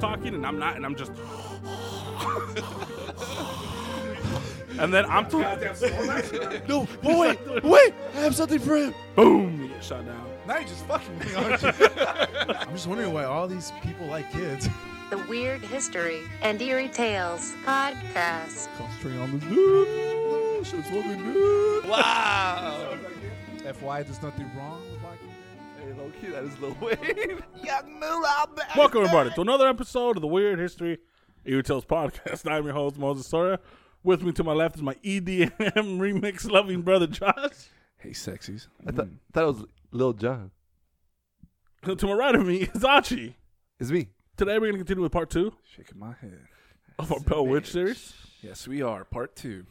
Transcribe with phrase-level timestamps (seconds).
[0.00, 1.12] talking and I'm not, and I'm just.
[4.78, 5.68] and then I'm talking.
[6.68, 8.94] No, but wait, wait, I have something for him.
[9.14, 9.62] Boom!
[9.62, 10.26] You get shot down.
[10.46, 11.68] Now you're just fucking me, aren't you?
[12.48, 14.68] I'm just wondering why all these people like kids.
[15.10, 18.68] The Weird History and Eerie Tales Podcast.
[18.78, 20.66] Concentrating on this dude.
[20.66, 21.88] Shit's fucking good.
[21.88, 22.96] Wow.
[23.64, 25.29] FY, there's nothing wrong with liking
[26.20, 27.42] hey, low that is Lil Wayne.
[27.64, 28.48] Young Moolah.
[28.76, 30.98] Welcome everybody to another episode of the Weird History
[31.44, 32.50] Eerie Tales podcast.
[32.50, 33.58] I'm your host Moses Soria.
[34.02, 37.68] With me to my left is my EDM remix loving brother Josh.
[37.98, 38.66] Hey, sexies.
[38.86, 40.50] I thought, thought it was Lil Jon.
[41.84, 43.36] To my right of me is Achi.
[43.78, 44.08] It's me.
[44.36, 46.40] Today we're going to continue with part two Shaking my head.
[46.98, 48.14] of our Bell Witch series.
[48.42, 49.04] Yes, we are.
[49.04, 49.66] Part two.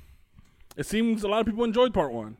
[0.77, 2.37] It seems a lot of people enjoyed part one.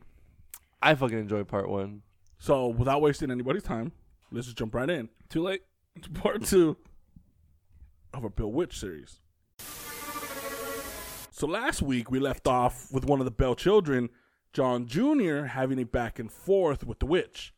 [0.80, 2.02] I fucking enjoyed part one.
[2.40, 3.92] So without wasting anybody's time,
[4.32, 5.10] let's just jump right in.
[5.28, 5.60] Too late.
[6.00, 6.78] to part two
[8.14, 9.20] of our Bell Witch series.
[11.30, 14.08] So last week we left off with one of the Bell children,
[14.54, 17.52] John Jr., having a back and forth with the witch.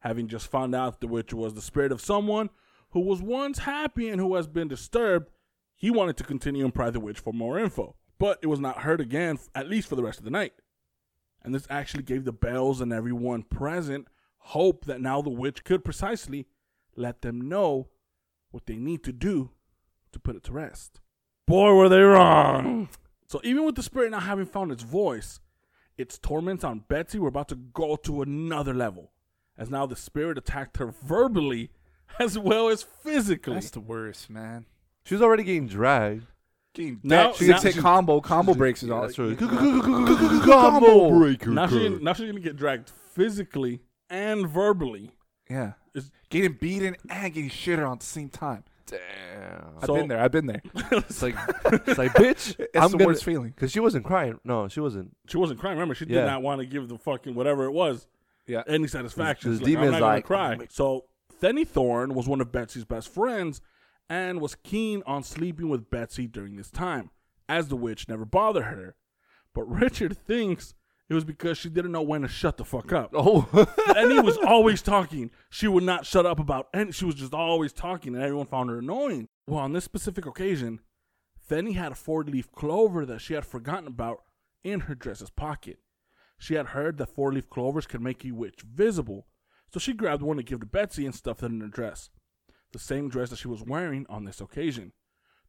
[0.00, 2.50] Having just found out the witch was the spirit of someone
[2.90, 5.30] who was once happy and who has been disturbed,
[5.76, 7.94] he wanted to continue and pry the witch for more info.
[8.18, 10.54] But it was not heard again, at least for the rest of the night.
[11.42, 14.08] And this actually gave the Bells and everyone present
[14.48, 16.46] hope that now the witch could precisely
[16.96, 17.88] let them know
[18.50, 19.50] what they need to do
[20.12, 21.00] to put it to rest.
[21.46, 22.88] Boy, were they wrong.
[23.26, 25.40] So even with the spirit not having found its voice,
[25.96, 29.10] its torments on Betsy were about to go to another level,
[29.56, 31.70] as now the spirit attacked her verbally
[32.20, 33.54] as well as physically.
[33.54, 34.66] That's the worst, man.
[35.04, 36.26] She was already getting dragged.
[36.74, 39.02] Getting Now- she could now- take combo, combo breaks and all.
[39.02, 39.34] That's true.
[39.36, 41.50] Combo breaker.
[41.50, 43.80] now, she, now she's gonna get dragged physically
[44.14, 45.10] and verbally.
[45.50, 45.72] Yeah.
[45.94, 48.64] It's- Getting beaten and getting shitter on the same time.
[48.86, 49.76] Damn.
[49.80, 50.18] I've So- been there.
[50.20, 50.62] I've been there.
[50.92, 52.56] It's like, it's like, bitch.
[52.58, 53.50] It's I'm the gonna, worst feeling.
[53.50, 54.38] Because she wasn't crying.
[54.44, 55.16] No, she wasn't.
[55.28, 55.76] She wasn't crying.
[55.76, 56.24] Remember, she did Yeah.
[56.26, 58.06] not want to give the fucking whatever it was
[58.46, 58.62] Yeah.
[58.66, 59.50] any satisfaction.
[59.52, 60.56] This She's like, I'm demon's not gonna like, cry.
[60.60, 61.04] "Oh So
[61.40, 63.60] Thenny Thorne was one of Betsy's best friends
[64.10, 67.10] and was keen on sleeping with Betsy during this time,
[67.48, 68.96] as the witch never bothered her.
[69.54, 70.74] But Richard thinks
[71.08, 73.10] it was because she didn't know when to shut the fuck up.
[73.14, 73.42] Oh.
[73.88, 75.30] Thenny was always talking.
[75.50, 78.70] She would not shut up about and She was just always talking, and everyone found
[78.70, 79.28] her annoying.
[79.46, 80.80] Well, on this specific occasion,
[81.48, 84.22] Thenny had a four-leaf clover that she had forgotten about
[84.62, 85.78] in her dress's pocket.
[86.38, 89.26] She had heard that four-leaf clovers could make a witch visible,
[89.70, 92.08] so she grabbed one to give to Betsy and stuffed it in her dress,
[92.72, 94.92] the same dress that she was wearing on this occasion.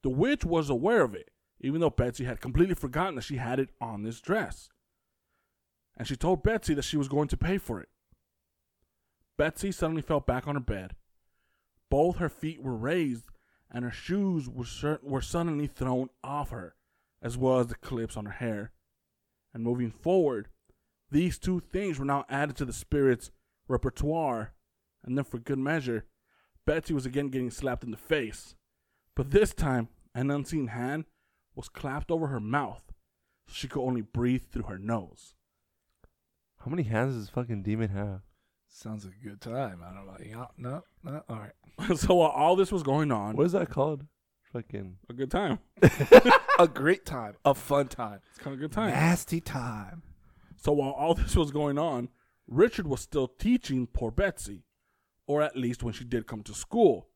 [0.04, 3.60] The witch was aware of it, even though Betsy had completely forgotten that she had
[3.60, 4.70] it on this dress.
[5.98, 7.90] And she told Betsy that she was going to pay for it.
[9.38, 10.96] Betsy suddenly fell back on her bed.
[11.90, 13.26] Both her feet were raised,
[13.72, 16.76] and her shoes were, cer- were suddenly thrown off her,
[17.22, 18.72] as well as the clips on her hair.
[19.54, 20.50] And moving forward,
[21.12, 23.32] these two things were now added to the spirit's
[23.68, 24.54] repertoire,
[25.04, 26.06] and then for good measure,
[26.66, 28.56] Betsy was again getting slapped in the face.
[29.16, 31.06] But this time, an unseen hand
[31.56, 32.84] was clapped over her mouth,
[33.48, 35.35] so she could only breathe through her nose.
[36.66, 38.22] How many hands does this fucking demon have?
[38.68, 39.82] Sounds like a good time.
[39.86, 40.18] I don't know.
[40.20, 41.24] Yeah, no, no.
[41.30, 41.98] All right.
[41.98, 44.04] so while all this was going on, What is that called?
[44.52, 44.98] Fucking.
[45.08, 45.60] a good time.
[46.60, 47.36] a great time.
[47.46, 48.20] A fun time.
[48.32, 48.90] It's kind of a good time.
[48.90, 50.02] Nasty time.
[50.58, 52.10] So while all this was going on,
[52.48, 54.64] Richard was still teaching poor Betsy,
[55.28, 57.10] or at least when she did come to school,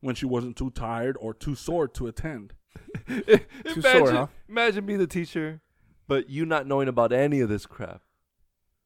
[0.00, 2.52] when she wasn't too tired or too sore to attend.
[3.08, 4.26] imagine, sore, huh?
[4.48, 5.60] imagine being the teacher,
[6.06, 8.02] but you not knowing about any of this crap.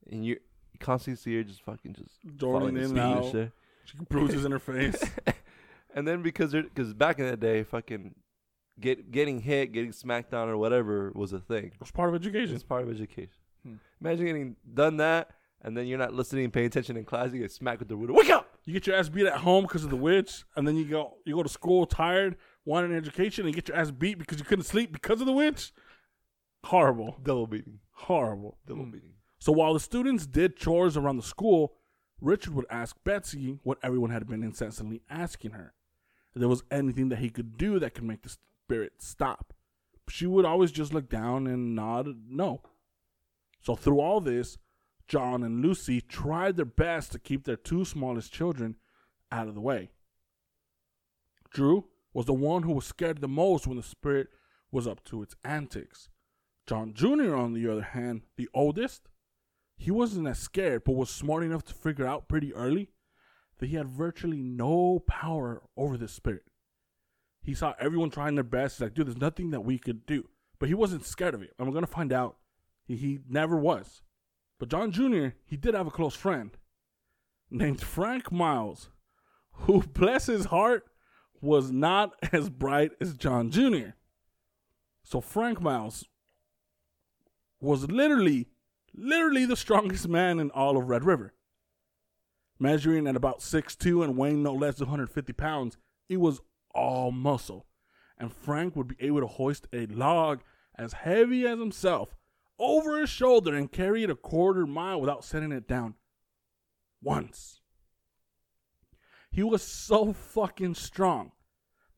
[0.09, 0.37] And you
[0.79, 3.31] constantly see her just fucking just falling in and out.
[3.31, 3.51] shit.
[3.85, 5.01] She bruises in her face.
[5.95, 8.15] and then because because back in the day, fucking
[8.79, 11.65] get getting hit, getting smacked down or whatever was a thing.
[11.67, 12.53] It was part of education.
[12.55, 13.31] It's part of education.
[13.65, 13.75] Hmm.
[14.01, 15.31] Imagine getting done that,
[15.61, 17.31] and then you're not listening and paying attention in class.
[17.33, 18.13] You get smacked with the ruler.
[18.13, 18.47] Wake up!
[18.65, 21.15] You get your ass beat at home because of the witch, and then you go
[21.25, 24.37] you go to school tired, wanting an education, and you get your ass beat because
[24.39, 25.71] you couldn't sleep because of the witch.
[26.65, 27.79] Horrible, Double beating.
[27.91, 28.57] horrible.
[28.67, 29.13] Double beating.
[29.39, 31.75] So while the students did chores around the school,
[32.19, 35.73] Richard would ask Betsy what everyone had been incessantly asking her.
[36.33, 38.35] If there was anything that he could do that could make the
[38.65, 39.53] spirit stop.
[40.09, 42.61] She would always just look down and nod no.
[43.61, 44.57] So through all this,
[45.07, 48.75] John and Lucy tried their best to keep their two smallest children
[49.31, 49.89] out of the way.
[51.51, 54.27] Drew was the one who was scared the most when the spirit
[54.71, 56.09] was up to its antics.
[56.65, 59.07] John Jr., on the other hand, the oldest,
[59.77, 62.89] he wasn't as scared, but was smart enough to figure out pretty early
[63.59, 66.43] that he had virtually no power over the spirit.
[67.41, 68.75] He saw everyone trying their best.
[68.75, 70.27] He's like, dude, there's nothing that we could do.
[70.59, 71.53] But he wasn't scared of it.
[71.57, 72.37] And we're going to find out
[72.85, 74.01] he, he never was.
[74.59, 76.51] But John Jr., he did have a close friend
[77.49, 78.89] named Frank Miles,
[79.51, 80.85] who, bless his heart,
[81.39, 83.91] was not as bright as John Jr.
[85.03, 86.05] So Frank Miles
[87.59, 88.49] was literally,
[88.97, 91.33] literally the strongest man in all of Red River.
[92.59, 95.77] Measuring at about 6'2 and weighing no less than 150 pounds,
[96.07, 96.41] he was
[96.73, 97.67] all muscle.
[98.17, 100.41] And Frank would be able to hoist a log
[100.75, 102.15] as heavy as himself
[102.59, 105.93] over his shoulder and carry it a quarter mile without setting it down.
[107.01, 107.61] Once.
[109.29, 111.31] He was so fucking strong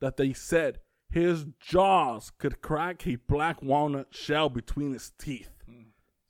[0.01, 0.79] that they said
[1.09, 5.58] his jaws could crack a black walnut shell between his teeth.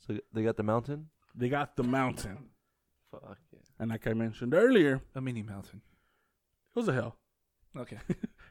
[0.10, 1.08] So they got the mountain.
[1.36, 2.50] They got the mountain.
[3.12, 3.60] Fuck yeah.
[3.80, 5.82] And like I mentioned earlier, A mini mountain.
[6.76, 7.16] it was a hill.
[7.78, 7.98] Okay.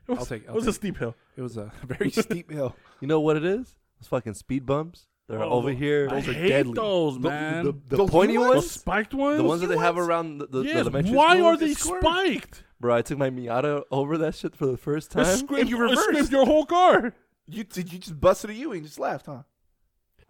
[0.08, 1.14] It was, I'll take- I'll was a take- steep hill.
[1.36, 2.74] It was a very steep hill.
[3.00, 3.76] You know what it is?
[3.98, 5.06] It's fucking speed bumps.
[5.28, 6.08] They're Oh, over here.
[6.10, 6.72] I Those are hate deadly.
[6.72, 7.64] those, The- man.
[7.66, 9.36] The, the Those pointy new Those ones, spiked ones?
[9.36, 11.46] the ones that they have around the, the, the yes, elementary why school.
[11.46, 12.00] are they squirm.
[12.00, 12.64] spiked?
[12.80, 15.36] Bro, I took my Miata over that shit for the first It time.
[15.36, 16.02] scraped, you it reversed.
[16.04, 17.12] scraped your whole car.
[17.46, 19.42] You did you just busted a U and just laughed, huh?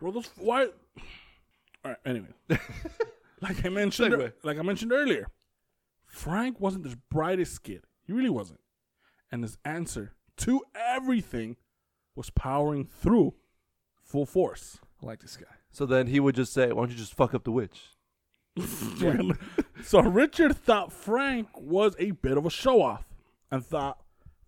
[0.00, 0.68] Bro, those why?
[1.84, 1.98] All right.
[2.04, 2.28] Anyway,
[3.40, 4.32] like I mentioned, Segue.
[4.42, 5.28] like I mentioned earlier,
[6.06, 7.82] Frank wasn't the brightest kid.
[8.06, 8.60] He really wasn't,
[9.30, 11.56] and his answer to everything
[12.14, 13.34] was powering through
[14.02, 14.78] full force.
[15.02, 15.46] I like this guy.
[15.70, 17.90] So then he would just say, "Why don't you just fuck up the witch?"
[19.84, 23.04] so Richard thought Frank was a bit of a show off
[23.50, 23.98] and thought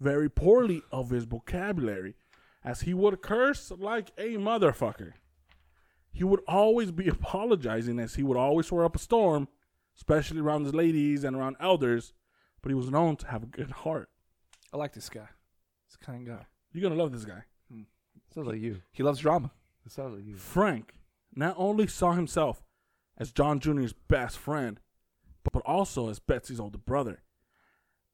[0.01, 2.17] very poorly of his vocabulary,
[2.65, 5.13] as he would curse like a motherfucker.
[6.13, 9.49] He would always be apologizing, as he would always swear up a storm,
[9.97, 12.13] especially around the ladies and around elders.
[12.63, 14.11] But he was known to have a good heart.
[14.73, 15.29] I like this guy.
[15.87, 16.47] He's a kind guy.
[16.73, 17.45] You're gonna love this guy.
[17.71, 17.83] Hmm.
[18.35, 18.83] Sounds like you.
[18.93, 19.51] He loves drama.
[19.85, 20.37] It sounds like you.
[20.37, 20.95] Frank
[21.35, 22.63] not only saw himself
[23.17, 24.81] as John Jr.'s best friend,
[25.43, 27.23] but, but also as Betsy's older brother.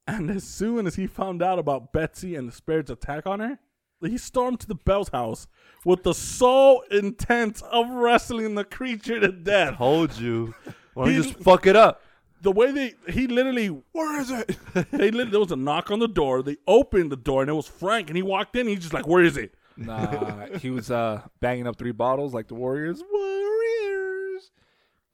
[0.07, 3.59] And as soon as he found out about Betsy and the spirit's attack on her,
[4.03, 5.47] he stormed to the Bell's house
[5.85, 9.77] with the sole intent of wrestling the creature to death.
[9.79, 10.55] Told you.
[10.95, 12.03] Why don't you He- just fuck it up?
[12.43, 14.57] The way they, he literally, Where is it?
[14.93, 16.43] they lit, there was a knock on the door.
[16.43, 18.09] They opened the door and it was Frank.
[18.11, 18.61] And he walked in.
[18.61, 22.35] And he's just like, "Where is it?" nah, he was uh banging up three bottles
[22.35, 23.03] like the Warriors.
[23.11, 24.51] Warriors.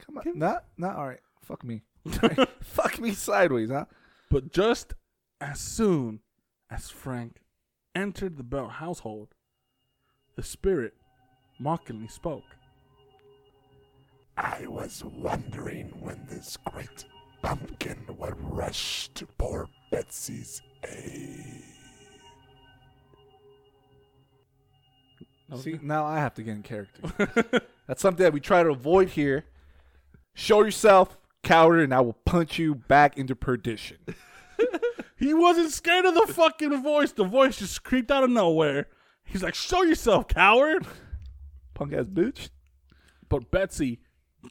[0.05, 0.25] Come on.
[0.39, 1.21] Not not all right.
[1.43, 1.83] Fuck me.
[2.63, 3.85] Fuck me sideways, huh?
[4.31, 4.95] But just
[5.41, 6.21] as soon
[6.71, 7.37] as Frank
[7.95, 9.29] entered the Bell household,
[10.37, 10.95] the spirit
[11.59, 12.45] mockingly spoke.
[14.37, 17.05] I was wondering when this great
[17.43, 21.63] pumpkin would rush to poor Betsy's aid.
[25.57, 27.63] See, now I have to get in character.
[27.87, 29.45] That's something that we try to avoid here.
[30.33, 33.99] Show yourself, coward, and I will punch you back into perdition.
[35.23, 37.13] He wasn't scared of the fucking voice.
[37.13, 38.89] The voice just creeped out of nowhere.
[39.25, 40.85] He's like, "Show yourself, coward!"
[41.75, 42.49] Punk ass bitch.
[43.29, 44.01] But Betsy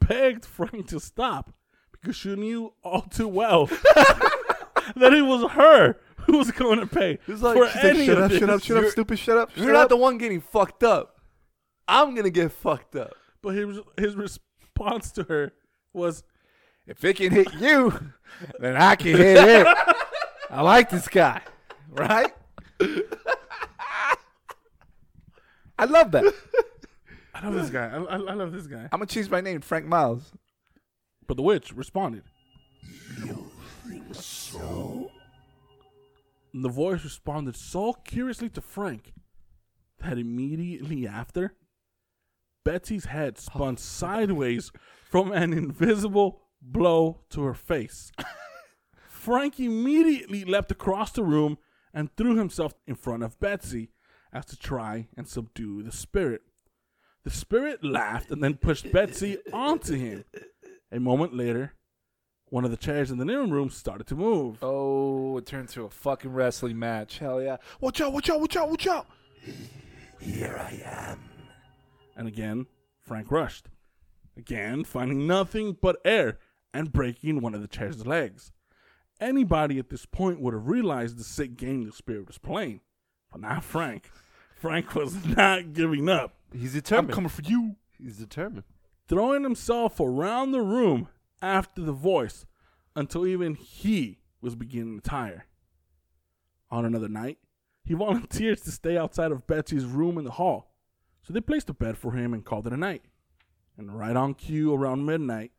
[0.08, 1.52] begged Frank to stop
[1.92, 3.66] because she knew all too well
[4.96, 5.96] that it was her
[6.26, 8.38] who was going to pay It's like- for she's like, shut of up, this.
[8.40, 9.50] shut up, shut up, You're- stupid, shut up.
[9.56, 11.20] You're shut not the one getting fucked up.
[11.86, 13.12] I'm gonna get fucked up.
[13.42, 15.52] But his his response to her
[15.92, 16.22] was,
[16.86, 18.12] If it can hit you,
[18.58, 19.66] then I can hit it.
[20.52, 21.40] I like this guy,
[21.88, 22.30] right?
[25.78, 26.34] I love that.
[27.34, 27.86] "I love this guy.
[27.86, 30.30] I, I, I love this guy." I'm gonna change my name, Frank Miles.
[31.26, 32.24] But the witch responded.
[33.24, 33.50] You
[33.88, 35.10] think so?
[36.52, 39.14] And the voice responded so curiously to Frank
[40.00, 41.54] that immediately after,
[42.62, 44.70] Betsy's head spun sideways
[45.08, 48.12] from an invisible blow to her face.
[49.22, 51.56] Frank immediately leapt across the room
[51.94, 53.90] and threw himself in front of Betsy
[54.32, 56.42] as to try and subdue the spirit.
[57.22, 60.24] The spirit laughed and then pushed Betsy onto him.
[60.90, 61.74] A moment later,
[62.46, 64.58] one of the chairs in the living room started to move.
[64.60, 67.18] Oh, it turned to a fucking wrestling match.
[67.18, 67.58] Hell yeah!
[67.80, 68.12] Watch out!
[68.12, 68.40] Watch out!
[68.40, 68.70] Watch out!
[68.70, 69.06] Watch out!
[70.18, 71.20] Here I am.
[72.16, 72.66] And again,
[73.00, 73.68] Frank rushed.
[74.36, 76.40] Again, finding nothing but air
[76.74, 78.50] and breaking one of the chair's legs.
[79.22, 82.80] Anybody at this point would have realized the sick game the spirit was playing.
[83.30, 84.10] But not Frank.
[84.56, 86.34] Frank was not giving up.
[86.52, 87.10] He's determined.
[87.10, 87.76] I'm coming for you.
[87.98, 88.64] He's determined.
[89.08, 91.08] throwing himself around the room
[91.40, 92.46] after the voice
[92.96, 95.46] until even he was beginning to tire.
[96.70, 97.38] On another night,
[97.84, 100.74] he volunteers to stay outside of Betsy's room in the hall.
[101.22, 103.04] So they placed a bed for him and called it a night.
[103.78, 105.52] And right on cue, around midnight,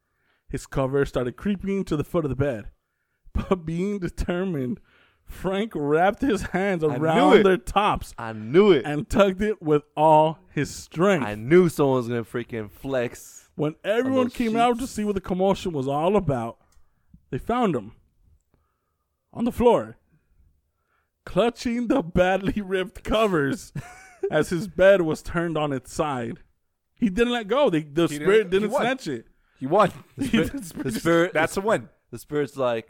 [0.49, 2.69] his cover started creeping to the foot of the bed.
[3.33, 4.79] But being determined,
[5.25, 7.43] Frank wrapped his hands around it.
[7.43, 8.85] their tops I knew it.
[8.85, 11.25] and tugged it with all his strength.
[11.25, 13.49] I knew someone was gonna freaking flex.
[13.55, 14.91] When everyone those came out to sheets.
[14.93, 16.57] see what the commotion was all about,
[17.29, 17.93] they found him
[19.31, 19.97] on the floor,
[21.25, 23.73] clutching the badly ripped covers
[24.31, 26.39] as his bed was turned on its side.
[26.95, 27.69] He didn't let go.
[27.69, 28.81] They, the He spirit didn't- he didn't won.
[28.81, 29.27] snatch it.
[29.59, 29.91] He won.
[30.17, 31.33] The spirit.
[31.33, 31.89] That's a win.
[32.11, 32.89] the spirit's like,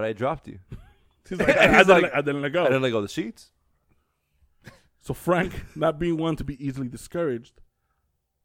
[0.00, 0.58] but I dropped you.
[1.28, 2.62] He's like, I, I He's didn't, like, let- I didn't let go.
[2.62, 3.50] I didn't let go of the sheets.
[5.02, 7.60] So Frank, not being one to be easily discouraged,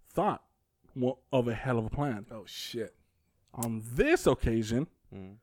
[0.09, 0.41] thought
[0.95, 2.25] wa- of a hell of a plan.
[2.31, 2.95] Oh shit.
[3.53, 5.35] On this occasion, Mm.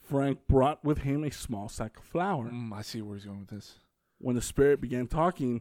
[0.00, 2.46] Frank brought with him a small sack of flour.
[2.50, 3.78] Mm, I see where he's going with this.
[4.18, 5.60] When the spirit began talking,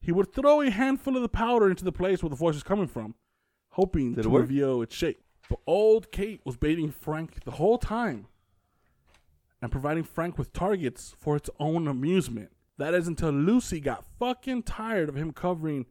[0.00, 2.62] he would throw a handful of the powder into the place where the voice was
[2.62, 3.14] coming from,
[3.70, 4.42] hoping Did it to work?
[4.42, 5.20] reveal its shape.
[5.48, 8.26] But old Kate was baiting Frank the whole time
[9.60, 12.50] and providing Frank with targets for its own amusement.
[12.78, 15.86] That is until Lucy got fucking tired of him covering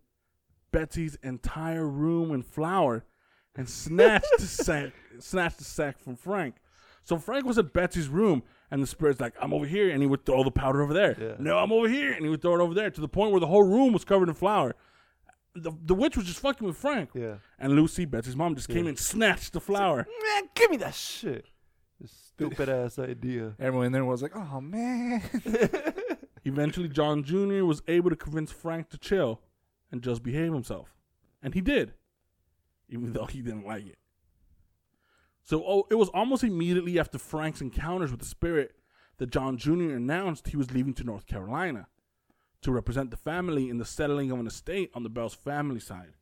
[0.71, 3.03] Betsy's entire room in flour
[3.55, 6.55] and snatched the sack snatched the sack from Frank.
[7.03, 10.07] So Frank was at Betsy's room and the spirit's like, I'm over here and he
[10.07, 11.15] would throw the powder over there.
[11.19, 11.36] Yeah.
[11.39, 13.39] No, I'm over here and he would throw it over there to the point where
[13.39, 14.75] the whole room was covered in flour.
[15.55, 17.09] The, the witch was just fucking with Frank.
[17.15, 17.36] Yeah.
[17.57, 18.89] And Lucy, Betsy's mom, just came Yeah.
[18.89, 20.05] and snatched the flour.
[20.36, 21.45] Man, give me that shit.
[22.38, 23.56] Stupid ass idea.
[23.60, 25.24] Everyone in there was like, "Oh man."
[26.46, 27.65] Eventually, John Jr.
[27.65, 29.41] was able to convince Frank to chill
[29.91, 30.96] and just behave himself.
[31.41, 31.94] And he did,
[32.89, 33.98] even though he didn't like it.
[35.44, 38.75] So oh, it was almost immediately after Frank's encounters with the spirit
[39.17, 39.96] that John Jr.
[39.96, 41.88] announced he was leaving to North Carolina
[42.62, 46.13] to represent the family in the settling of an estate on the Bell's family side.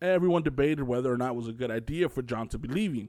[0.00, 3.08] Everyone debated whether or not it was a good idea for John to be leaving,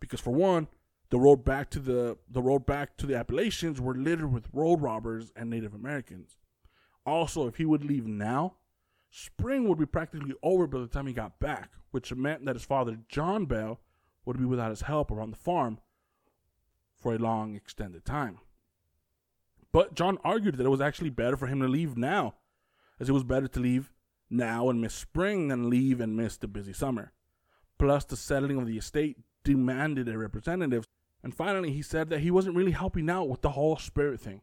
[0.00, 0.68] because for one,
[1.10, 4.82] the road back to the the road back to the Appalachians were littered with road
[4.82, 6.36] robbers and Native Americans.
[7.06, 8.56] Also, if he would leave now,
[9.10, 12.64] spring would be practically over by the time he got back, which meant that his
[12.64, 13.80] father John Bell
[14.26, 15.78] would be without his help around the farm
[17.00, 18.38] for a long extended time.
[19.72, 22.34] But John argued that it was actually better for him to leave now,
[23.00, 23.90] as it was better to leave
[24.30, 27.12] now and miss spring than leave and miss the busy summer.
[27.78, 30.86] Plus, the settling of the estate demanded a representative,
[31.22, 34.42] and finally, he said that he wasn't really helping out with the whole spirit thing,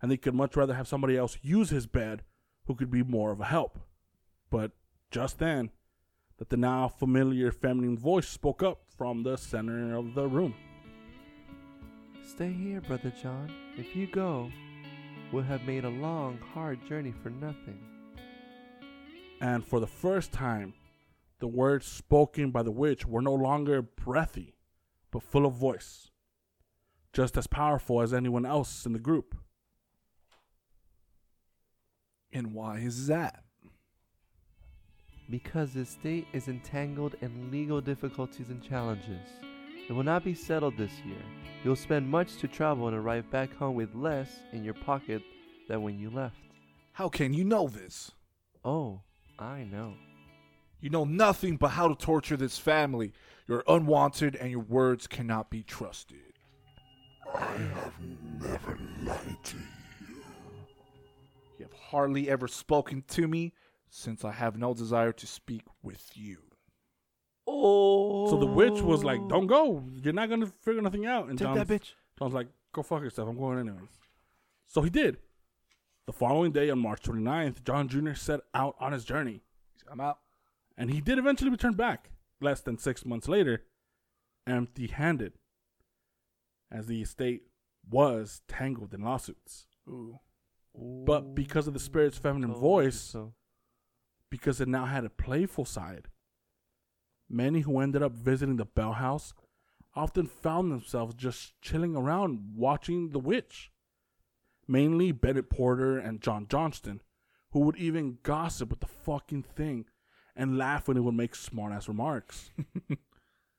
[0.00, 2.22] and they could much rather have somebody else use his bed
[2.66, 3.78] who could be more of a help.
[4.50, 4.72] But
[5.10, 5.70] just then,
[6.38, 10.54] that the now familiar feminine voice spoke up from the center of the room.
[12.24, 13.52] Stay here, Brother John.
[13.76, 14.50] If you go,
[15.32, 17.78] we'll have made a long, hard journey for nothing.
[19.40, 20.72] and for the first time,
[21.42, 24.54] the words spoken by the witch were no longer breathy,
[25.10, 26.08] but full of voice,
[27.12, 29.36] just as powerful as anyone else in the group.
[32.32, 33.42] and why is that?
[35.30, 39.28] Because the state is entangled in legal difficulties and challenges.
[39.88, 41.22] It will not be settled this year.
[41.64, 45.22] You'll spend much to travel and arrive back home with less in your pocket
[45.68, 46.36] than when you left.
[46.92, 48.12] How can you know this?
[48.64, 49.02] Oh,
[49.38, 49.94] I know.
[50.82, 53.12] You know nothing but how to torture this family.
[53.46, 56.18] You're unwanted and your words cannot be trusted.
[57.32, 57.94] I have
[58.40, 60.24] never lied to you.
[61.58, 63.52] You have hardly ever spoken to me
[63.90, 66.38] since I have no desire to speak with you.
[67.46, 68.28] Oh.
[68.28, 69.84] So the witch was like, "Don't go.
[70.02, 71.94] You're not gonna figure nothing out." And Take John's, that bitch.
[72.18, 73.28] John's like, "Go fuck yourself.
[73.28, 74.00] I'm going anyways."
[74.66, 75.18] So he did.
[76.06, 78.14] The following day, on March 29th, John Jr.
[78.14, 79.42] set out on his journey.
[79.88, 80.18] I'm out.
[80.76, 82.10] And he did eventually return back,
[82.40, 83.64] less than six months later,
[84.46, 85.34] empty handed,
[86.70, 87.42] as the estate
[87.88, 89.66] was tangled in lawsuits.
[89.88, 90.18] Ooh.
[90.74, 93.34] But because of the spirit's feminine oh, voice, so.
[94.30, 96.08] because it now had a playful side,
[97.28, 99.34] many who ended up visiting the Bell House
[99.94, 103.70] often found themselves just chilling around watching The Witch.
[104.66, 107.02] Mainly Bennett Porter and John Johnston,
[107.50, 109.84] who would even gossip with the fucking thing
[110.34, 112.50] and laugh when it would make smart ass remarks.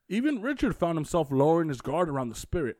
[0.10, 2.77] even Richard found himself lowering his guard around the spirit.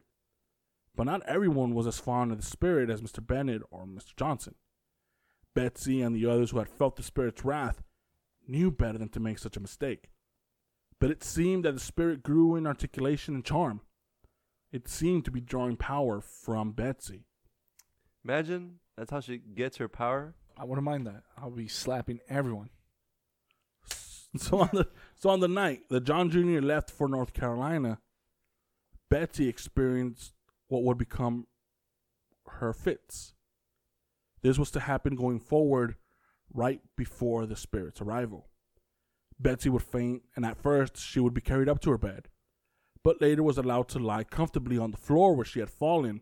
[0.96, 3.26] But not everyone was as fond of the spirit as Mr.
[3.26, 4.16] Bennett or Mr.
[4.16, 4.56] Johnson.
[5.56, 7.84] Betsy and the others who had felt the spirit's wrath
[8.48, 10.10] knew better than to make such a mistake.
[11.00, 13.82] But it seemed that the spirit grew in articulation and charm.
[14.72, 17.26] It seemed to be drawing power from Betsy.
[18.24, 20.36] Imagine that's how she gets her power.
[20.58, 21.24] I wouldn't mind that.
[21.38, 22.70] I'll be slapping everyone.
[24.38, 26.60] So on the so on the night that John Jr.
[26.60, 28.00] left for North Carolina,
[29.10, 30.34] Betsy experienced
[30.70, 31.46] what would become
[32.48, 33.34] her fits.
[34.42, 35.98] This was to happen going forward
[36.52, 38.50] right before the spirit's arrival.
[39.40, 42.28] Betsy would faint, and at first she would be carried up to her bed,
[43.04, 46.22] but later was allowed to lie comfortably on the floor where she had fallen.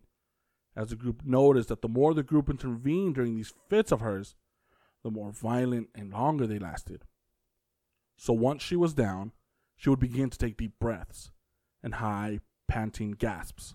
[0.74, 4.36] As the group noticed that the more the group intervened during these fits of hers,
[5.03, 7.03] the more violent and longer they lasted.
[8.22, 9.32] So once she was down,
[9.75, 11.32] she would begin to take deep breaths
[11.82, 13.74] and high, panting gasps.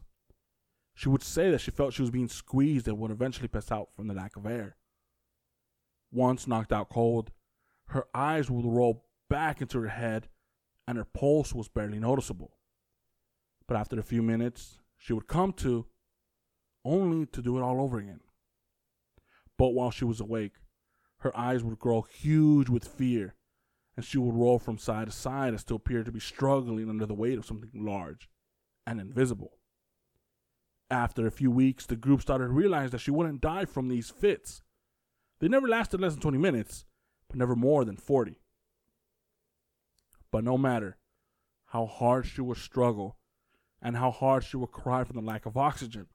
[0.95, 3.88] She would say that she felt she was being squeezed and would eventually pass out
[3.97, 4.76] from the lack of air.
[6.12, 7.33] Once knocked out cold,
[7.87, 10.29] her eyes would roll back into her head
[10.87, 12.53] and her pulse was barely noticeable.
[13.67, 15.87] But after a few minutes, she would come to,
[16.85, 18.21] only to do it all over again.
[19.59, 20.53] But while she was awake,
[21.19, 23.35] her eyes would grow huge with fear,
[23.97, 27.07] and she would roll from side to side as to appear to be struggling under
[27.07, 28.29] the weight of something large
[28.87, 29.53] and invisible.
[30.91, 34.11] After a few weeks, the group started to realize that she wouldn't die from these
[34.11, 34.62] fits.
[35.41, 36.85] They never lasted less than 20 minutes,
[37.29, 38.38] but never more than 40.
[40.31, 40.99] But no matter
[41.67, 43.19] how hard she would struggle
[43.83, 46.07] and how hard she would cry from the lack of oxygen,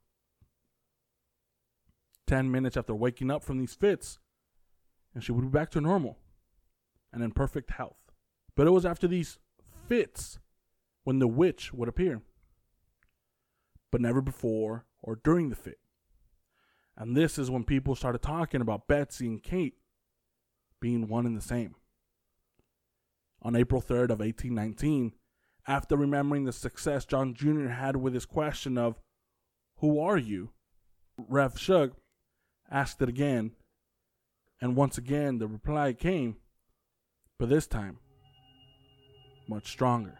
[2.28, 4.20] 10 minutes after waking up from these fits,
[5.14, 6.21] and she would be back to normal
[7.14, 8.12] and in perfect health.
[8.56, 9.40] But it was after these
[9.88, 10.40] fits
[11.04, 12.22] when the witch would appear,
[13.92, 15.80] but never before or during the fit.
[16.98, 19.76] And this is when people started talking about Betsy and Kate
[20.80, 21.76] being one and the same.
[23.42, 25.14] On April 3rd of 1819,
[25.68, 27.70] after remembering the success John Jr.
[27.70, 29.00] had with his question of,
[29.78, 30.52] Who are you?
[31.18, 31.94] Rev Shug
[32.70, 33.52] asked it again,
[34.60, 36.38] and once again the reply came,
[37.42, 37.98] but this time
[39.48, 40.14] much stronger.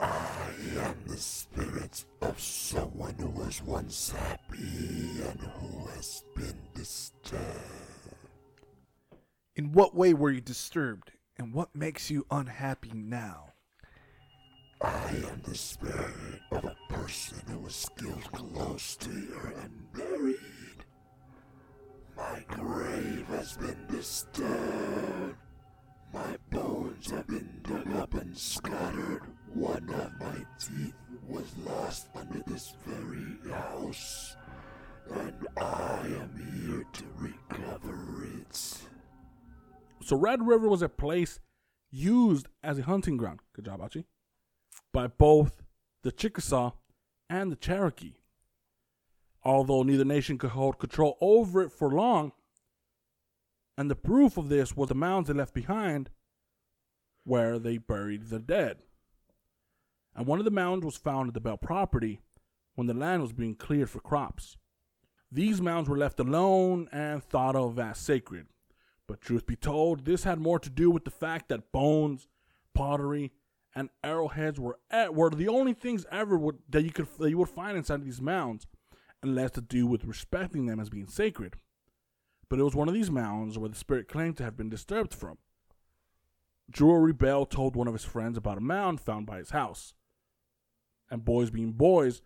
[0.00, 7.44] I am the spirit of someone who was once happy and who has been disturbed.
[9.54, 13.52] In what way were you disturbed, and what makes you unhappy now?
[14.80, 20.36] I am the spirit of a person who was killed close to and buried.
[22.18, 25.36] My grave has been disturbed.
[26.12, 29.22] My bones have been dug up and scattered.
[29.54, 30.94] One of my teeth
[31.28, 34.36] was lost under this very house.
[35.10, 38.78] And I am here to recover it.
[40.02, 41.38] So Red River was a place
[41.90, 43.40] used as a hunting ground.
[43.54, 44.06] Good job, Archie.
[44.92, 45.62] By both
[46.02, 46.72] the Chickasaw
[47.30, 48.14] and the Cherokee.
[49.48, 52.32] Although neither nation could hold control over it for long,
[53.78, 56.10] and the proof of this was the mounds they left behind
[57.24, 58.76] where they buried the dead.
[60.14, 62.20] And one of the mounds was found at the Bell property
[62.74, 64.58] when the land was being cleared for crops.
[65.32, 68.48] These mounds were left alone and thought of as sacred.
[69.06, 72.28] But truth be told, this had more to do with the fact that bones,
[72.74, 73.32] pottery,
[73.74, 77.38] and arrowheads were at, were the only things ever would, that you could that you
[77.38, 78.66] would find inside these mounds,
[79.22, 81.56] and less to do with respecting them as being sacred.
[82.48, 85.14] But it was one of these mounds where the spirit claimed to have been disturbed
[85.14, 85.38] from.
[86.70, 89.94] Drury Bell told one of his friends about a mound found by his house.
[91.10, 92.22] And boys being boys,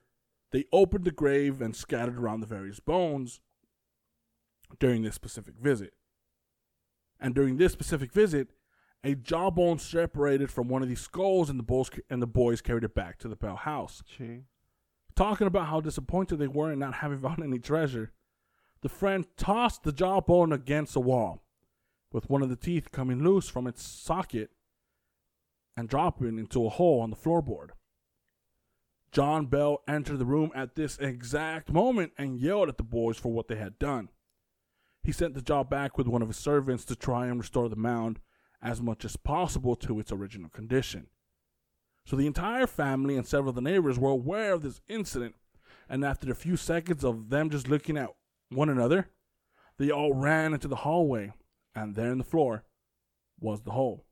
[0.51, 3.41] they opened the grave and scattered around the various bones
[4.79, 5.95] during this specific visit.
[7.21, 8.49] And during this specific visit,
[9.05, 12.85] a jawbone separated from one of these skulls, and the boys and the boys carried
[12.85, 14.03] it back to the Bell house.
[14.07, 14.47] Ching.
[15.15, 18.13] Talking about how disappointed they were in not having found any treasure,
[18.83, 21.43] the friend tossed the jawbone against a wall,
[22.13, 24.51] with one of the teeth coming loose from its socket
[25.77, 27.71] and dropping into a hole on the floorboard.
[29.13, 33.31] John Bell entered the room at this exact moment and yelled at the boys for
[33.31, 34.09] what they had done.
[35.03, 37.77] He sent the jaw back with one of his servants to try and restore the
[37.77, 38.21] mound
[38.63, 41.09] as much as possible to its original condition.
[42.05, 45.35] So the entire family and several of the neighbors were aware of this incident,
[45.89, 48.11] and after a few seconds of them just looking at
[48.51, 49.11] one another,
[49.79, 51.33] they all ran into the hallway,
[51.75, 52.65] and there in the floor
[53.41, 54.05] was the hole.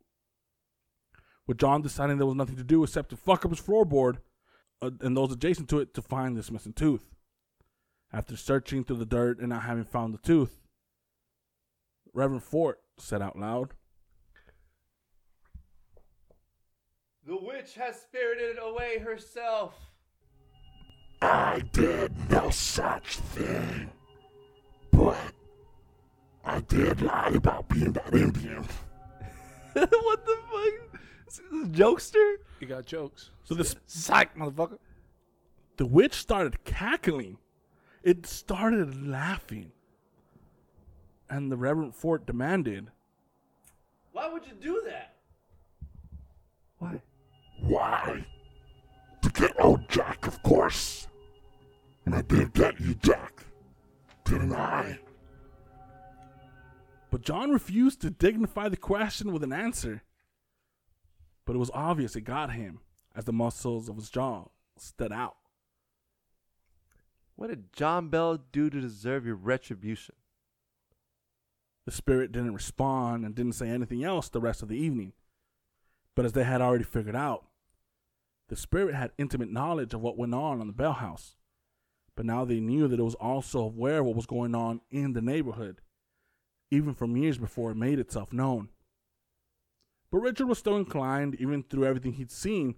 [1.46, 4.18] With John deciding there was nothing to do except to fuck up his floorboard
[4.81, 7.11] uh, and those adjacent to it to find this missing tooth.
[8.12, 10.61] After searching through the dirt and not having found the tooth,
[12.12, 13.74] Reverend Fort said out loud,
[17.31, 19.77] The witch has spirited away herself.
[21.23, 23.88] I did no such thing.
[24.90, 25.16] But
[26.45, 28.64] I did lie about being that Indian.
[29.75, 31.01] what the fuck?
[31.25, 32.35] This is a jokester?
[32.59, 33.31] You got jokes.
[33.45, 34.79] So this Psych, motherfucker.
[35.77, 37.38] the witch started cackling.
[38.03, 39.71] It started laughing.
[41.29, 42.88] And the Reverend Fort demanded,
[44.11, 45.14] Why would you do that?
[46.79, 47.01] Why?
[47.62, 48.25] Why?
[49.23, 51.07] To get old Jack, of course.
[52.05, 53.44] And I did get you, Jack.
[54.25, 54.99] Didn't I?
[57.11, 60.03] But John refused to dignify the question with an answer.
[61.44, 62.81] But it was obvious it got him
[63.14, 64.46] as the muscles of his jaw
[64.79, 65.37] stood out.
[67.35, 70.14] What did John Bell do to deserve your retribution?
[71.87, 75.12] The spirit didn't respond and didn't say anything else the rest of the evening.
[76.14, 77.46] But as they had already figured out,
[78.51, 81.37] the spirit had intimate knowledge of what went on on the Bell House.
[82.17, 85.13] But now they knew that it was also aware of what was going on in
[85.13, 85.81] the neighborhood,
[86.71, 88.69] even from years before it made itself known.
[90.11, 92.75] But Richard was still inclined, even through everything he'd seen,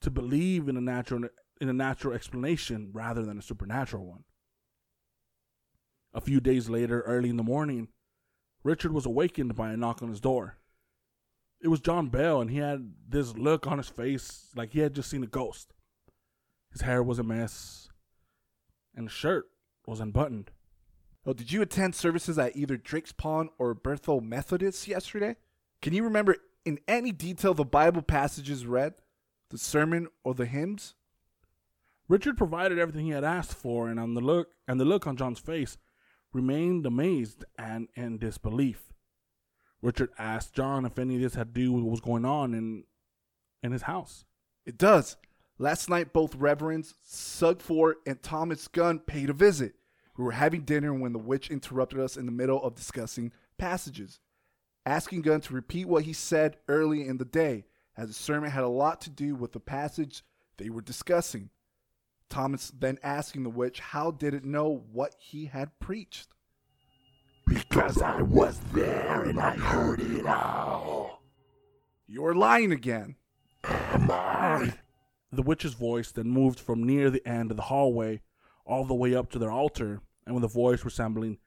[0.00, 1.28] to believe in a natural
[1.60, 4.24] in a natural explanation rather than a supernatural one.
[6.14, 7.88] A few days later, early in the morning,
[8.64, 10.56] Richard was awakened by a knock on his door.
[11.62, 14.94] It was John Bell, and he had this look on his face like he had
[14.94, 15.74] just seen a ghost.
[16.72, 17.88] His hair was a mess,
[18.94, 19.46] and his shirt
[19.86, 20.50] was unbuttoned.
[21.26, 25.36] Oh, did you attend services at either Drake's Pond or Berthold Methodist yesterday?
[25.82, 28.94] Can you remember in any detail the Bible passages read,
[29.50, 30.94] the sermon, or the hymns?
[32.08, 35.16] Richard provided everything he had asked for, and on the look and the look on
[35.16, 35.76] John's face
[36.32, 38.89] remained amazed and in disbelief.
[39.82, 42.54] Richard asked John if any of this had to do with what was going on
[42.54, 42.84] in
[43.62, 44.24] in his house.
[44.64, 45.16] It does.
[45.58, 49.74] Last night, both Reverends Sugg Fort and Thomas Gunn paid a visit.
[50.16, 54.20] We were having dinner when the witch interrupted us in the middle of discussing passages,
[54.86, 57.64] asking Gunn to repeat what he said early in the day,
[57.96, 60.22] as the sermon had a lot to do with the passage
[60.56, 61.50] they were discussing.
[62.30, 66.28] Thomas then asking the witch how did it know what he had preached.
[67.70, 71.22] Because I was there and I heard it all.
[72.08, 73.14] You're lying again.
[73.62, 74.74] Am I?
[75.30, 78.22] The witch's voice then moved from near the end of the hallway
[78.66, 81.38] all the way up to their altar, and with a voice resembling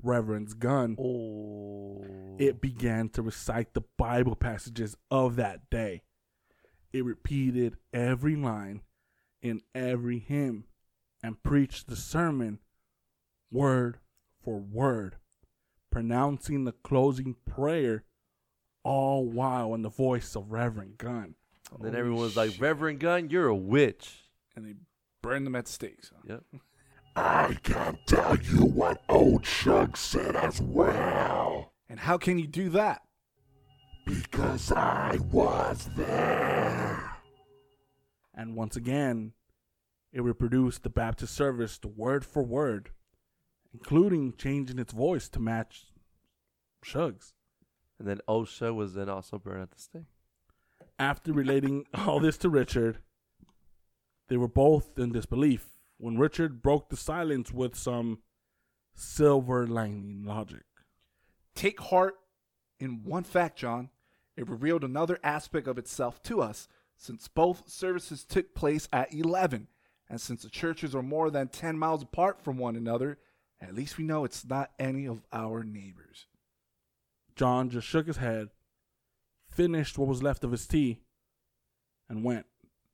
[0.00, 2.36] Reverend's Gunn, Oh.
[2.38, 6.02] it began to recite the Bible passages of that day.
[6.92, 8.82] It repeated every line
[9.42, 10.64] in every hymn
[11.22, 12.60] and preached the sermon
[13.50, 13.98] word
[14.44, 15.16] for word,
[15.92, 18.02] pronouncing the closing prayer,
[18.82, 21.36] all while in the voice of Reverend Gunn.
[21.72, 24.24] And then everyone was like, Reverend Gunn, you're a witch.
[24.56, 24.74] And they
[25.22, 26.10] burned them at the stakes.
[26.26, 26.42] Yep.
[27.14, 31.72] I can tell you what old Shug said as well.
[31.88, 33.02] And how can you do that?
[34.04, 37.16] Because I was there.
[38.34, 39.32] And once again,
[40.12, 42.90] it reproduced the Baptist service word for word,
[43.72, 45.86] including changing its voice to match
[46.82, 47.34] Shug's.
[47.98, 50.02] And then Osha was then also burned at the stake.
[50.98, 52.98] After relating all this to Richard,
[54.28, 58.18] they were both in disbelief when Richard broke the silence with some
[58.94, 60.64] silver lining logic.
[61.54, 62.16] Take heart
[62.80, 63.90] in one fact, John.
[64.36, 69.68] It revealed another aspect of itself to us, since both services took place at 11,
[70.08, 73.18] and since the churches are more than 10 miles apart from one another,
[73.62, 76.26] at least we know it's not any of our neighbors.
[77.36, 78.48] John just shook his head,
[79.48, 81.00] finished what was left of his tea,
[82.08, 82.46] and went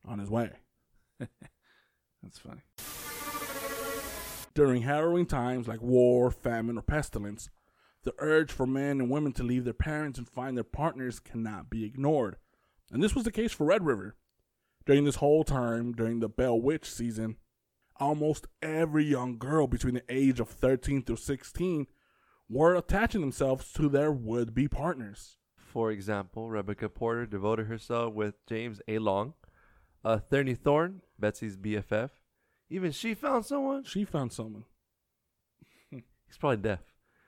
[0.06, 0.50] on his way.
[1.18, 2.62] That's funny.
[4.54, 7.48] During harrowing times like war, famine, or pestilence,
[8.04, 11.70] the urge for men and women to leave their parents and find their partners cannot
[11.70, 12.36] be ignored.
[12.90, 14.16] And this was the case for Red River.
[14.86, 17.36] During this whole time, during the Bell Witch season,
[17.98, 21.86] almost every young girl between the age of 13 through 16
[22.48, 25.36] were attaching themselves to their would be partners.
[25.56, 28.98] For example, Rebecca Porter devoted herself with James A.
[28.98, 29.34] Long.
[30.04, 32.10] Uh, Thorn, Betsy's BFF.
[32.70, 33.84] Even she found someone.
[33.84, 34.64] She found someone.
[35.90, 36.80] He's probably deaf.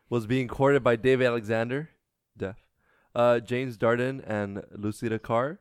[0.09, 1.91] Was being courted by Dave Alexander,
[2.37, 2.57] deaf.
[3.15, 5.61] Uh, James Darden and Lucida Carr.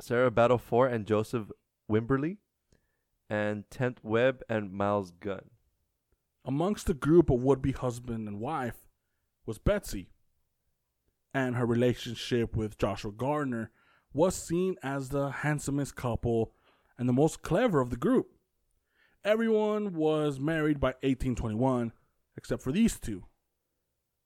[0.00, 1.50] Sarah Battleford and Joseph
[1.90, 2.38] Wimberly.
[3.28, 5.50] And Tent Webb and Miles Gunn.
[6.44, 8.86] Amongst the group of would be husband and wife
[9.46, 10.10] was Betsy,
[11.32, 13.70] and her relationship with Joshua Gardner
[14.12, 16.52] was seen as the handsomest couple
[16.98, 18.28] and the most clever of the group.
[19.24, 21.92] Everyone was married by 1821,
[22.36, 23.24] except for these two.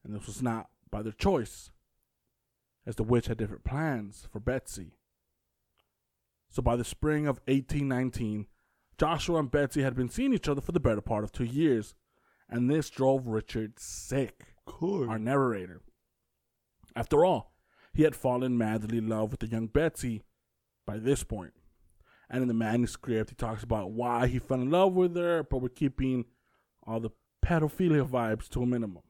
[0.04, 1.70] And this was not by their choice,
[2.84, 4.98] as the witch had different plans for Betsy.
[6.48, 8.46] So by the spring of 1819,
[8.98, 11.94] Joshua and Betsy had been seeing each other for the better part of two years,
[12.48, 14.46] and this drove Richard sick,
[14.82, 15.82] our narrator.
[16.96, 17.52] After all,
[17.92, 20.22] he had fallen madly in love with the young Betsy
[20.86, 21.52] by this point.
[22.28, 25.58] And in the manuscript, he talks about why he fell in love with her, but
[25.58, 26.26] we're keeping
[26.86, 27.10] all the
[27.44, 29.02] pedophilia vibes to a minimum.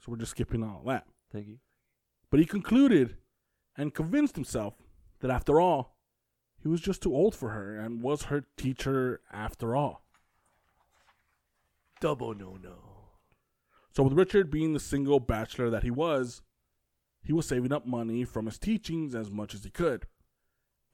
[0.00, 1.06] So we're just skipping all that.
[1.32, 1.58] Thank you.
[2.30, 3.16] But he concluded
[3.76, 4.74] and convinced himself
[5.20, 5.91] that after all,
[6.62, 10.04] he was just too old for her and was her teacher after all.
[12.00, 12.76] Double no no.
[13.94, 16.42] So with Richard being the single bachelor that he was,
[17.22, 20.06] he was saving up money from his teachings as much as he could.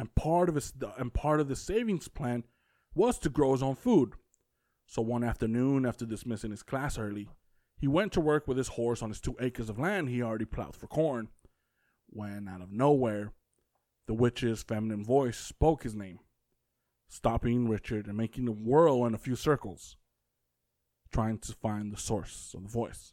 [0.00, 2.44] And part of his and part of the savings plan
[2.94, 4.14] was to grow his own food.
[4.86, 7.28] So one afternoon after dismissing his class early,
[7.76, 10.44] he went to work with his horse on his 2 acres of land he already
[10.44, 11.28] plowed for corn.
[12.06, 13.32] When out of nowhere,
[14.08, 16.18] the witch's feminine voice spoke his name,
[17.08, 19.96] stopping Richard and making him whirl in a few circles
[21.12, 23.12] trying to find the source of the voice.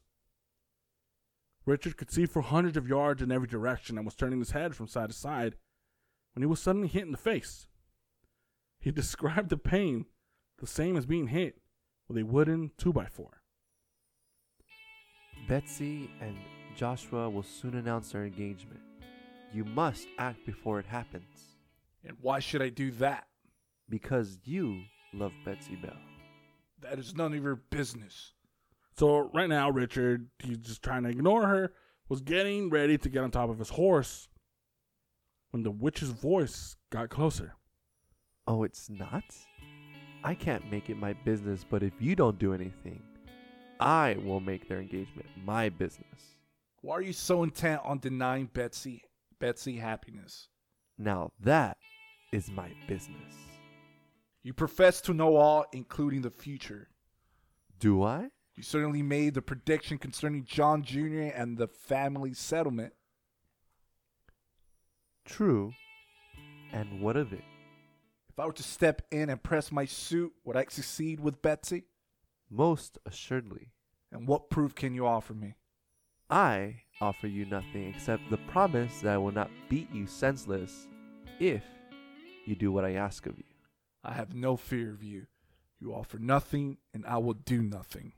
[1.66, 4.76] Richard could see for hundreds of yards in every direction and was turning his head
[4.76, 5.56] from side to side
[6.34, 7.68] when he was suddenly hit in the face.
[8.80, 10.06] He described the pain
[10.60, 11.60] the same as being hit
[12.08, 13.28] with a wooden 2x4.
[15.50, 16.38] Betsy and
[16.76, 18.80] Joshua will soon announce their engagement.
[19.54, 21.58] You must act before it happens.
[22.04, 23.28] And why should I do that?
[23.90, 24.82] Because you
[25.14, 25.98] love Betsy Bell.
[26.82, 28.34] That is none of your business.
[28.98, 31.74] So right now, Richard, he's just trying to ignore her,
[32.08, 34.30] was getting ready to get on top of his horse
[35.52, 37.56] when the witch's voice got closer.
[38.48, 39.24] Oh, it's not?
[40.24, 43.02] I can't make it my business, but if you don't do anything,
[43.80, 46.36] I will make their engagement my business.
[46.82, 49.04] Why are you so intent on denying Betsy
[49.40, 50.50] Betsy happiness?
[50.98, 51.78] Now that
[52.32, 53.36] is my business.
[54.44, 56.90] You profess to know all, including the future.
[57.80, 58.30] Do I?
[58.56, 61.32] You certainly made the prediction concerning John Jr.
[61.36, 62.94] and the family settlement.
[65.26, 65.74] True.
[66.72, 67.44] And what of it?
[68.30, 71.86] If I were to step in and press my suit, would I succeed with Betsy?
[72.50, 73.72] Most assuredly.
[74.12, 75.56] And what proof can you offer me?
[76.30, 80.88] I offer you nothing except the promise that I will not beat you senseless
[81.40, 81.64] if
[82.46, 83.44] you do what I ask of you.
[84.04, 85.28] I have no fear of you.
[85.80, 88.14] You offer nothing, and I will do nothing.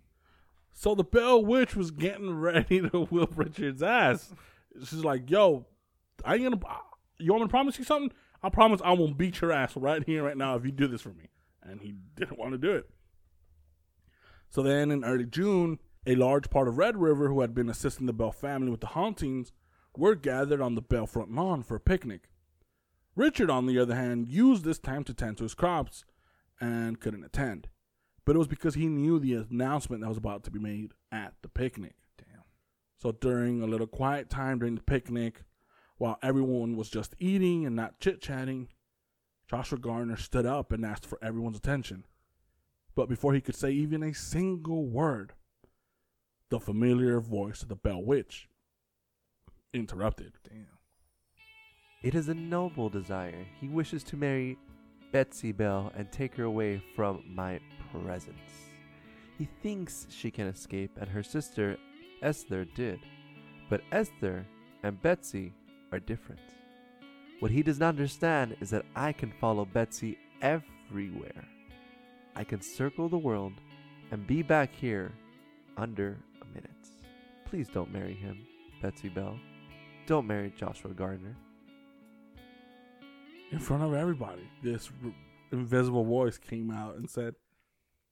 [0.72, 4.32] So the Bell Witch was getting ready to whip Richard's ass.
[4.80, 5.65] She's like, "Yo,
[6.24, 6.80] I ain't gonna.
[7.17, 8.15] You want me to promise you something?
[8.43, 11.02] I promise I won't beat your ass right here, right now, if you do this
[11.02, 11.30] for me."
[11.63, 12.89] And he didn't want to do it.
[14.50, 18.06] So then, in early June, a large part of Red River, who had been assisting
[18.06, 19.52] the Bell family with the hauntings,
[19.96, 22.30] were gathered on the Bell front lawn for a picnic.
[23.16, 26.06] Richard, on the other hand, used this time to tend to his crops
[26.62, 27.68] and couldn't attend.
[28.26, 31.34] But it was because he knew the announcement that was about to be made at
[31.42, 31.96] the picnic.
[32.18, 32.44] Damn.
[32.98, 35.44] So during a little quiet time during the picnic,
[35.98, 38.68] while everyone was just eating and not chit chatting,
[39.50, 42.06] Joshua Gardner stood up and asked for everyone's attention.
[42.96, 45.34] But before he could say even a single word,
[46.50, 48.48] the familiar voice of the Bell Witch
[49.74, 50.34] interrupted.
[50.48, 50.68] Damn.
[52.04, 53.46] It is a noble desire.
[53.60, 54.58] He wishes to marry
[55.12, 57.60] Betsy Bell and take her away from my
[57.92, 58.38] presence.
[59.38, 61.78] He thinks she can escape, and her sister
[62.22, 63.00] Esther did.
[63.70, 64.46] But Esther
[64.84, 65.54] and Betsy
[65.92, 66.42] are different.
[67.40, 71.46] What he does not understand is that I can follow Betsy everywhere.
[72.36, 73.54] I can circle the world
[74.12, 75.12] and be back here
[75.76, 76.18] under
[76.58, 76.88] a minute.
[77.46, 78.46] Please don't marry him,
[78.82, 79.38] Betsy Bell.
[80.06, 81.36] Don't marry Joshua Gardner.
[83.52, 85.12] In front of everybody, this r-
[85.52, 87.36] invisible voice came out and said,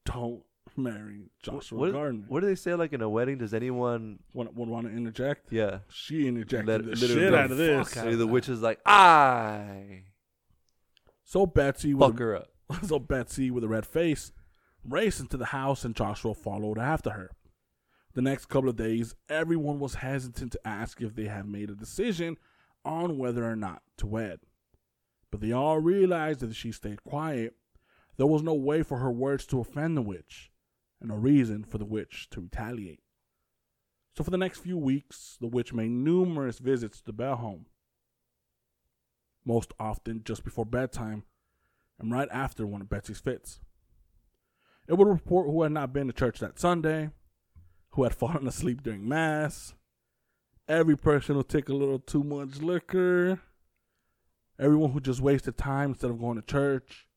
[0.05, 0.43] Don't
[0.77, 2.25] marry Joshua what, Gardner.
[2.27, 3.37] what do they say like in a wedding?
[3.37, 5.51] Does anyone Would, would want to interject?
[5.51, 5.79] Yeah.
[5.89, 7.91] She interjected Let- the shit out of this.
[7.91, 10.03] So the witch is like, I
[11.25, 12.47] So Betsy with fuck her up.
[12.87, 14.31] So Betsy, with a red face,
[14.87, 17.31] raced into the house and Joshua followed after her.
[18.15, 21.75] The next couple of days, everyone was hesitant to ask if they had made a
[21.75, 22.37] decision
[22.85, 24.39] on whether or not to wed.
[25.31, 27.55] But they all realized that if she stayed quiet,
[28.15, 30.49] there was no way for her words to offend the witch,
[31.01, 33.01] and no reason for the witch to retaliate.
[34.15, 37.65] So for the next few weeks, the witch made numerous visits to the Bell home.
[39.43, 41.23] Most often just before bedtime,
[41.99, 43.59] and right after one of Betsy's fits.
[44.87, 47.09] It would report who had not been to church that Sunday,
[47.95, 49.73] who had fallen asleep during Mass,
[50.67, 53.39] every person who took a little too much liquor,
[54.59, 57.07] everyone who just wasted time instead of going to church,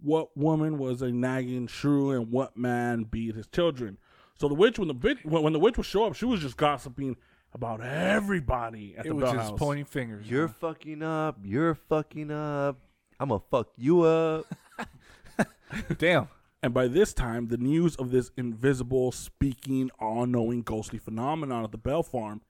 [0.00, 3.98] what woman was a nagging shrew, and what man beat his children.
[4.38, 6.40] So the witch, when the witch, when when the witch would show up, she was
[6.40, 7.16] just gossiping
[7.54, 9.58] about everybody at It the was Bell just House.
[9.58, 10.28] pointing fingers.
[10.28, 11.38] You're fucking up.
[11.42, 12.78] You're fucking up.
[13.18, 14.44] I'm gonna fuck you up.
[15.98, 16.28] damn.
[16.62, 21.70] And by this time, the news of this invisible, speaking, all knowing, ghostly phenomenon at
[21.70, 22.42] the Bell Farm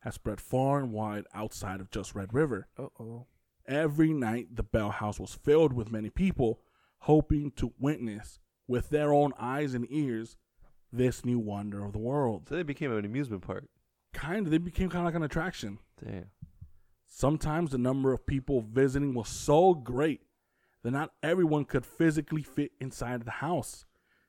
[0.00, 2.66] has spread far and wide outside of just Red River.
[2.78, 3.26] Uh oh.
[3.66, 6.60] Every night, the Bell House was filled with many people
[7.00, 10.36] hoping to witness with their own eyes and ears
[10.92, 12.48] this new wonder of the world.
[12.48, 13.64] So they became an amusement park.
[14.12, 15.78] Kind of, they became kind of like an attraction.
[16.02, 16.26] Damn.
[17.06, 20.22] Sometimes the number of people visiting was so great
[20.82, 23.84] that not everyone could physically fit inside the house.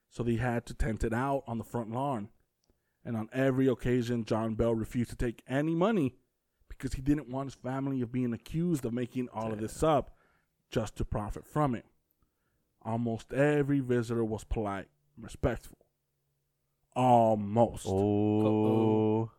[0.10, 2.30] So they had to tent it out on the front lawn.
[3.04, 6.16] And on every occasion, John Bell refused to take any money
[6.70, 10.16] because he didn't want his family of being accused of making all of this up
[10.70, 11.86] just to profit from it.
[12.84, 15.78] Almost every visitor was polite and respectful.
[16.96, 17.86] Almost.
[17.88, 19.32] Oh.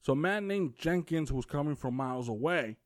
[0.00, 2.76] So a man named Jenkins, who was coming from miles away,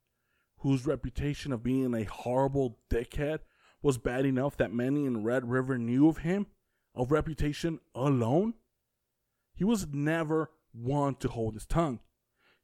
[0.58, 3.40] whose reputation of being a horrible dickhead
[3.82, 6.46] was bad enough that many in Red River knew of him,
[6.94, 8.54] of reputation alone,
[9.54, 12.00] he was never one to hold his tongue.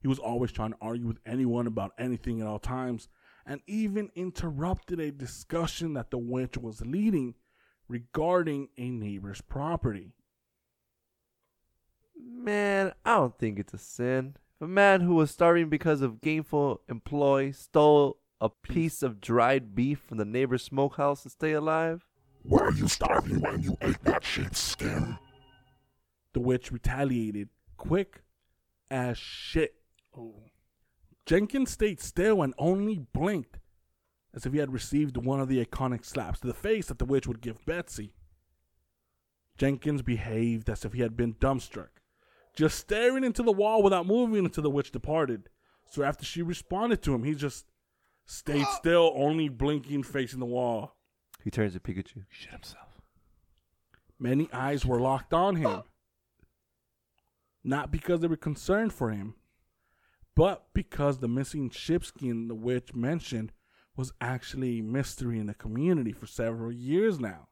[0.00, 3.08] He was always trying to argue with anyone about anything at all times,
[3.46, 7.34] and even interrupted a discussion that the wench was leading
[7.88, 10.12] regarding a neighbor's property.
[12.20, 14.36] Man, I don't think it's a sin.
[14.62, 19.74] If a man who was starving because of gainful employ stole a piece of dried
[19.74, 22.06] beef from the neighbor's smokehouse to stay alive,
[22.44, 25.18] Were you starving when you ate that sheepskin?
[26.32, 28.22] The witch retaliated quick
[28.88, 29.74] as shit.
[30.16, 30.44] Oh.
[31.26, 33.58] Jenkins stayed still and only blinked
[34.32, 37.04] as if he had received one of the iconic slaps to the face that the
[37.04, 38.12] witch would give Betsy.
[39.58, 41.88] Jenkins behaved as if he had been dumbstruck,
[42.54, 45.48] just staring into the wall without moving until the witch departed.
[45.90, 47.66] So after she responded to him, he just
[48.24, 50.96] stayed still, only blinking, facing the wall.
[51.42, 52.24] he turns to Pikachu.
[52.28, 53.00] Shit himself.
[54.18, 55.82] Many eyes were locked on him.
[57.64, 59.34] Not because they were concerned for him,
[60.34, 63.52] but because the missing sheepskin the witch mentioned
[63.96, 67.48] was actually a mystery in the community for several years now.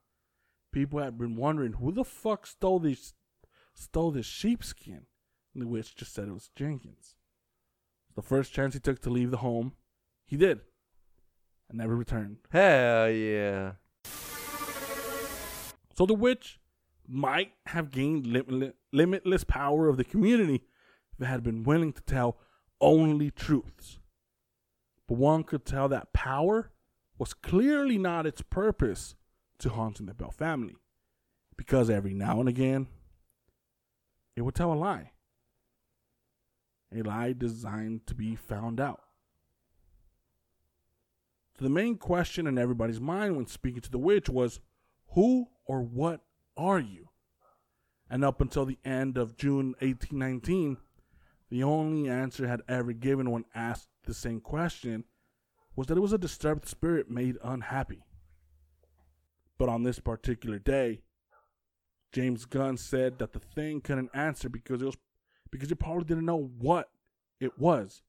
[0.73, 3.13] People had been wondering who the fuck stole this
[3.75, 5.07] stole this sheepskin.
[5.55, 7.17] And the witch just said it was Jenkins.
[8.15, 9.73] The first chance he took to leave the home,
[10.27, 10.61] he did.
[11.69, 12.39] And never returned.
[12.51, 13.73] Hell yeah.
[15.97, 16.59] So the witch
[17.07, 20.63] might have gained limitless, limitless power of the community
[21.15, 22.39] if it had been willing to tell
[22.81, 23.99] only truths.
[25.09, 26.71] But one could tell that power
[27.19, 29.17] was clearly not its purpose
[29.59, 30.77] to haunting the Bell family,
[31.57, 32.87] because every now and again
[34.41, 35.11] it would tell a lie.
[36.97, 39.03] A lie designed to be found out.
[41.59, 44.59] So the main question in everybody's mind when speaking to the witch was
[45.09, 46.23] who or what
[46.57, 47.11] are you?
[48.09, 50.79] And up until the end of June 1819,
[51.51, 55.05] the only answer had ever given when asked the same question
[55.77, 58.07] was that it was a disturbed spirit made unhappy.
[59.59, 61.03] But on this particular day,
[62.13, 64.97] James Gunn said that the thing couldn't answer because it was
[65.51, 66.89] because it probably didn't know what
[67.41, 68.03] it was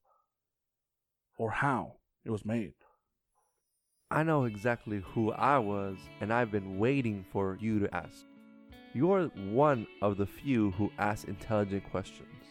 [1.38, 2.74] or how it was made.
[4.10, 8.26] I know exactly who I was, and I've been waiting for you to ask.
[8.92, 12.44] You're one of the few who ask intelligent questions,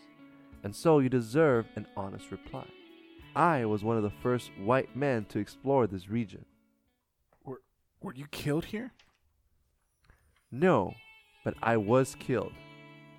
[0.64, 2.66] and so you deserve an honest reply.
[3.36, 6.46] I was one of the first white men to explore this region.
[7.46, 7.62] Were
[8.02, 8.92] Were you killed here?
[10.52, 10.96] No,
[11.44, 12.54] but I was killed.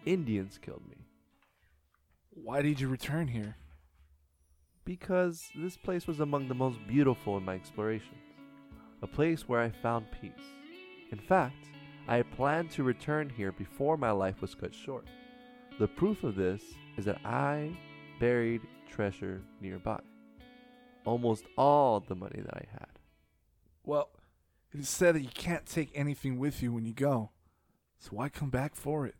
[0.05, 1.07] Indians killed me.
[2.31, 3.57] Why did you return here?
[4.85, 8.19] Because this place was among the most beautiful in my explorations.
[9.03, 10.31] A place where I found peace.
[11.11, 11.69] In fact,
[12.09, 15.07] I had planned to return here before my life was cut short.
[15.79, 16.63] The proof of this
[16.97, 17.77] is that I
[18.19, 20.01] buried treasure nearby.
[21.05, 22.99] Almost all the money that I had.
[23.85, 24.11] Well,
[24.73, 27.31] it is said that you can't take anything with you when you go.
[28.03, 29.15] So why come back for it?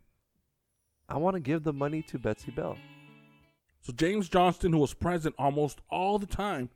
[1.07, 2.77] I want to give the money to Betsy Bell.
[3.79, 6.69] So James Johnston, who was present almost all the time,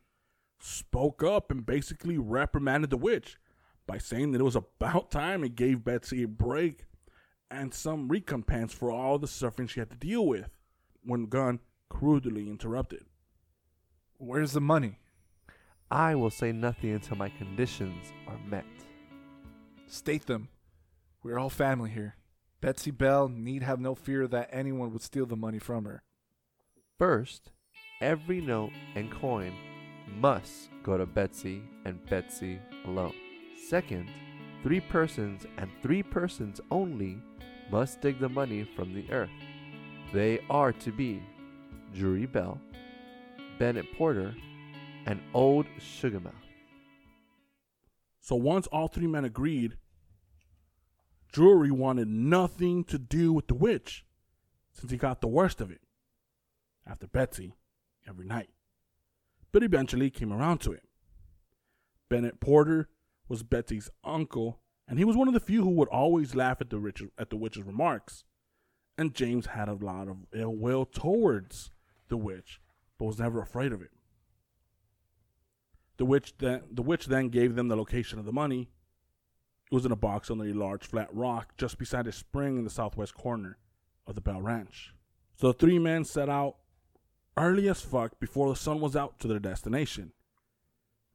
[0.62, 3.36] spoke up and basically reprimanded the witch,
[3.86, 6.86] by saying that it was about time it gave Betsy a break
[7.52, 10.50] and some recompense for all the suffering she had to deal with
[11.04, 13.04] when Gunn crudely interrupted.
[14.18, 15.00] Where's the money?
[15.92, 18.66] I will say nothing until my conditions are met.
[19.88, 20.48] State them.
[21.24, 22.16] We're all family here.
[22.62, 26.04] Betsy Bell need have no fear that anyone would steal the money from her.
[26.98, 27.52] First,
[28.02, 29.54] every note and coin
[30.08, 33.14] must go to Betsy and Betsy alone.
[33.68, 34.10] Second,
[34.64, 37.22] three persons and three persons only
[37.72, 39.30] must dig the money from the earth.
[40.14, 41.22] They are to be
[41.94, 42.60] Drury Bell,
[43.60, 44.34] Bennett Porter,
[45.06, 46.34] and Old Sugarmouth.
[48.20, 49.78] So once all three men agreed,
[51.38, 54.04] Drury wanted nothing to do with the witch
[54.72, 55.82] since he got the worst of it
[56.84, 57.54] after Betsy
[58.10, 58.50] every night.
[59.52, 60.82] But eventually came around to it.
[62.10, 62.90] Bennett Porter
[63.30, 66.72] was Betsy's uncle, and he was one of the few who would always laugh at
[66.72, 68.24] the, rich, at the witch's remarks.
[68.98, 71.70] And James had a lot of ill will towards
[72.10, 72.60] the witch,
[72.98, 73.92] but was never afraid of it.
[75.98, 78.72] The witch then the witch then gave them the location of the money.
[79.70, 82.64] It was in a box under a large flat rock just beside a spring in
[82.64, 83.58] the southwest corner
[84.06, 84.94] of the Bell Ranch.
[85.36, 86.56] So the three men set out
[87.36, 90.14] early as fuck before the sun was out to their destination.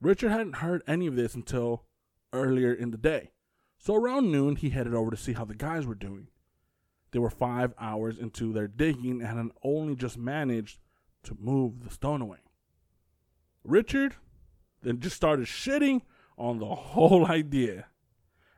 [0.00, 1.84] Richard hadn't heard any of this until
[2.32, 3.30] earlier in the day.
[3.78, 6.28] So around noon he headed over to see how the guys were doing.
[7.10, 10.78] They were five hours into their digging and had only just managed
[11.24, 12.38] to move the stone away.
[13.64, 14.16] Richard
[14.82, 16.02] then just started shitting
[16.36, 17.86] on the whole idea.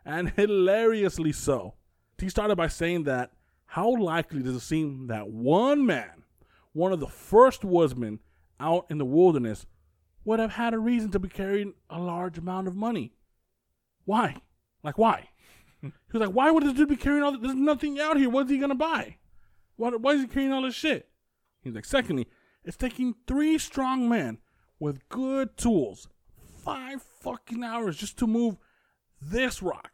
[0.04, 1.74] And hilariously so.
[2.18, 3.32] He started by saying that
[3.66, 6.24] how likely does it seem that one man,
[6.72, 8.20] one of the first woodsmen
[8.60, 9.66] out in the wilderness,
[10.24, 13.14] would have had a reason to be carrying a large amount of money?
[14.04, 14.36] Why?
[14.82, 15.28] Like, why?
[15.82, 17.40] he was like, why would this dude be carrying all this?
[17.40, 18.30] There's nothing out here.
[18.30, 19.16] What's he going to buy?
[19.76, 21.08] Why, why is he carrying all this shit?
[21.62, 22.28] He's like, secondly,
[22.64, 24.38] it's taking three strong men
[24.78, 26.08] with good tools
[26.64, 28.56] five fucking hours just to move
[29.20, 29.90] this rock.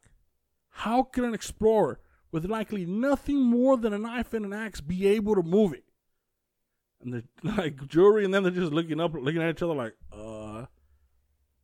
[0.71, 2.01] How can an explorer
[2.33, 5.85] with likely nothing more than a knife and an axe be able to move it?
[7.01, 7.23] And they're
[7.57, 10.67] like jury, and then they're just looking up, looking at each other like, uh.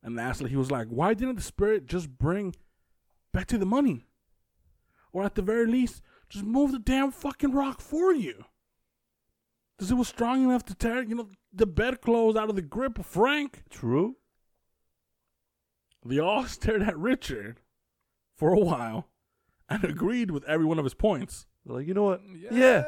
[0.02, 2.54] And lastly, he was like, why didn't the spirit just bring
[3.32, 4.06] back to the money?
[5.12, 8.44] Or at the very least, just move the damn fucking rock for you.
[9.76, 12.98] Because it was strong enough to tear, you know, the bedclothes out of the grip
[12.98, 13.64] of Frank.
[13.68, 14.16] True?
[16.04, 17.60] They all stared at Richard
[18.36, 19.08] for a while
[19.68, 21.46] and agreed with every one of his points.
[21.64, 22.22] They're like, you know what?
[22.40, 22.50] Yeah.
[22.52, 22.84] Yeah.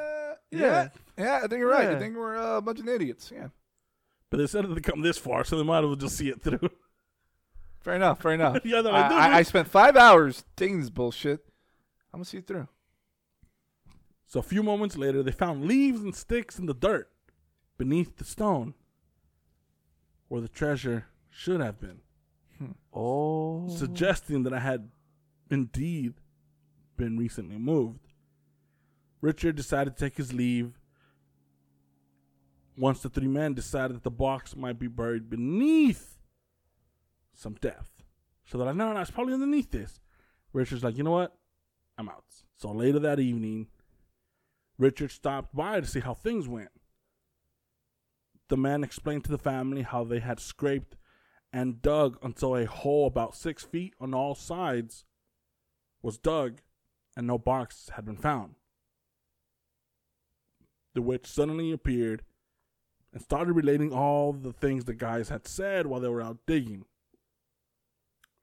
[0.50, 0.88] Yeah.
[1.18, 1.88] Yeah, I think you're right.
[1.88, 1.98] I Yeah.
[1.98, 3.30] think we're uh, a bunch of idiots.
[3.34, 3.48] Yeah.
[4.30, 6.28] But they said that they come this far, so they might as well just see
[6.28, 6.60] it through.
[7.80, 8.20] Fair enough.
[8.20, 8.58] Fair enough.
[8.64, 11.40] Yeah, they're I, I, I spent five hours digging this bullshit.
[12.12, 12.68] I'm going to see it through.
[14.26, 17.10] So a few moments later, they found leaves and sticks in the dirt
[17.78, 18.74] beneath the stone
[20.28, 22.00] where the treasure should have been,
[22.92, 23.68] Oh.
[23.74, 24.90] suggesting that I had
[25.50, 26.14] indeed
[26.96, 28.00] been recently moved.
[29.20, 30.78] Richard decided to take his leave
[32.76, 36.18] once the three men decided that the box might be buried beneath
[37.34, 38.04] some depth.
[38.44, 40.00] So they're like, no, no, it's probably underneath this.
[40.52, 41.36] Richard's like, you know what?
[41.98, 42.24] I'm out.
[42.56, 43.66] So later that evening,
[44.78, 46.70] Richard stopped by to see how things went.
[48.48, 50.96] The man explained to the family how they had scraped
[51.52, 55.04] and dug until a hole about six feet on all sides
[56.02, 56.60] was dug
[57.16, 58.54] and no box had been found.
[60.94, 62.22] The witch suddenly appeared
[63.12, 66.84] and started relating all the things the guys had said while they were out digging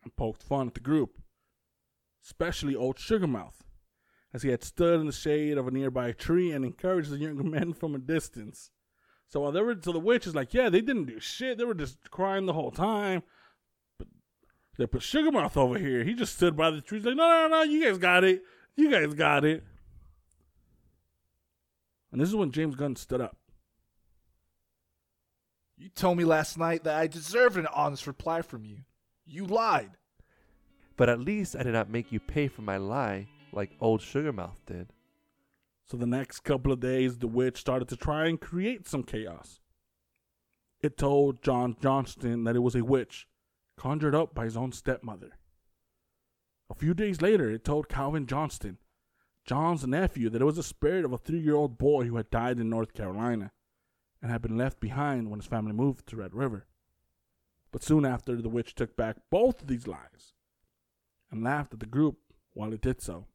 [0.04, 1.22] and poked fun at the group,
[2.24, 3.62] especially old Sugarmouth,
[4.34, 7.44] as he had stood in the shade of a nearby tree and encouraged the younger
[7.44, 8.72] men from a distance.
[9.28, 11.58] So while they were, so the witch is like, yeah, they didn't do shit.
[11.58, 13.24] They were just crying the whole time.
[14.76, 16.04] But they put Sugarmouth over here.
[16.04, 16.98] He just stood by the tree.
[16.98, 18.44] He's like, no, no, no, you guys got it.
[18.76, 19.64] You guys got it.
[22.12, 23.38] And this is when James Gunn stood up.
[25.78, 28.80] You told me last night that I deserved an honest reply from you.
[29.26, 29.92] You lied.
[30.98, 34.66] But at least I did not make you pay for my lie like old Sugarmouth
[34.66, 34.92] did.
[35.86, 39.60] So the next couple of days, the witch started to try and create some chaos.
[40.82, 43.28] It told John Johnston that it was a witch
[43.78, 45.38] conjured up by his own stepmother.
[46.70, 48.78] A few days later, it told Calvin Johnston,
[49.46, 52.32] John's nephew, that it was the spirit of a three year old boy who had
[52.32, 53.52] died in North Carolina
[54.22, 56.66] and had been left behind when his family moved to Red River.
[57.72, 60.34] But soon after, the witch took back both of these lies.
[61.30, 62.20] and laughed at the group
[62.54, 63.26] while it did so.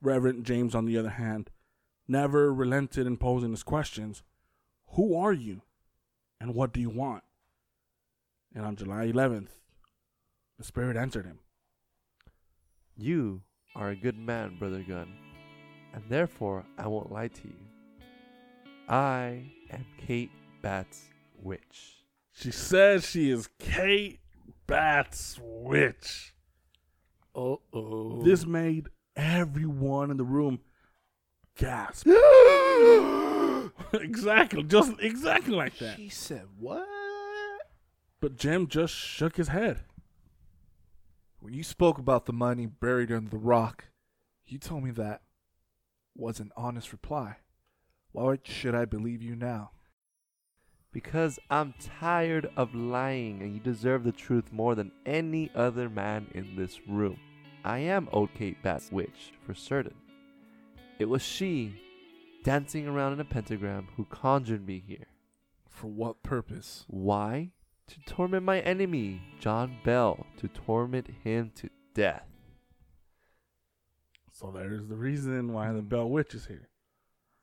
[0.00, 1.50] Reverend James, on the other hand,
[2.06, 4.22] never relented in posing his questions
[4.94, 5.62] Who are you?
[6.40, 7.24] And what do you want?
[8.54, 9.48] And on July 11th,
[10.58, 11.38] the Spirit answered him.
[12.96, 13.42] You
[13.74, 15.12] are a good man, Brother Gunn,
[15.94, 17.54] and therefore I won't lie to you.
[18.88, 20.30] I am Kate
[20.60, 21.08] Batts
[21.40, 22.04] witch.
[22.32, 24.20] She says she is Kate
[24.66, 26.34] Batts witch.
[27.34, 28.22] Uh oh.
[28.22, 30.60] This made everyone in the room
[31.56, 32.06] gasp.
[33.94, 35.96] exactly, just exactly like that.
[35.96, 36.86] She said what?
[38.22, 39.80] But Jim just shook his head.
[41.40, 43.86] When you spoke about the money buried under the rock,
[44.46, 45.22] you told me that
[46.14, 47.38] was an honest reply.
[48.12, 49.72] Why should I believe you now?
[50.92, 56.28] Because I'm tired of lying and you deserve the truth more than any other man
[56.32, 57.18] in this room.
[57.64, 59.96] I am old Kate Batts witch, for certain.
[61.00, 61.74] It was she,
[62.44, 65.08] dancing around in a pentagram, who conjured me here.
[65.68, 66.84] For what purpose?
[66.86, 67.50] Why?
[67.88, 72.26] To torment my enemy, John Bell, to torment him to death.
[74.32, 76.68] So there's the reason why the Bell Witch is here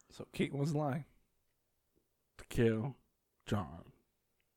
[0.09, 1.05] So Kate was lying.
[2.39, 2.95] to kill
[3.45, 3.83] John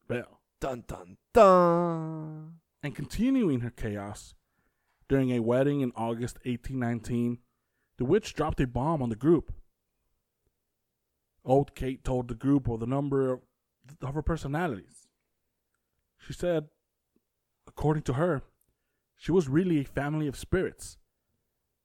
[0.09, 0.41] Bell.
[0.61, 2.55] Dun dun dun.
[2.83, 4.35] And continuing her chaos,
[5.09, 7.39] during a wedding in August 1819,
[7.99, 9.53] the witch dropped a bomb on the group.
[11.45, 13.41] Old Kate told the group of the number of,
[14.01, 15.02] of her personalities.
[16.25, 16.69] She said,
[17.67, 18.43] according to her,
[19.17, 20.97] she was really a family of spirits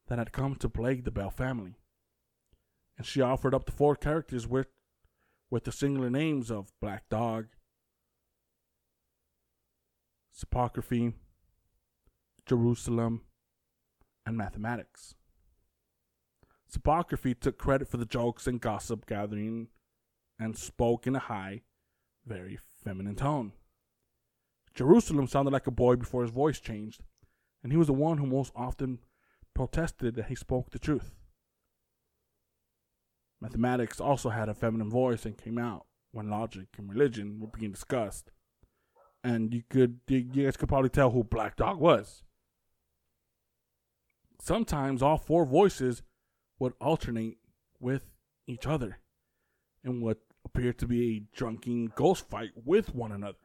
[0.08, 1.76] that had come to plague the Bell family.
[2.98, 4.68] And she offered up the four characters with,
[5.50, 7.48] with the singular names of Black Dog,
[10.32, 11.14] Cypocryphy,
[12.46, 13.22] Jerusalem,
[14.26, 15.16] and mathematics.
[16.72, 19.70] Cypocryphy took credit for the jokes and gossip gathering
[20.40, 21.62] and spoke in a high,
[22.26, 23.54] very feminine tone.
[24.78, 27.02] Jerusalem sounded like a boy before his voice changed,
[27.64, 29.00] and he was the one who most often
[29.56, 31.16] protested that he spoke the truth.
[33.42, 37.72] Mathematics also had a feminine voice and came out when logic and religion were being
[37.72, 38.30] discussed.
[39.24, 42.24] And you could you guys could probably tell who Black Dog was.
[44.40, 46.04] Sometimes all four voices
[46.60, 47.40] would alternate
[47.80, 48.12] with
[48.46, 49.00] each other
[49.84, 53.38] in what appeared to be a drunken ghost fight with one another.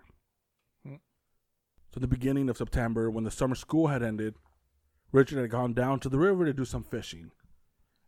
[1.92, 4.34] So, in the beginning of September, when the summer school had ended,
[5.12, 7.32] Richard had gone down to the river to do some fishing.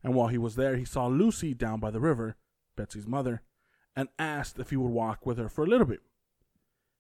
[0.03, 2.37] And while he was there, he saw Lucy down by the river,
[2.77, 3.43] Betsy's mother,
[3.95, 6.01] and asked if he would walk with her for a little bit.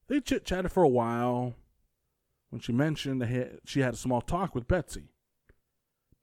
[0.08, 1.54] They chit chatted for a while
[2.50, 5.08] when she mentioned that he- she had a small talk with Betsy.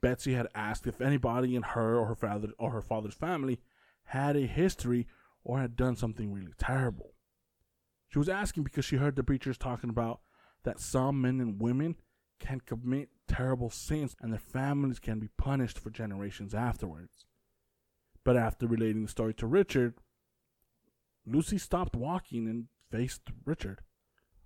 [0.00, 3.60] Betsy had asked if anybody in her or her father or her father's family
[4.04, 5.08] had a history
[5.42, 7.14] or had done something really terrible.
[8.08, 10.20] She was asking because she heard the preachers talking about
[10.64, 11.96] that some men and women
[12.38, 17.24] can commit terrible sins and their families can be punished for generations afterwards.
[18.24, 19.94] But after relating the story to Richard,
[21.26, 23.80] Lucy stopped walking and faced Richard.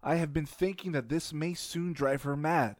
[0.02, 2.76] I have been thinking that this may soon drive her mad.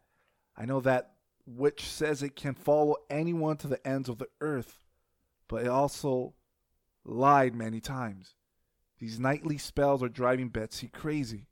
[0.57, 1.13] I know that
[1.47, 4.85] which says it can follow anyone to the ends of the earth,
[5.49, 6.35] but it also
[7.05, 8.35] lied many times.
[8.99, 11.49] These nightly spells are driving Betsy crazy.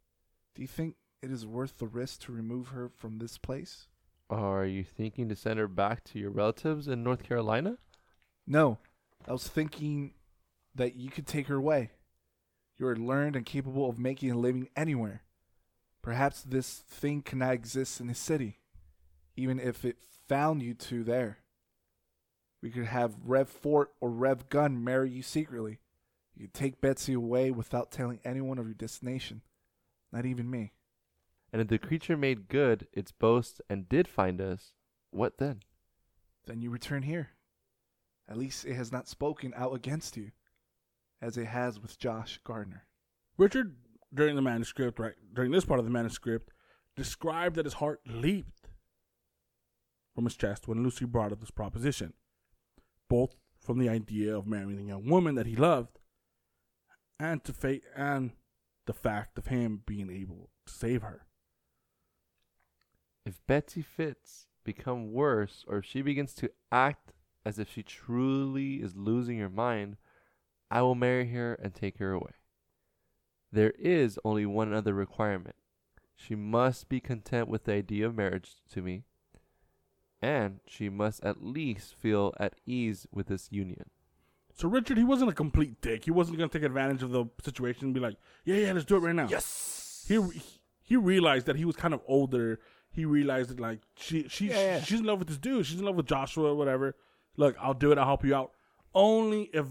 [0.54, 3.86] Do you think it is worth the risk to remove her from this place?
[4.28, 7.78] Are you thinking to send her back to your relatives in North Carolina?
[8.46, 8.78] No,
[9.26, 10.14] I was thinking
[10.74, 11.90] that you could take her away.
[12.76, 15.22] You are learned and capable of making a living anywhere.
[16.02, 18.58] Perhaps this thing cannot exist in the city,
[19.36, 19.96] even if it
[20.28, 21.38] found you two there.
[22.60, 25.80] We could have Rev Fort or Rev Gunn marry you secretly.
[26.34, 29.42] You could take Betsy away without telling anyone of your destination,
[30.12, 30.72] not even me.
[31.54, 34.72] And if the creature made good its boast and did find us,
[35.12, 35.60] what then?
[36.48, 37.28] Then you return here.
[38.28, 40.32] At least it has not spoken out against you,
[41.22, 42.88] as it has with Josh Gardner.
[43.38, 43.76] Richard,
[44.12, 46.50] during the manuscript, right during this part of the manuscript,
[46.96, 48.68] described that his heart leaped
[50.12, 52.14] from his chest when Lucy brought up this proposition,
[53.08, 56.00] both from the idea of marrying a young woman that he loved,
[57.20, 58.32] and to fate and
[58.86, 61.28] the fact of him being able to save her.
[63.24, 67.12] If Betsy fits become worse, or if she begins to act
[67.44, 69.96] as if she truly is losing her mind,
[70.70, 72.32] I will marry her and take her away.
[73.52, 75.56] There is only one other requirement.
[76.16, 79.04] She must be content with the idea of marriage to me,
[80.20, 83.90] and she must at least feel at ease with this union.
[84.52, 86.04] So Richard, he wasn't a complete dick.
[86.04, 88.96] He wasn't gonna take advantage of the situation and be like, "Yeah, yeah, let's do
[88.96, 90.04] it right now." Yes.
[90.08, 90.18] He
[90.82, 92.60] he realized that he was kind of older.
[92.94, 94.80] He realized that like she she Yeah, yeah.
[94.80, 95.66] she's in love with this dude.
[95.66, 96.94] She's in love with Joshua or whatever.
[97.36, 97.98] Look, I'll do it.
[97.98, 98.52] I'll help you out.
[98.94, 99.66] Only if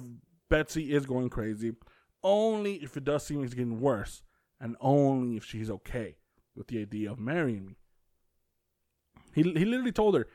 [0.49, 1.73] Betsy is going crazy.
[2.21, 4.21] Only if it does seem it's getting worse,
[4.59, 6.17] and only if she's okay
[6.55, 7.77] with the idea of marrying me.
[9.33, 10.27] He he literally told her,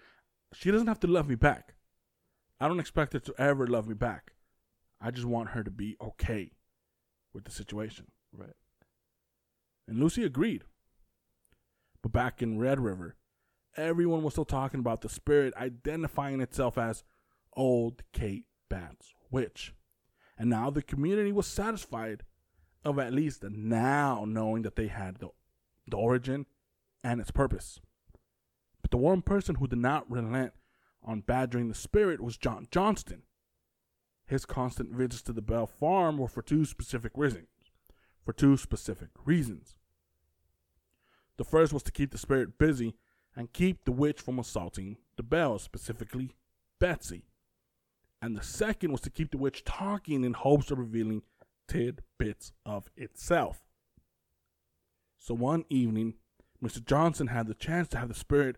[0.53, 1.74] she doesn't have to love me back.
[2.61, 4.32] I don't expect her to ever love me back.
[5.01, 6.53] I just want her to be okay
[7.32, 8.07] with the situation.
[8.36, 8.57] Right.
[9.86, 10.64] And Lucy agreed.
[12.09, 13.17] Back in Red River,
[13.77, 17.05] everyone was still talking about the spirit identifying itself as
[17.55, 19.75] Old Kate Batts witch.
[20.39, 22.23] And now the community was satisfied
[22.85, 25.29] of at least now knowing that they had the,
[25.87, 26.47] the origin
[27.05, 27.81] and its purpose.
[28.81, 30.53] But the one person who did not relent
[31.03, 33.23] on badgering the spirit was John Johnston.
[34.27, 37.49] His constant visits to the Bell Farm were for two specific reasons.
[38.25, 39.75] For two specific reasons.
[41.39, 42.95] The first was to keep the spirit busy
[43.34, 46.34] and keep the witch from assaulting the Bell, specifically
[46.80, 47.24] Betsy.
[48.20, 51.22] And the second was to keep the witch talking in hopes of revealing
[51.68, 53.61] tidbits of itself.
[55.18, 56.14] So one evening,
[56.62, 56.84] Mr.
[56.84, 58.57] Johnson had the chance to have the spirit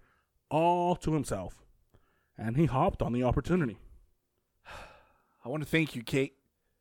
[0.50, 1.62] all to himself,
[2.38, 3.78] and he hopped on the opportunity.
[5.44, 6.36] I want to thank you, Kate,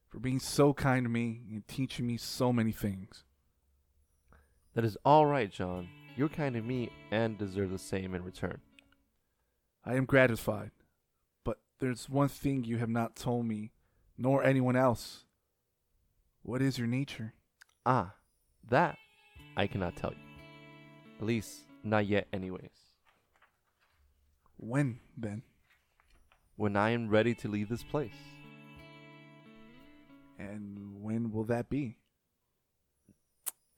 [0.07, 3.25] for being so kind to me and teaching me so many things.
[4.75, 5.89] That is all right, John.
[6.15, 8.61] You're kind to me and deserve the same in return.
[9.85, 10.71] I am gratified,
[11.43, 13.71] but there's one thing you have not told me,
[14.17, 15.23] nor anyone else.
[16.43, 17.33] What is your nature?
[17.85, 18.13] Ah,
[18.69, 18.97] that
[19.55, 20.17] I cannot tell you.
[21.19, 22.69] At least, not yet, anyways.
[24.57, 25.43] When, then?
[26.55, 28.11] When I am ready to leave this place.
[30.37, 31.97] And when will that be?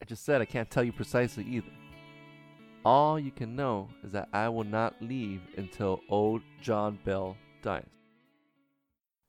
[0.02, 1.72] I just said I can't tell you precisely either.
[2.84, 7.86] All you can know is that I will not leave until old John Bell dies.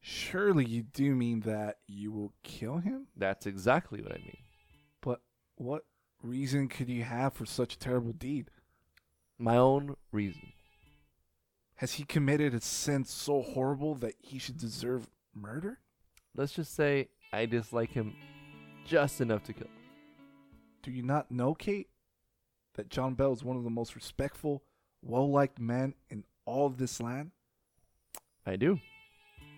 [0.00, 3.06] Surely you do mean that you will kill him?
[3.16, 4.38] That's exactly what I mean.
[5.02, 5.20] But
[5.56, 5.84] what
[6.22, 8.50] reason could you have for such a terrible deed?
[9.38, 10.52] My own reason.
[11.74, 15.80] Has he committed a sin so horrible that he should deserve murder?
[16.34, 18.14] Let's just say I dislike him
[18.86, 19.68] just enough to kill.
[20.82, 21.88] Do you not know, Kate,
[22.74, 24.64] that John Bell is one of the most respectful,
[25.00, 27.30] well liked men in all of this land?
[28.44, 28.80] I do.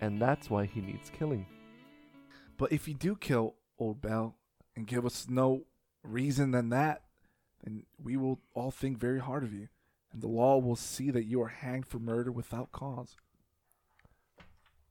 [0.01, 1.47] And that's why he needs killing.
[2.57, 4.35] But if you do kill old Bell
[4.75, 5.63] and give us no
[6.03, 7.01] reason than that,
[7.63, 9.69] then we will all think very hard of you,
[10.13, 13.15] and the law will see that you are hanged for murder without cause.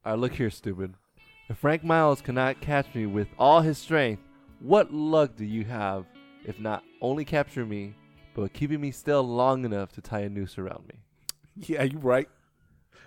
[0.04, 0.94] Alright, look here, stupid.
[1.48, 4.22] If Frank Miles cannot catch me with all his strength,
[4.58, 6.06] what luck do you have
[6.44, 7.94] if not only capture me,
[8.34, 11.00] but keeping me still long enough to tie a noose around me?
[11.56, 12.28] Yeah, you're right.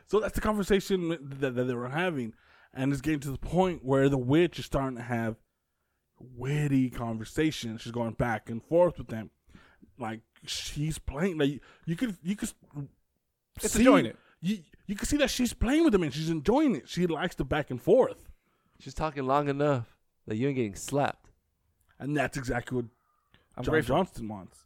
[0.08, 2.34] So that's the conversation that, that they were having,
[2.74, 5.36] and it's getting to the point where the witch is starting to have
[6.20, 7.82] witty conversations.
[7.82, 9.32] She's going back and forth with them,
[10.00, 11.38] like she's playing.
[11.38, 12.52] Like you could, you could,
[13.58, 14.18] It's see, enjoying it.
[14.42, 16.88] You you can see that she's playing with them and she's enjoying it.
[16.88, 18.30] She likes the back and forth,
[18.80, 21.30] She's talking long enough that you ain't getting slapped.
[22.00, 22.86] and that's exactly what
[23.58, 23.96] I'm John grateful.
[23.96, 24.60] Johnston wants.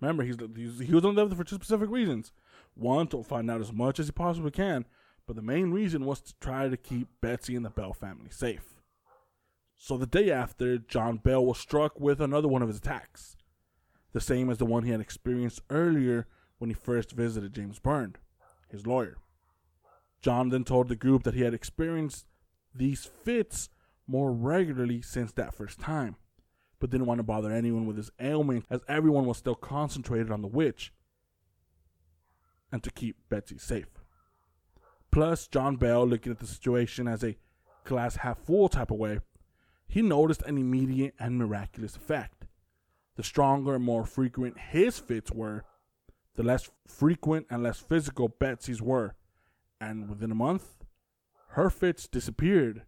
[0.00, 2.32] Remember, he's, he's he was on there for two specific reasons.
[2.74, 4.86] One, to find out as much as he possibly can,
[5.26, 8.80] but the main reason was to try to keep Betsy and the Bell family safe.
[9.76, 13.36] So the day after, John Bell was struck with another one of his attacks,
[14.12, 16.26] the same as the one he had experienced earlier
[16.58, 18.16] when he first visited James Byrne,
[18.68, 19.18] his lawyer.
[20.22, 22.26] John then told the group that he had experienced
[22.74, 23.68] these fits
[24.06, 26.16] more regularly since that first time
[26.82, 30.42] but didn't want to bother anyone with his ailment as everyone was still concentrated on
[30.42, 30.92] the witch
[32.72, 34.00] and to keep Betsy safe.
[35.12, 37.36] Plus, John Bell, looking at the situation as a
[37.84, 39.20] glass half full type of way,
[39.86, 42.46] he noticed an immediate and miraculous effect.
[43.14, 45.62] The stronger and more frequent his fits were,
[46.34, 49.14] the less frequent and less physical Betsy's were,
[49.80, 50.82] and within a month,
[51.50, 52.82] her fits disappeared,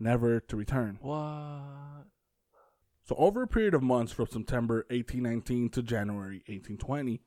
[0.00, 0.98] never to return.
[1.00, 2.06] What?
[3.06, 7.20] So over a period of months from September 1819 to January 1820,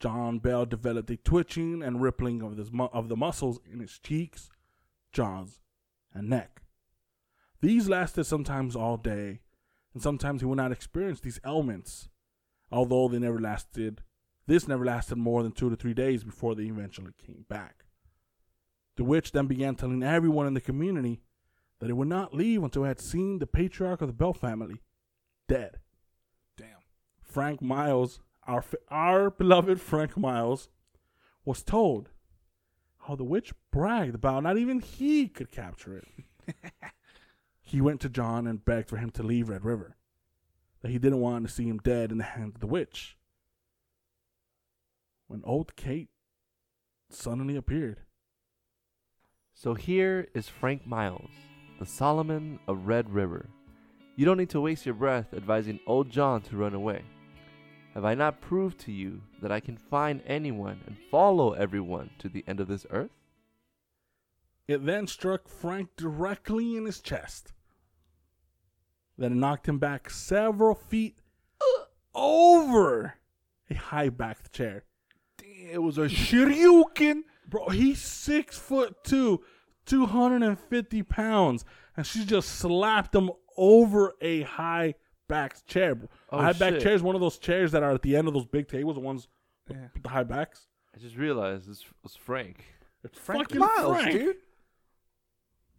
[0.00, 3.98] John Bell developed a twitching and rippling of, his mu- of the muscles in his
[3.98, 4.50] cheeks,
[5.12, 5.60] jaws,
[6.12, 6.62] and neck.
[7.60, 9.40] These lasted sometimes all day,
[9.92, 12.08] and sometimes he would not experience these ailments
[12.74, 14.02] although they never lasted.
[14.46, 17.84] This never lasted more than two to three days before they eventually came back.
[18.96, 21.20] The witch then began telling everyone in the community
[21.80, 24.80] that it would not leave until it had seen the patriarch of the Bell family
[25.48, 25.78] dead.
[26.56, 26.68] Damn.
[27.22, 30.68] Frank Miles, our our beloved Frank Miles,
[31.44, 32.10] was told
[33.06, 36.54] how the witch bragged about not even he could capture it.
[37.60, 39.96] he went to John and begged for him to leave Red River,
[40.82, 43.16] that he didn't want to see him dead in the hands of the witch.
[45.26, 46.10] When old Kate
[47.10, 48.00] suddenly appeared,
[49.52, 51.30] So here is Frank Miles,
[51.84, 53.46] the Solomon of Red River.
[54.16, 57.02] You don't need to waste your breath advising old John to run away.
[57.92, 62.30] Have I not proved to you that I can find anyone and follow everyone to
[62.30, 63.10] the end of this earth?
[64.66, 67.52] it then struck Frank directly in his chest.
[69.18, 71.18] Then it knocked him back several feet
[72.14, 73.16] over
[73.68, 74.84] a high backed chair.
[75.36, 77.24] Damn, it was a Shoryuken.
[77.46, 79.42] Bro, he's six foot two,
[79.86, 81.64] 250 pounds,
[81.96, 84.94] and she just slapped him over a high
[85.28, 85.96] backed chair.
[86.30, 86.82] Oh, a high backed shit.
[86.82, 88.94] chair is one of those chairs that are at the end of those big tables,
[88.96, 89.28] the ones
[89.70, 89.88] Yeah.
[89.94, 90.66] with the high backs.
[90.94, 92.64] I just realized this was Frank.
[93.02, 94.12] It's Frank fucking Miles, Frank.
[94.12, 94.36] dude.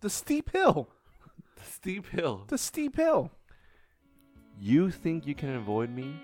[0.02, 0.90] The steep hill.
[1.58, 2.44] The steep hill.
[2.48, 3.32] The steep hill.
[4.60, 6.16] You think you can avoid me?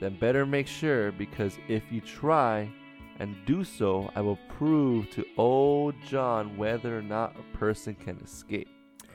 [0.00, 2.70] Then better make sure because if you try
[3.18, 8.18] and do so, I will prove to old John whether or not a person can
[8.18, 8.68] escape.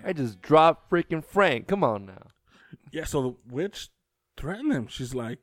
[0.03, 1.67] I just dropped freaking Frank.
[1.67, 2.27] Come on now.
[2.91, 3.89] Yeah, so the witch
[4.37, 4.87] threatened him.
[4.87, 5.39] She's like,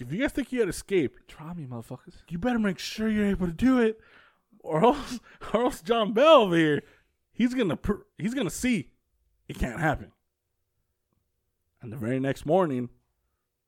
[0.00, 2.14] if you guys think you had escape, Try me, motherfuckers.
[2.28, 4.00] you better make sure you're able to do it,
[4.60, 5.20] or else,
[5.52, 6.82] or else John Bell over here,
[7.32, 8.90] he's gonna pr- he's gonna see
[9.48, 10.12] it can't happen.
[11.82, 12.88] And the very next morning,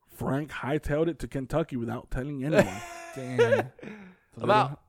[0.08, 2.80] Frank hightailed it to Kentucky without telling anyone.
[3.16, 3.70] Damn.
[4.40, 4.80] I'm out.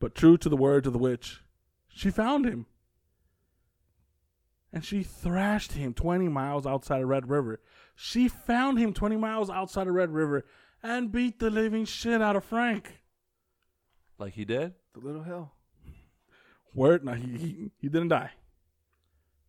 [0.00, 1.42] but true to the words of the witch,
[1.88, 2.66] she found him.
[4.72, 7.60] And she thrashed him 20 miles outside of Red River.
[7.94, 10.44] She found him 20 miles outside of Red River
[10.82, 13.00] and beat the living shit out of Frank.
[14.18, 14.74] Like he did?
[14.92, 15.52] The little hill.
[16.74, 18.32] Word, no, he, he, he didn't die.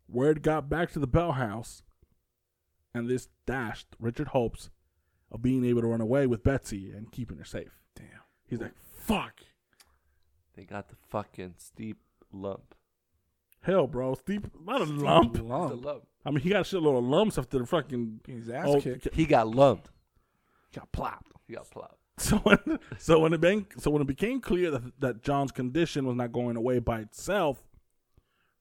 [0.07, 1.81] Word got back to the Bell House,
[2.93, 4.69] and this dashed Richard hopes
[5.31, 7.79] of being able to run away with Betsy and keeping her safe.
[7.95, 8.24] Damn.
[8.47, 9.41] He's like, fuck.
[10.55, 11.97] They got the fucking steep
[12.31, 12.75] lump.
[13.61, 14.13] Hell, bro.
[14.15, 15.33] Steep, not a lump.
[15.33, 15.83] The Lump.
[15.83, 16.03] lump.
[16.25, 18.21] I mean, he got a shitload of lumps after the fucking.
[18.27, 19.07] His ass Oh, kicked.
[19.13, 19.89] He got lumped.
[20.73, 21.31] Got plopped.
[21.47, 21.97] He got plopped.
[22.17, 26.05] So when, so when it been, so when it became clear that that John's condition
[26.05, 27.63] was not going away by itself,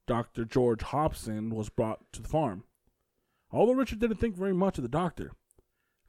[0.09, 2.64] Doctor George Hobson was brought to the farm.
[3.53, 5.30] Although Richard didn't think very much of the doctor,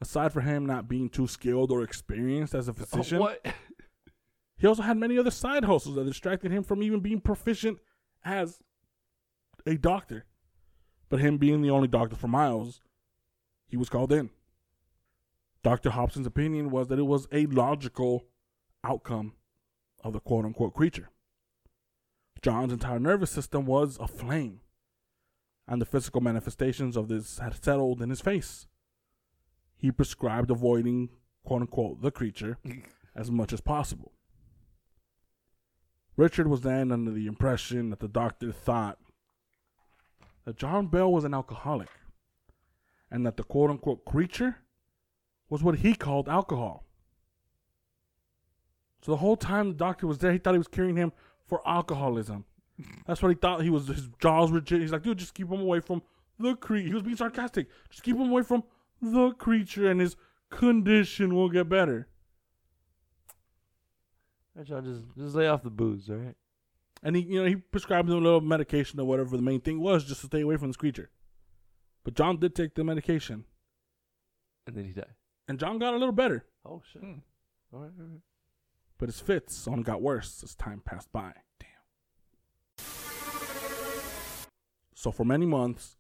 [0.02, 3.46] aside from him not being too skilled or experienced as a oh, physician, what?
[4.58, 7.80] He also had many other side hustles that distracted him from even being proficient
[8.24, 8.60] as
[9.66, 10.26] a doctor.
[11.10, 12.82] But him being the only doctor for Miles,
[13.68, 14.30] he was called in.
[15.64, 15.92] Dr.
[15.92, 18.26] Hobson's opinion was that it was a logical
[18.84, 19.34] outcome
[20.04, 21.10] of the quote unquote creature.
[22.42, 24.62] John's entire nervous system was aflame,
[25.68, 28.68] and the physical manifestations of this had settled in his face.
[29.76, 31.10] He prescribed avoiding
[31.44, 32.58] quote unquote the creature
[33.16, 34.15] as much as possible.
[36.18, 39.00] Richard was then under the impression that the doctor thought
[40.46, 41.90] that John Bell was an alcoholic
[43.12, 44.58] and that the quote unquote creature
[45.50, 46.86] was what he called alcohol.
[49.02, 51.12] So the whole time the doctor was there, he thought he was curing him
[51.46, 52.46] for alcoholism.
[53.06, 53.62] That's what he thought.
[53.62, 54.62] He was his jaws were.
[54.66, 56.02] He's like, dude, just keep him away from
[56.40, 56.88] the creature.
[56.88, 57.68] He was being sarcastic.
[57.90, 58.64] Just keep him away from
[59.02, 60.16] the creature, and his
[60.50, 62.08] condition will get better.
[64.56, 66.36] Alright, John, just just lay off the booze, all right?
[67.04, 69.80] And he, you know, he prescribed him a little medication or whatever the main thing
[69.80, 71.10] was, just to stay away from this creature.
[72.04, 73.46] But John did take the medication,
[74.66, 75.14] And then he died.
[75.48, 76.46] and John got a little better.
[76.66, 77.02] Oh shit.
[77.02, 77.20] Hmm.
[77.74, 78.22] All right, all right.
[78.98, 81.34] But his fits only got worse as time passed by.
[81.60, 82.86] Damn.
[84.94, 85.98] So for many months,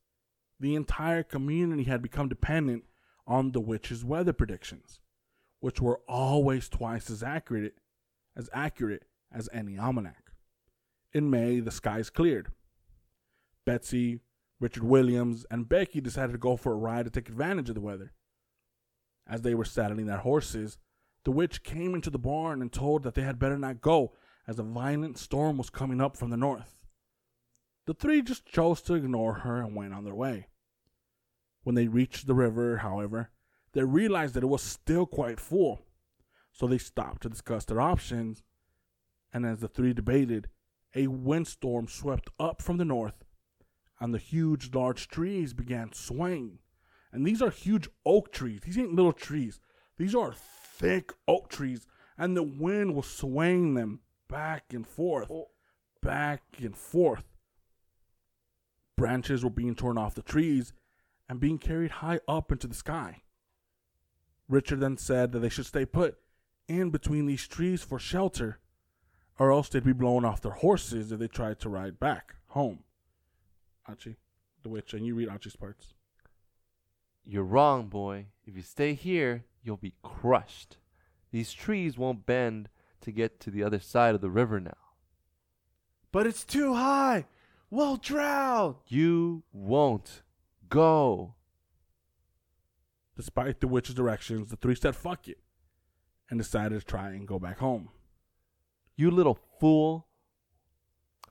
[0.59, 2.83] the entire community had become dependent
[3.27, 4.99] on the witch's weather predictions,
[5.59, 7.75] which were always twice as accurate
[8.36, 10.31] as accurate as any almanac.
[11.13, 12.49] In May, the skies cleared.
[13.65, 14.19] Betsy,
[14.59, 17.81] Richard Williams, and Becky decided to go for a ride to take advantage of the
[17.81, 18.13] weather.
[19.27, 20.77] As they were saddling their horses,
[21.23, 24.13] the witch came into the barn and told that they had better not go,
[24.47, 26.75] as a violent storm was coming up from the north.
[27.88, 30.47] The three just chose to ignore her and went on their way.
[31.63, 33.31] When they reached the river, however,
[33.73, 35.81] they realized that it was still quite full.
[36.55, 38.41] So they stopped to discuss their options.
[39.33, 40.47] And as the three debated,
[40.95, 43.25] a windstorm swept up from the north,
[43.99, 46.59] and the huge, large trees began swaying.
[47.11, 48.61] And these are huge oak trees.
[48.63, 49.59] These ain't little trees.
[49.97, 51.85] These are thick oak trees,
[52.17, 53.99] and the wind was swaying them
[54.29, 55.49] back and forth, oh.
[56.01, 57.25] back and forth.
[58.95, 60.71] Branches were being torn off the trees
[61.27, 63.23] and being carried high up into the sky.
[64.47, 66.17] Richard then said that they should stay put
[66.68, 68.59] in between these trees for shelter,
[69.38, 72.80] or else they'd be blown off their horses if they tried to ride back home.
[73.88, 74.16] Archie,
[74.63, 75.93] the witch, and you read Archie's parts.
[77.24, 78.28] You're wrong, boy.
[78.45, 80.78] If you stay here, you'll be crushed.
[81.32, 82.70] These trees won't bend
[83.01, 84.72] to get to the other side of the river now.
[86.11, 87.26] But it's too high.
[87.70, 88.76] We'll drown.
[88.88, 90.22] You won't
[90.70, 91.36] go.
[93.18, 95.39] Despite the witch's directions, the three said fuck it
[96.30, 97.89] and decided to try and go back home.
[98.95, 100.07] You little fool.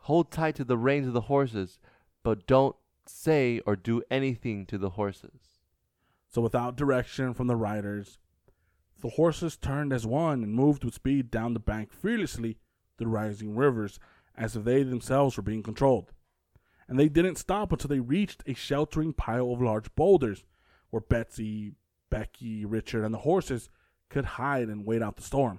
[0.01, 1.79] Hold tight to the reins of the horses,
[2.23, 2.77] but don't
[3.07, 5.61] say or do anything to the horses.
[6.29, 8.19] So, without direction from the riders,
[9.01, 12.59] the horses turned as one and moved with speed down the bank fearlessly
[12.99, 13.99] through rising rivers
[14.37, 16.13] as if they themselves were being controlled.
[16.89, 20.45] And they didn't stop until they reached a sheltering pile of large boulders
[20.91, 21.73] where Betsy,
[22.11, 23.71] Becky, Richard, and the horses
[24.15, 25.59] could hide and wait out the storm.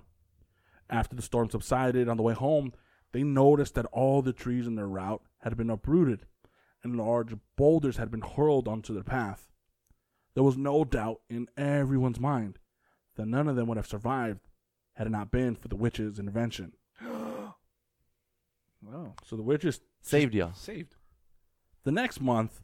[0.89, 2.71] After the storm subsided on the way home,
[3.11, 6.25] they noticed that all the trees in their route had been uprooted
[6.81, 9.49] and large boulders had been hurled onto their path.
[10.35, 12.57] There was no doubt in everyone's mind
[13.17, 14.39] that none of them would have survived
[14.93, 16.73] had it not been for the witch's intervention.
[18.81, 19.15] Wow.
[19.23, 20.51] So the witches Saved ya.
[20.51, 20.93] Saved.
[21.85, 22.61] The next month,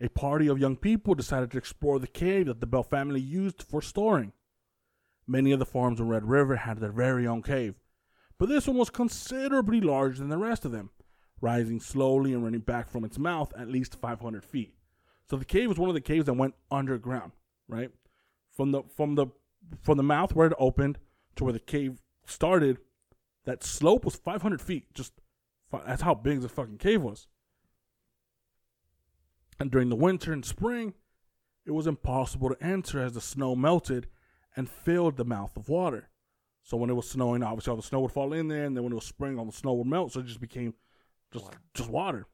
[0.00, 3.62] a party of young people decided to explore the cave that the Bell family used
[3.62, 4.32] for storing.
[5.30, 7.76] Many of the farms in Red River had their very own cave,
[8.36, 10.90] but this one was considerably larger than the rest of them,
[11.40, 14.74] rising slowly and running back from its mouth at least 500 feet.
[15.28, 17.30] So the cave was one of the caves that went underground,
[17.68, 17.92] right?
[18.50, 19.28] From the from the
[19.80, 20.98] from the mouth where it opened
[21.36, 22.78] to where the cave started,
[23.44, 24.92] that slope was 500 feet.
[24.94, 25.12] Just
[25.86, 27.28] that's how big the fucking cave was.
[29.60, 30.94] And during the winter and spring,
[31.64, 34.08] it was impossible to enter as the snow melted
[34.56, 36.08] and filled the mouth of water.
[36.62, 38.84] So when it was snowing, obviously all the snow would fall in there, and then
[38.84, 40.74] when it was spring, all the snow would melt, so it just became
[41.32, 42.26] just just water.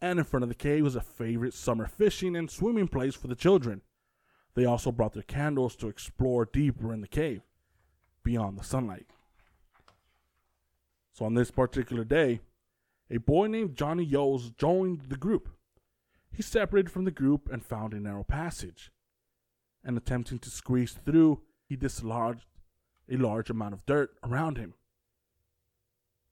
[0.00, 3.28] And in front of the cave was a favorite summer fishing and swimming place for
[3.28, 3.82] the children.
[4.54, 7.42] They also brought their candles to explore deeper in the cave,
[8.22, 9.06] beyond the sunlight.
[11.12, 12.40] So on this particular day,
[13.10, 15.48] a boy named Johnny Yos joined the group.
[16.30, 18.90] He separated from the group and found a narrow passage.
[19.86, 22.46] And attempting to squeeze through, he dislodged
[23.08, 24.74] a large amount of dirt around him,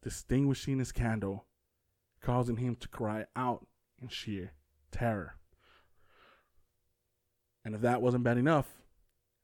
[0.02, 1.46] distinguishing his candle,
[2.20, 3.64] causing him to cry out
[4.02, 4.54] in sheer
[4.90, 5.36] terror.
[7.64, 8.66] And if that wasn't bad enough,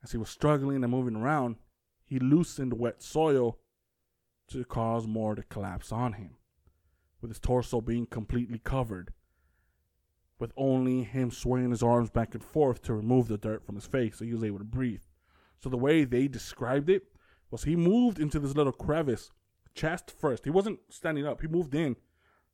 [0.03, 1.57] as he was struggling and moving around,
[2.03, 3.61] he loosened wet soil
[4.49, 6.31] to cause more to collapse on him,
[7.21, 9.13] with his torso being completely covered,
[10.41, 13.87] with only him swinging his arms back and forth to remove the dirt from his
[13.87, 15.03] face so he was able to breathe.
[15.59, 17.05] So the way they described it
[17.51, 19.31] was he moved into this little crevice,
[19.75, 20.45] chest first.
[20.45, 21.97] He wasn't standing up, he moved in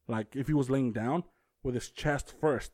[0.09, 1.25] like if he was laying down
[1.63, 2.73] with his chest first.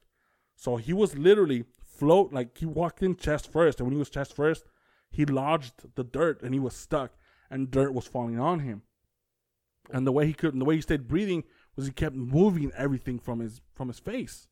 [0.56, 4.10] So he was literally float like he walked in chest first, and when he was
[4.10, 4.64] chest first,
[5.10, 7.12] he lodged the dirt and he was stuck,
[7.50, 8.82] and dirt was falling on him.
[9.90, 11.44] And the way he could, and the way he stayed breathing
[11.76, 14.48] was he kept moving everything from his from his face,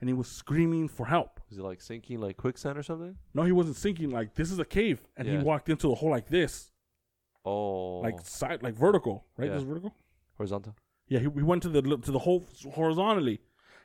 [0.00, 1.40] and he was screaming for help.
[1.50, 3.16] Is he like sinking like quicksand or something?
[3.34, 5.42] No, he wasn't sinking like this is a cave, and he Yeah.
[5.42, 6.70] walked into a hole like this,
[7.44, 8.00] Oh.
[8.00, 9.46] like side, like vertical, right?
[9.46, 9.52] Yeah.
[9.54, 9.94] This is vertical.
[10.36, 10.74] horizontal?
[11.08, 12.44] Yeah, he, he went to the to the hole
[12.74, 13.40] horizontally,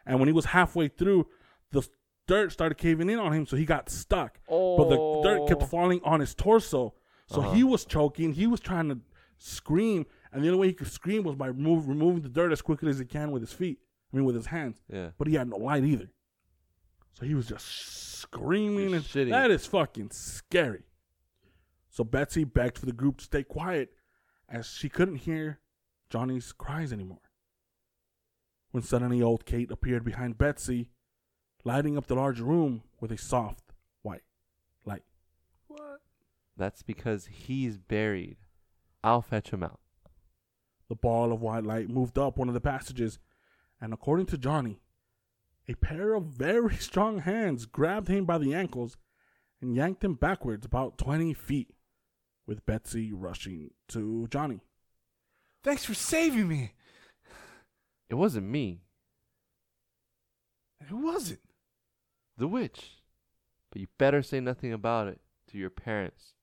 [0.05, 1.27] and when he was halfway through,
[1.71, 1.87] the
[2.27, 4.39] dirt started caving in on him, so he got stuck.
[4.49, 5.65] But the dirt kept Oh.
[5.65, 6.95] falling on his torso,
[7.27, 7.53] so Uh-huh.
[7.53, 8.33] he was choking.
[8.33, 8.99] He was trying to
[9.37, 12.61] scream, and the only way he could scream was by remove, removing the dirt as
[12.61, 13.79] quickly as he can with his feet.
[14.11, 14.81] I mean, with his hands.
[14.91, 15.09] Yeah.
[15.17, 16.09] But he had no light either,
[17.13, 17.65] so he was just
[18.19, 19.29] screaming and Just shitting.
[19.31, 20.83] that is fucking scary.
[21.89, 23.93] So Betsy begged for the group to stay quiet,
[24.49, 25.59] as she couldn't hear
[26.09, 27.19] Johnny's cries anymore.
[28.71, 30.89] When suddenly old Kate appeared behind Betsy,
[31.65, 34.23] lighting up the large room with a soft white
[34.85, 35.03] light.
[35.67, 35.99] What?
[36.57, 38.37] That's because he's buried.
[39.03, 39.79] I'll fetch him out.
[40.87, 43.19] The ball of white light moved up one of the passages,
[43.81, 44.79] and according to Johnny,
[45.67, 48.97] a pair of very strong hands grabbed him by the ankles
[49.59, 51.71] and yanked him backwards about 20 feet,
[52.47, 54.61] with Betsy rushing to Johnny.
[55.63, 56.73] Thanks for saving me.
[58.09, 58.81] It wasn't me,
[60.87, 61.39] Who was it?
[62.37, 62.97] the witch.
[63.71, 66.33] But you better say nothing about it to your parents,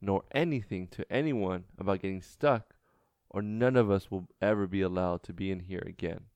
[0.00, 2.74] nor anything to anyone about getting stuck,
[3.28, 6.26] or none of us will ever be allowed to be in here again.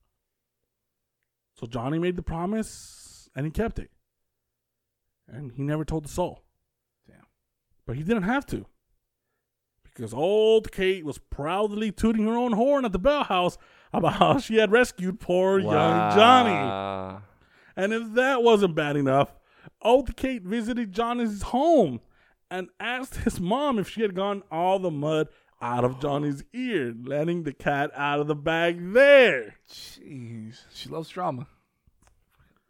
[1.59, 3.89] So Johnny made the promise and he kept it.
[5.27, 6.43] And he never told the soul.
[7.07, 7.25] Damn.
[7.85, 8.65] But he didn't have to.
[9.83, 13.57] Because old Kate was proudly tooting her own horn at the Bell House
[13.91, 17.21] about how she had rescued poor young Johnny.
[17.75, 19.35] And if that wasn't bad enough,
[19.81, 22.01] old Kate visited Johnny's home
[22.49, 25.29] and asked his mom if she had gotten all the mud
[25.61, 29.55] out of Johnny's ear, letting the cat out of the bag there.
[29.69, 31.47] Jeez, she loves drama.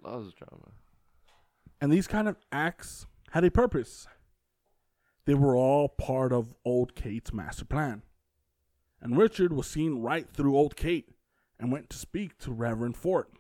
[0.02, 0.72] Loves drama.
[1.82, 4.08] And these kind of acts had a purpose.
[5.26, 8.04] They were all part of old Kate's master plan.
[9.02, 11.10] And Richard was seen right through old Kate
[11.60, 13.32] and went to speak to Reverend Fort.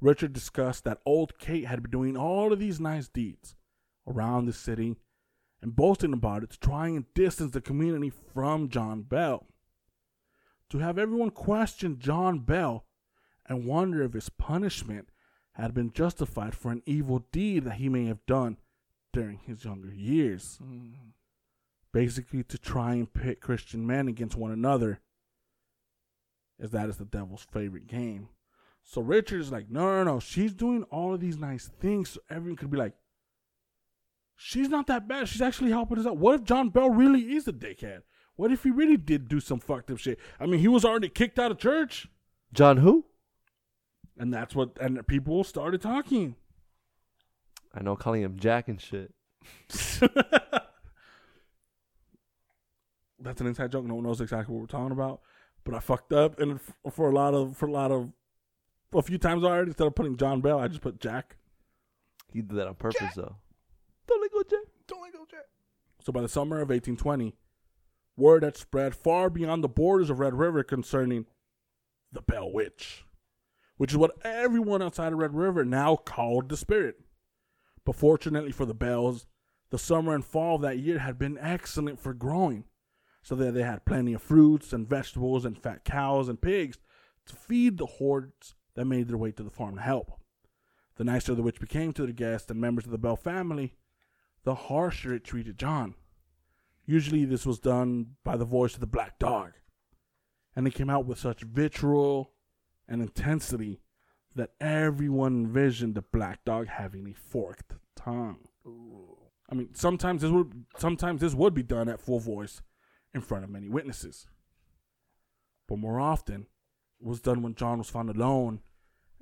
[0.00, 3.54] Richard discussed that old Kate had been doing all of these nice deeds
[4.06, 4.96] around the city
[5.62, 9.46] and boasting about it to try and distance the community from John Bell.
[10.70, 12.84] To have everyone question John Bell
[13.46, 15.08] and wonder if his punishment
[15.52, 18.56] had been justified for an evil deed that he may have done
[19.12, 20.58] during his younger years.
[20.62, 21.10] Mm-hmm.
[21.92, 25.00] Basically, to try and pit Christian men against one another,
[26.60, 28.28] as that is the devil's favorite game.
[28.84, 32.20] So Richard is like, no, no, no, she's doing all of these nice things, so
[32.30, 32.94] everyone could be like,
[34.40, 35.28] she's not that bad.
[35.28, 36.16] She's actually helping us out.
[36.16, 38.00] What if John Bell really is a dickhead?
[38.36, 40.18] What if he really did do some fucked up shit?
[40.40, 42.08] I mean, he was already kicked out of church.
[42.52, 43.04] John who?
[44.18, 46.36] And that's what, and people started talking.
[47.74, 49.12] I know calling him Jack and shit.
[53.22, 53.84] That's an inside joke.
[53.84, 55.20] No one knows exactly what we're talking about.
[55.62, 56.58] But I fucked up, and
[56.90, 58.10] for a lot of, for a lot of,
[58.94, 61.36] a few times already, instead of putting John Bell, I just put Jack.
[62.32, 63.36] He did that on purpose though.
[64.06, 64.66] Don't let go, Jack.
[64.90, 65.46] Don't let go, Jack.
[66.02, 67.36] So by the summer of 1820,
[68.16, 71.26] word had spread far beyond the borders of Red River concerning
[72.12, 73.04] the Bell Witch,
[73.76, 76.96] which is what everyone outside of Red River now called the spirit.
[77.84, 79.26] But fortunately for the Bells,
[79.70, 82.64] the summer and fall of that year had been excellent for growing,
[83.22, 86.78] so that they had plenty of fruits and vegetables and fat cows and pigs
[87.26, 90.12] to feed the hordes that made their way to the farm to help.
[90.96, 93.74] The nicer the witch became to the guests and members of the Bell family,
[94.44, 95.94] the harsher it treated John.
[96.86, 99.52] Usually, this was done by the voice of the black dog,
[100.56, 102.32] and it came out with such vitriol
[102.88, 103.80] and intensity
[104.34, 108.48] that everyone envisioned the black dog having a forked tongue.
[109.50, 112.62] I mean, sometimes this would sometimes this would be done at full voice
[113.12, 114.26] in front of many witnesses,
[115.68, 116.46] but more often
[117.00, 118.60] it was done when John was found alone,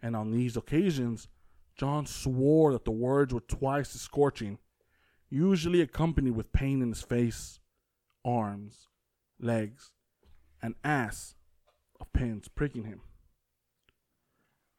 [0.02, 1.28] and on these occasions,
[1.76, 4.58] John swore that the words were twice as scorching
[5.30, 7.60] usually accompanied with pain in his face,
[8.24, 8.88] arms,
[9.40, 9.92] legs,
[10.62, 11.34] and ass
[12.00, 13.00] of pins pricking him.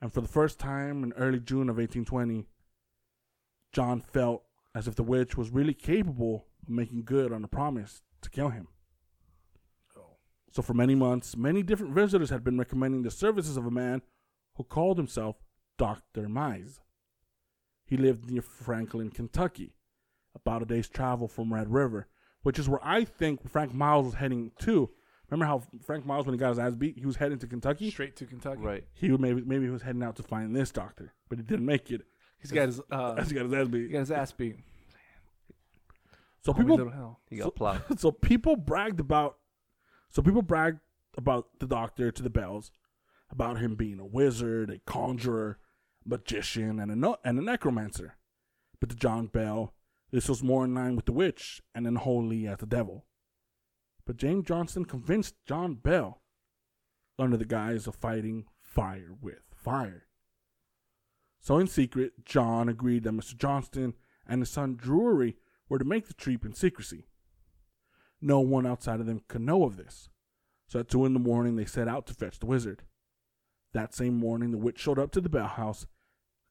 [0.01, 2.45] And for the first time in early June of 1820,
[3.73, 4.43] John felt
[4.73, 8.49] as if the witch was really capable of making good on the promise to kill
[8.49, 8.67] him.
[9.97, 10.17] Oh.
[10.51, 14.01] So for many months, many different visitors had been recommending the services of a man
[14.55, 15.35] who called himself
[15.77, 16.27] Dr.
[16.27, 16.79] Mize.
[17.85, 19.73] He lived near Franklin, Kentucky,
[20.35, 22.07] about a day's travel from Red River,
[22.43, 24.89] which is where I think Frank Miles was heading to.
[25.29, 27.91] Remember how Frank Miles, when he got his ass beat, he was heading to Kentucky?
[27.91, 28.61] Straight to Kentucky.
[28.61, 28.83] Right.
[28.93, 31.65] He would maybe maybe he was heading out to find this doctor, but he didn't
[31.65, 32.01] make it.
[32.39, 33.77] He's got his uh, he got his ass beat.
[33.81, 33.91] he beat.
[33.93, 34.55] got his ass beat.
[36.41, 37.19] So Call me people little hell.
[37.29, 37.81] He got plowed.
[37.99, 39.37] so people bragged about
[40.09, 40.79] so people bragged
[41.17, 42.71] about the doctor to the bells
[43.31, 45.59] about him being a wizard, a conjurer,
[46.05, 48.15] magician, and a no- and a necromancer.
[48.79, 49.73] But to John Bell,
[50.11, 53.05] this was more in line with the witch and unholy as the devil.
[54.05, 56.21] But James Johnston convinced John Bell
[57.19, 60.07] under the guise of fighting fire with fire.
[61.39, 63.37] So in secret, John agreed that Mr.
[63.37, 63.93] Johnston
[64.27, 65.37] and his son Drury
[65.67, 67.05] were to make the trip in secrecy.
[68.21, 70.09] No one outside of them could know of this.
[70.67, 72.83] So at two in the morning, they set out to fetch the wizard.
[73.73, 75.85] That same morning, the witch showed up to the Bell House,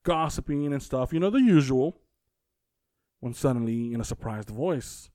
[0.04, 2.00] gossiping and stuff, you know, the usual.
[3.20, 5.10] When suddenly, in a surprised voice,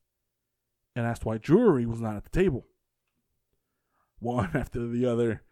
[0.96, 2.66] it asked why Drury was not at the table.
[4.20, 5.44] One after the other,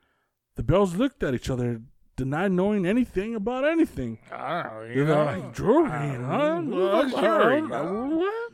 [0.55, 1.81] the Bells looked at each other
[2.15, 4.19] denied knowing anything about anything.
[4.31, 5.05] Oh, I don't know.
[5.05, 6.61] They're like, Drury, uh, huh?
[6.61, 7.61] Who the fuck's Drury?
[7.61, 8.53] What?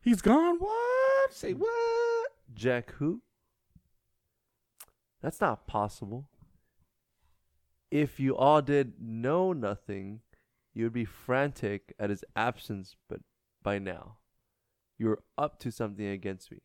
[0.00, 0.58] He's gone?
[0.58, 1.32] What?
[1.32, 2.30] Say what?
[2.54, 3.22] Jack who?
[5.20, 6.26] That's not possible.
[7.90, 10.20] If you all did know nothing,
[10.74, 13.20] you would be frantic at his absence, but
[13.62, 14.16] by now,
[14.98, 16.58] you're up to something against me.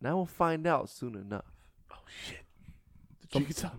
[0.00, 1.52] And I will find out soon enough.
[1.90, 2.44] Oh shit!
[3.52, 3.70] So,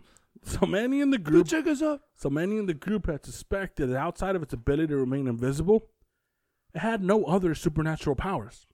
[0.44, 2.02] so many in the group check us up.
[2.16, 5.88] So many in the group had suspected that outside of its ability to remain invisible,
[6.74, 8.68] it had no other supernatural powers.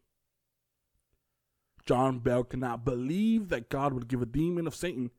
[1.85, 5.11] John Bell could not believe that God would give a demon of Satan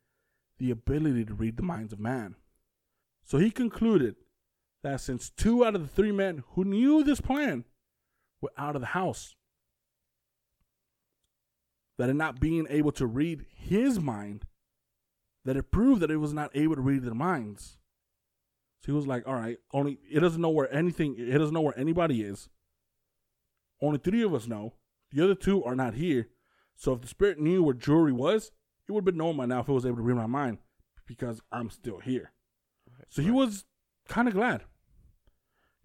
[0.59, 2.34] the ability to read the minds of man.
[3.24, 4.16] So he concluded
[4.82, 7.76] that since two out of the three men who knew this plan were
[8.57, 9.34] out of the house,
[11.99, 14.44] that in not being able to read his mind,
[15.44, 17.78] that it proved that it was not able to read their minds.
[18.80, 21.61] So he was like, all right, only it doesn't know where anything it doesn't know
[21.61, 22.49] where anybody is.
[23.80, 24.74] Only three of us know.
[25.11, 26.28] The other two are not here.
[26.76, 28.53] So if the spirit knew where Drury was,
[28.86, 30.59] it would have been known by now if it was able to read my mind
[31.07, 32.32] because I'm still here.
[33.09, 33.64] So he was
[34.09, 34.62] kind of glad.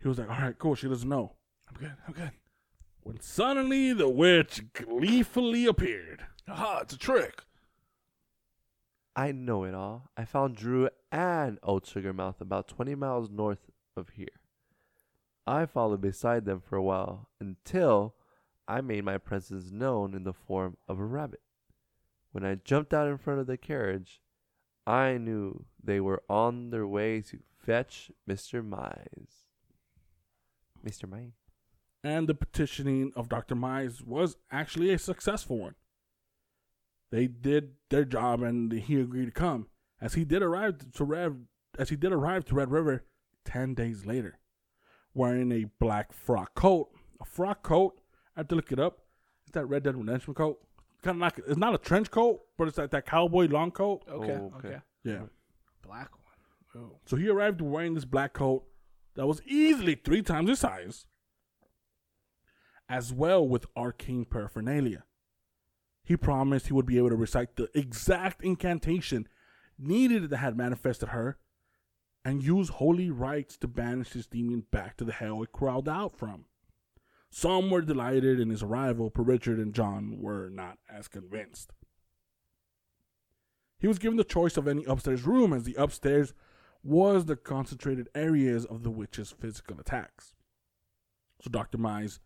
[0.01, 0.75] He was like, all right, cool.
[0.75, 1.35] She doesn't know.
[1.69, 1.93] I'm good.
[2.07, 2.31] I'm good.
[3.03, 6.25] When suddenly the witch gleefully appeared.
[6.47, 7.43] Aha, it's a trick.
[9.15, 10.11] I know it all.
[10.15, 14.27] I found Drew and Old Sugarmouth about 20 miles north of here.
[15.47, 18.15] I followed beside them for a while until
[18.67, 21.41] I made my presence known in the form of a rabbit.
[22.31, 24.21] When I jumped out in front of the carriage,
[24.87, 28.65] I knew they were on their way to fetch Mr.
[28.65, 29.47] Mize.
[30.85, 31.09] Mr.
[31.09, 31.40] Mize.
[32.03, 33.55] And the petitioning of Dr.
[33.55, 35.75] Mize was actually a successful one.
[37.11, 39.67] They did their job and he agreed to come.
[39.99, 41.45] As he did arrive to Red
[41.77, 43.05] as he did arrive to Red River
[43.45, 44.39] ten days later,
[45.13, 46.89] wearing a black frock coat.
[47.21, 48.01] A frock coat,
[48.35, 49.01] I have to look it up.
[49.43, 50.59] It's that Red Dead Redemption coat.
[51.03, 54.03] Kind of like it's not a trench coat, but it's like that cowboy long coat.
[54.09, 54.31] Okay.
[54.31, 54.67] Oh, okay.
[54.67, 54.77] okay.
[55.03, 55.21] Yeah.
[55.85, 56.83] Black one.
[56.83, 56.97] Oh.
[57.05, 58.63] So he arrived wearing this black coat
[59.15, 61.05] that was easily three times his size,
[62.91, 65.05] as well with arcane paraphernalia.
[66.03, 69.29] He promised he would be able to recite the exact incantation
[69.79, 71.37] needed that had manifested her
[72.25, 76.17] and use holy rites to banish this demon back to the hell it crawled out
[76.17, 76.43] from.
[77.29, 81.71] Some were delighted in his arrival, but Richard and John were not as convinced.
[83.79, 86.33] He was given the choice of any upstairs room, as the upstairs
[86.83, 90.33] was the concentrated areas of the witch's physical attacks.
[91.41, 91.77] So Dr.
[91.77, 92.19] Mize,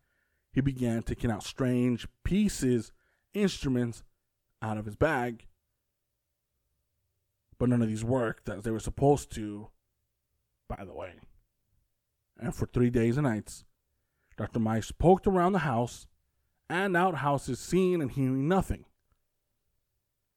[0.56, 2.94] he began taking out strange pieces,
[3.34, 4.04] instruments
[4.62, 5.48] out of his bag.
[7.60, 9.68] But none of these worked as they were supposed to,
[10.70, 11.16] by the way.
[12.40, 13.66] And for three days and nights,
[14.38, 14.60] Dr.
[14.62, 16.08] Mize poked around the house
[16.70, 18.86] and outhouses, seeing and hearing nothing.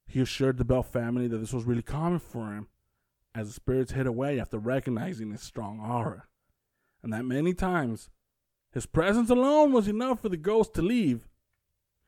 [0.08, 2.66] He assured the Bell family that this was really common for him
[3.36, 6.24] as the spirits hid away after recognizing his strong aura,
[7.04, 8.10] and that many times
[8.78, 11.26] his presence alone was enough for the ghost to leave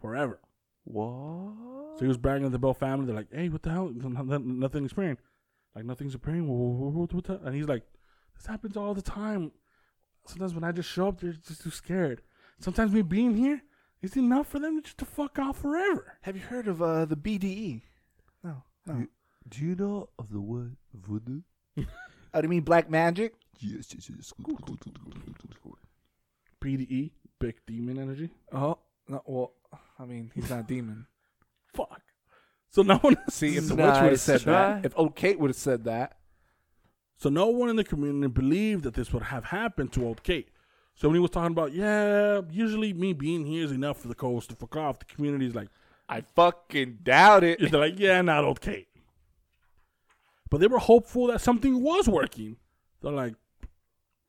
[0.00, 0.38] forever.
[0.84, 1.98] What?
[1.98, 3.06] So he was bragging to the Bell family.
[3.06, 3.90] They're like, "Hey, what the hell?
[3.92, 5.18] Nothing's appearing.
[5.74, 6.46] Like nothing's appearing.
[6.46, 7.82] What, what, what the-" And he's like,
[8.36, 9.50] "This happens all the time.
[10.26, 12.22] Sometimes when I just show up, they're just too scared.
[12.60, 13.62] Sometimes me being here
[14.00, 17.04] is enough for them to just to fuck off forever." Have you heard of uh,
[17.04, 17.82] the BDE?
[18.44, 18.62] No.
[18.86, 19.08] No.
[19.48, 21.40] Do you know of the word voodoo?
[22.32, 23.34] Oh, do you mean black magic?
[23.58, 24.32] Yes, yes, yes.
[26.60, 28.30] BDE, big demon energy.
[28.52, 28.78] Oh,
[29.08, 29.22] no.
[29.26, 29.52] Well,
[29.98, 31.06] I mean, he's not a demon.
[31.74, 32.00] Fuck.
[32.70, 33.16] So no one.
[33.28, 34.52] See, if the witch would have Nice said try.
[34.74, 36.16] that, if Old Kate would have said that,
[37.16, 40.48] So no one in the community believed that this would have happened to old Kate.
[40.94, 44.14] So when he was talking about, yeah, usually me being here is enough for the
[44.14, 45.68] coast to fuck off, the community's like,
[46.08, 47.58] I fucking doubt it.
[47.70, 48.88] they're like, yeah, not old Kate.
[50.50, 52.56] But they were hopeful that something was working.
[53.02, 53.34] They're like,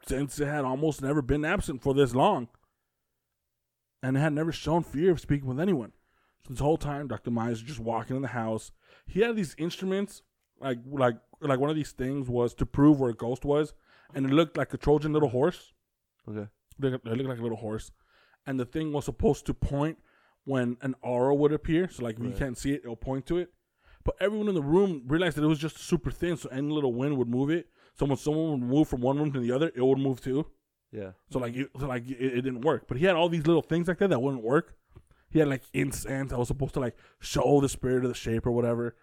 [0.06, 2.48] since it had almost never been absent for this long,
[4.02, 5.94] and it had never shown fear of speaking with anyone.
[6.46, 7.32] So this whole time, Dr.
[7.32, 8.72] Mize was just walking in the house.
[9.08, 10.24] He had these instruments,
[10.60, 13.74] like like like one of these things was to prove where a ghost was,
[14.14, 15.74] and it looked like a Trojan little horse.
[16.28, 16.42] Okay.
[16.42, 16.50] It
[16.80, 17.92] looked it looked like a little horse,
[18.46, 20.00] and the thing was supposed to point
[20.46, 21.88] when an aura would appear.
[21.90, 23.50] So like if you can't see it, it'll point to it.
[24.04, 26.94] But everyone in the room realized that it was just super thin, so any little
[26.94, 27.68] wind would move it.
[27.98, 30.48] So when someone would move from one room to the other, it would move too.
[30.92, 31.12] Yeah.
[31.30, 32.86] So like, it, so like it, it didn't work.
[32.88, 34.76] But he had all these little things like that that wouldn't work.
[35.30, 38.46] He had like incense I was supposed to like show the spirit of the shape
[38.46, 38.96] or whatever.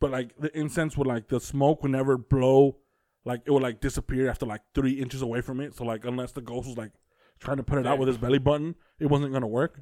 [0.00, 2.78] But like the incense would like the smoke would never blow
[3.24, 5.74] like it would like disappear after like three inches away from it.
[5.74, 6.92] So like unless the ghost was like
[7.38, 9.80] trying to put it out with his belly button, it wasn't gonna work.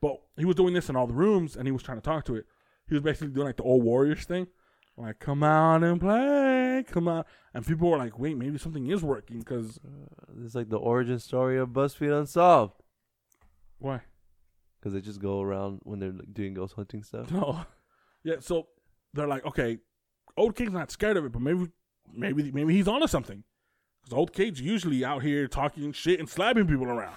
[0.00, 2.24] But he was doing this in all the rooms, and he was trying to talk
[2.24, 2.46] to it.
[2.88, 4.48] He was basically doing like the old Warriors thing,
[4.96, 9.02] like "Come out and play, come out," and people were like, "Wait, maybe something is
[9.02, 12.74] working." Because uh, This is like the origin story of BuzzFeed Unsolved.
[13.78, 14.02] why?
[14.78, 17.30] Because they just go around when they're like, doing ghost hunting stuff.
[17.32, 17.64] No,
[18.24, 18.36] yeah.
[18.40, 18.68] So
[19.14, 19.78] they're like, okay,
[20.36, 21.68] Old King's not scared of it, but maybe,
[22.12, 23.44] maybe, maybe he's onto something.
[24.02, 27.14] Because Old Kate's usually out here talking shit and slapping people around.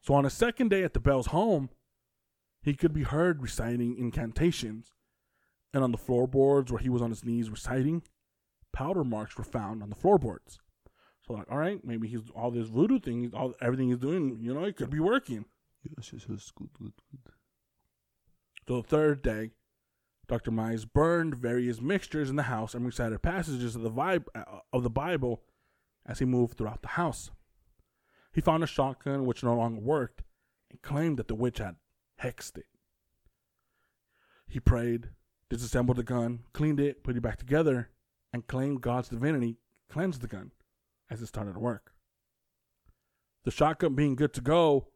[0.00, 1.70] so on the second day at the Bell's home,
[2.62, 4.90] he could be heard reciting incantations,
[5.72, 8.02] and on the floorboards where he was on his knees reciting,
[8.72, 10.58] powder marks were found on the floorboards.
[11.26, 14.52] So like, all right, maybe he's all this voodoo thing, all everything he's doing, you
[14.52, 15.44] know, it could be working.
[15.84, 17.32] Yes, yes, yes, good, good, good.
[18.68, 19.50] So the third day,
[20.28, 20.52] Dr.
[20.52, 24.82] Mize burned various mixtures in the house and recited passages of the, Vib- uh, of
[24.82, 25.42] the Bible
[26.06, 27.30] as he moved throughout the house.
[28.32, 30.22] He found a shotgun which no longer worked
[30.70, 31.76] and claimed that the witch had
[32.22, 32.66] hexed it.
[34.46, 35.10] He prayed,
[35.50, 37.90] disassembled the gun, cleaned it, put it back together,
[38.32, 39.58] and claimed God's divinity
[39.90, 40.52] cleansed the gun
[41.10, 41.92] as it started to work.
[43.44, 44.88] The shotgun being good to go,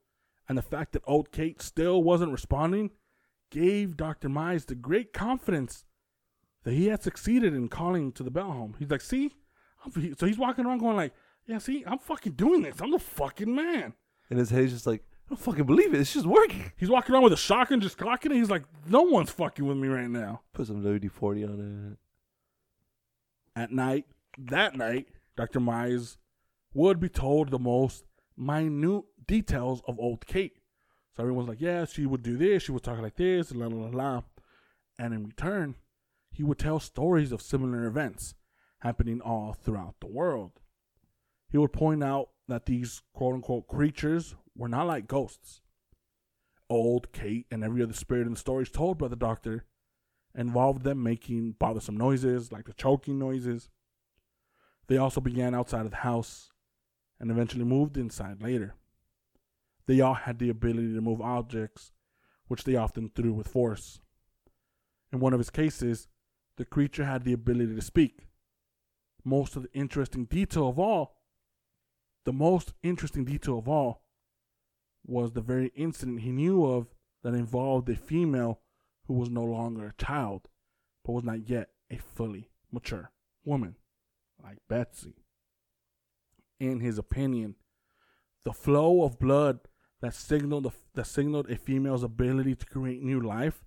[0.48, 2.90] and the fact that old Kate still wasn't responding
[3.50, 4.28] gave Dr.
[4.28, 5.84] Mize the great confidence
[6.62, 8.76] that he had succeeded in calling to the Bell home.
[8.78, 9.34] He's like, see?
[10.16, 11.12] So he's walking around going like,
[11.46, 12.80] yeah, see, I'm fucking doing this.
[12.80, 13.94] I'm the fucking man.
[14.30, 16.00] And his head's just like, I don't fucking believe it.
[16.00, 16.72] It's just working.
[16.76, 18.36] He's walking around with a shotgun just cocking it.
[18.36, 20.42] He's like, no one's fucking with me right now.
[20.52, 21.96] Put some WD 40 on
[23.56, 23.60] it.
[23.60, 24.04] At night,
[24.36, 25.60] that night, Dr.
[25.60, 26.18] Mize
[26.74, 28.04] would be told the most
[28.36, 30.58] minute details of old Kate.
[31.16, 33.86] So everyone's like, yeah, she would do this, she would talk like this, la la
[33.86, 34.22] la la.
[34.98, 35.76] And in return,
[36.30, 38.34] he would tell stories of similar events
[38.80, 40.60] happening all throughout the world.
[41.48, 45.60] He would point out that these quote unquote creatures were not like ghosts.
[46.70, 49.66] Old Kate and every other spirit in the stories told by the doctor
[50.34, 53.68] involved them making bothersome noises, like the choking noises.
[54.86, 56.50] They also began outside of the house
[57.20, 58.74] and eventually moved inside later.
[59.86, 61.92] They all had the ability to move objects,
[62.48, 64.00] which they often threw with force.
[65.12, 66.08] In one of his cases,
[66.56, 68.26] the creature had the ability to speak.
[69.24, 71.16] Most of the interesting detail of all,
[72.24, 74.03] the most interesting detail of all,
[75.04, 76.88] was the very incident he knew of
[77.22, 78.60] that involved a female
[79.06, 80.48] who was no longer a child,
[81.04, 83.10] but was not yet a fully mature
[83.44, 83.76] woman,
[84.42, 85.14] like Betsy.
[86.58, 87.56] In his opinion,
[88.44, 89.60] the flow of blood
[90.00, 93.64] that signaled that signaled a female's ability to create new life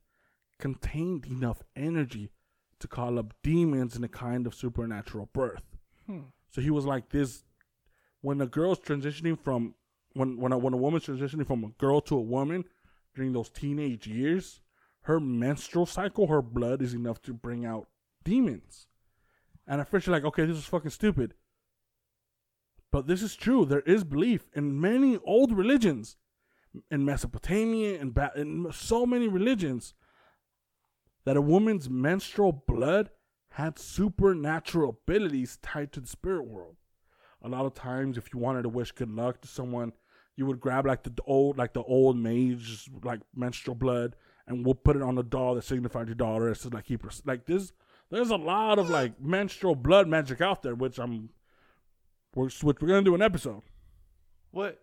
[0.59, 2.31] contained enough energy
[2.80, 5.64] to call up demons in a kind of supernatural birth.
[6.05, 6.30] Hmm.
[6.49, 7.43] So he was like this
[8.22, 9.76] when a girl's transitioning from
[10.18, 12.65] when when a, when a woman's transitioning from a girl to a woman
[13.15, 14.61] during those teenage years,
[15.02, 17.88] her menstrual cycle, her blood is enough to bring out
[18.23, 18.88] demons.
[19.65, 21.34] And at first you're like, okay, this is fucking stupid.
[22.91, 23.65] But this is true.
[23.65, 26.15] There is belief in many old religions,
[26.89, 29.94] in Mesopotamia and ba- in so many religions,
[31.26, 33.10] that a woman's menstrual blood
[33.52, 36.77] had supernatural abilities tied to the spirit world.
[37.41, 39.94] A lot of times, if you wanted to wish good luck to someone,
[40.38, 44.15] you would grab like the old, like the old mage, like menstrual blood,
[44.47, 46.49] and we'll put it on the doll that signified your daughter.
[46.49, 47.73] It's like keep her, like this.
[48.09, 51.30] There's a lot of like menstrual blood magic out there, which I'm,
[52.34, 53.64] we're, which we're gonna do an episode.
[54.51, 54.80] What?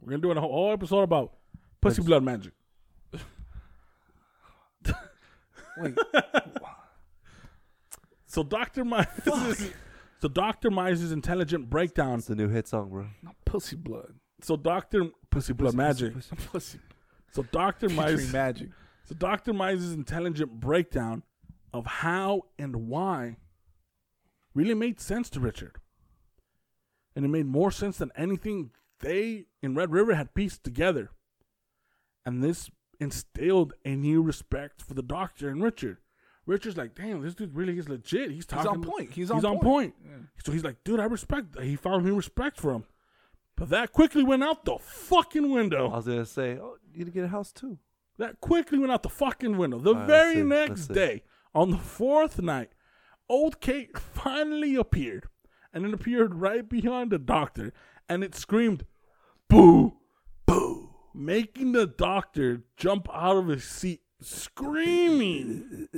[0.00, 1.34] We're gonna do a whole, whole episode about
[1.80, 2.52] pussy blood magic.
[5.76, 5.98] Wait,
[8.26, 9.72] So Doctor Mize,
[10.20, 12.18] so Doctor Mize's intelligent breakdown.
[12.18, 13.06] It's the new hit song, bro.
[13.22, 14.14] not pussy blood.
[14.44, 16.12] So Doctor Pussy Blood Magic.
[16.52, 16.78] Pussy.
[17.32, 18.30] So Doctor Mize.
[18.30, 18.68] magic.
[19.06, 19.54] So Dr.
[19.54, 21.22] Mize's intelligent breakdown
[21.72, 23.38] of how and why
[24.54, 25.76] really made sense to Richard.
[27.16, 31.10] And it made more sense than anything they in Red River had pieced together.
[32.26, 35.98] And this instilled a new respect for the doctor and Richard.
[36.44, 38.30] Richard's like, damn, this dude really is legit.
[38.30, 38.66] He's talking.
[38.66, 39.08] He's on point.
[39.08, 39.94] He's he's on on point.
[40.04, 40.26] point.
[40.44, 41.58] So he's like, dude, I respect.
[41.60, 42.84] He found new respect for him.
[43.56, 45.90] But that quickly went out the fucking window.
[45.90, 47.78] I was gonna say, oh, you need to get a house too.
[48.18, 49.78] That quickly went out the fucking window.
[49.78, 51.22] The All right, let's very next day,
[51.54, 52.70] on the fourth night,
[53.28, 55.26] old Kate finally appeared.
[55.72, 57.72] And it appeared right behind the doctor.
[58.08, 58.86] And it screamed,
[59.48, 59.94] boo,
[60.46, 65.88] boo, making the doctor jump out of his seat, screaming.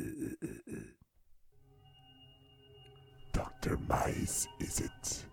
[3.32, 3.56] Dr.
[3.66, 3.76] Dr.
[3.88, 5.25] Mize, is it?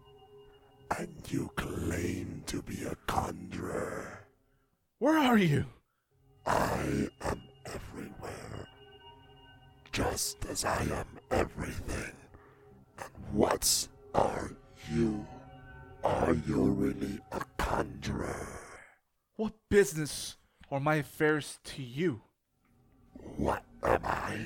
[0.98, 4.28] And you claim to be a conjurer.
[5.00, 5.66] Where are you?
[6.46, 8.68] I am everywhere.
[9.92, 12.16] Just as I am everything.
[13.00, 14.52] And what are
[14.92, 15.26] you?
[16.04, 18.48] Are you really a conjurer?
[19.36, 20.38] What business
[20.70, 22.22] are my affairs to you?
[23.38, 24.46] What am I?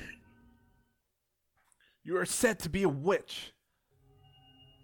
[2.03, 3.53] You are said to be a witch.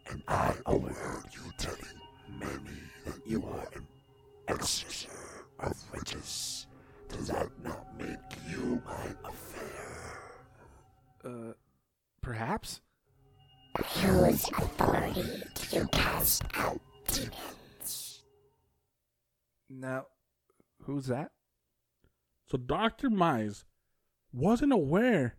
[0.09, 1.80] Am I overheard you telling
[2.39, 3.88] many that you are an
[4.47, 5.09] exorciser
[5.59, 6.67] of witches?
[7.09, 8.17] Does that not make
[8.49, 10.19] you my affair?
[11.23, 11.53] Uh,
[12.21, 12.81] perhaps?
[14.01, 18.23] Use authority to cast out demons.
[19.69, 20.05] Now,
[20.84, 21.31] who's that?
[22.45, 23.09] So Dr.
[23.09, 23.63] Mize
[24.31, 25.38] wasn't aware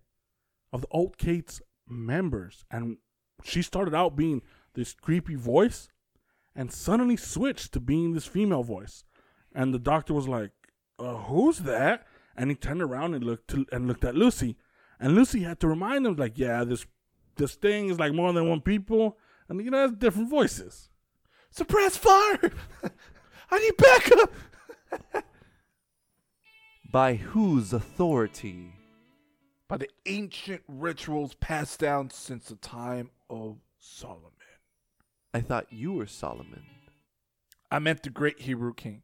[0.72, 2.98] of the Old Kate's members, and
[3.44, 4.42] she started out being
[4.74, 5.88] this creepy voice,
[6.54, 9.04] and suddenly switched to being this female voice.
[9.54, 10.52] And the doctor was like,
[10.98, 12.06] uh, "Who's that?"
[12.36, 14.56] And he turned around and looked to, and looked at Lucy,
[15.00, 16.86] and Lucy had to remind him, like, "Yeah, this
[17.36, 19.18] this thing is like more than one people,
[19.48, 20.90] and you know, it's different voices."
[21.50, 22.50] Suppress fire!
[23.50, 24.32] I need backup!
[26.90, 28.72] By whose authority?
[29.68, 34.33] By the ancient rituals passed down since the time of Solomon.
[35.34, 36.62] I thought you were Solomon.
[37.68, 39.02] I meant the great Hebrew king.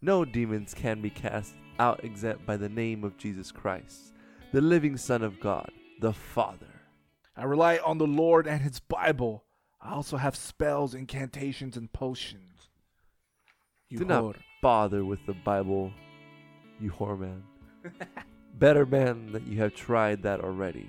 [0.00, 4.14] No demons can be cast out except by the name of Jesus Christ,
[4.52, 6.82] the living Son of God, the Father.
[7.36, 9.42] I rely on the Lord and his Bible.
[9.82, 12.68] I also have spells, incantations, and potions.
[13.88, 15.92] You Do not bother with the Bible,
[16.78, 17.42] you whore man.
[18.54, 20.88] Better man that you have tried that already.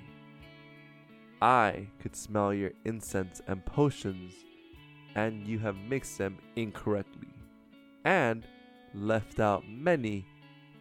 [1.42, 4.32] I could smell your incense and potions,
[5.16, 7.34] and you have mixed them incorrectly,
[8.04, 8.46] and
[8.94, 10.24] left out many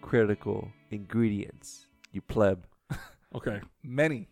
[0.02, 2.68] critical ingredients, you pleb.
[3.34, 4.28] Okay, Many.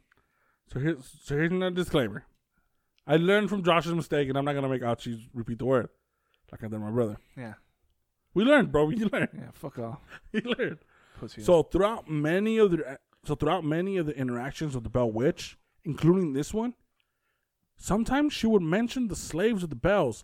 [0.71, 2.25] So here's so here's a disclaimer.
[3.07, 5.89] I learned from Josh's mistake, and I'm not gonna make Archie repeat the word
[6.51, 7.17] like I did my brother.
[7.37, 7.53] Yeah.
[8.33, 8.85] We learned, bro.
[8.85, 9.29] We learned.
[9.33, 9.99] Yeah, fuck off.
[10.31, 10.79] We learned.
[11.17, 11.41] Pussy.
[11.41, 15.57] So throughout many of the so throughout many of the interactions with the Bell Witch,
[15.83, 16.73] including this one,
[17.77, 20.23] sometimes she would mention the slaves of the Bells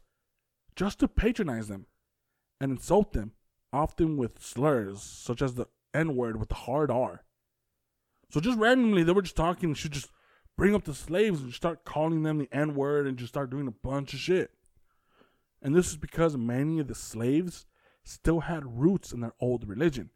[0.75, 1.85] just to patronize them
[2.59, 3.33] and insult them,
[3.71, 7.23] often with slurs such as the N word with the hard R.
[8.29, 9.69] So just randomly, they were just talking.
[9.69, 10.11] and She'd just
[10.57, 13.67] bring up the slaves and start calling them the N word and just start doing
[13.67, 14.51] a bunch of shit.
[15.61, 17.65] And this is because many of the slaves
[18.03, 20.11] still had roots in their old religion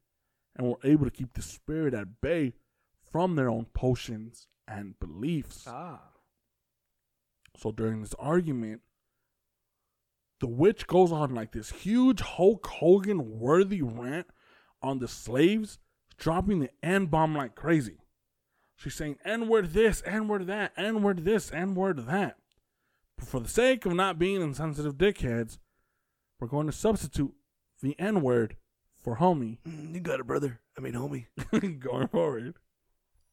[0.55, 2.53] and were able to keep the spirit at bay
[3.11, 5.65] from their own potions and beliefs.
[5.67, 6.01] ah.
[7.57, 8.81] So during this argument,
[10.39, 14.27] the witch goes on like this huge Hulk Hogan worthy rant
[14.81, 15.79] on the slaves,
[16.17, 17.97] dropping the N bomb like crazy.
[18.77, 22.37] She's saying N word this, N word that, N word this, N word that.
[23.17, 25.57] But for the sake of not being insensitive dickheads,
[26.39, 27.33] we're going to substitute
[27.81, 28.55] the N word
[29.01, 30.59] for homie you got it, brother.
[30.77, 31.25] I mean, homie.
[31.79, 32.55] going forward.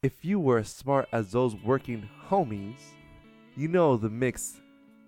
[0.06, 2.78] If you were as smart as those working homies,
[3.56, 4.60] you know to mix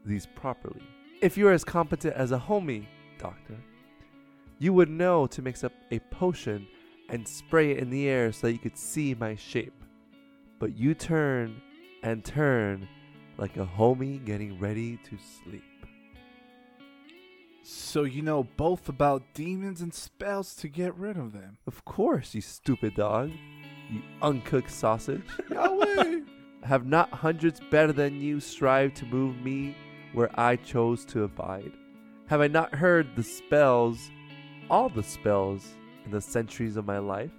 [0.04, 0.82] these properly.
[1.22, 2.84] If you're as competent as a homie,
[3.16, 3.54] doctor,
[4.58, 6.66] you would know to mix up a potion
[7.10, 9.84] and spray it in the air so that you could see my shape.
[10.58, 11.62] But you turn
[12.02, 12.88] and turn
[13.36, 15.62] like a homie getting ready to sleep.
[17.62, 21.58] So you know both about demons and spells to get rid of them.
[21.68, 23.30] Of course, you stupid dog.
[23.90, 25.22] You uncooked sausage.
[25.50, 26.20] Yahweh!
[26.62, 29.74] Have not hundreds better than you strive to move me
[30.12, 31.72] where I chose to abide?
[32.26, 34.10] Have I not heard the spells,
[34.68, 35.74] all the spells,
[36.04, 37.30] in the centuries of my life?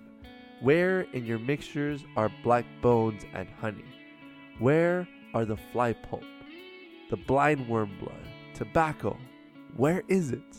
[0.62, 3.86] Where in your mixtures are black bones and honey?
[4.58, 6.24] Where are the fly pulp,
[7.10, 9.18] the blind worm blood, tobacco?
[9.78, 10.58] Where is it?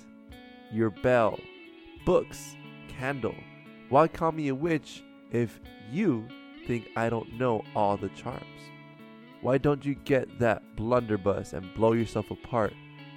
[0.72, 1.38] Your bell,
[2.06, 2.56] books,
[2.88, 3.34] candle.
[3.88, 5.02] Why call me a witch
[5.32, 5.60] if
[5.92, 6.26] you
[6.66, 8.44] think I don't know all the charms?
[9.42, 12.74] Why don't you get that blunderbuss and blow yourself apart,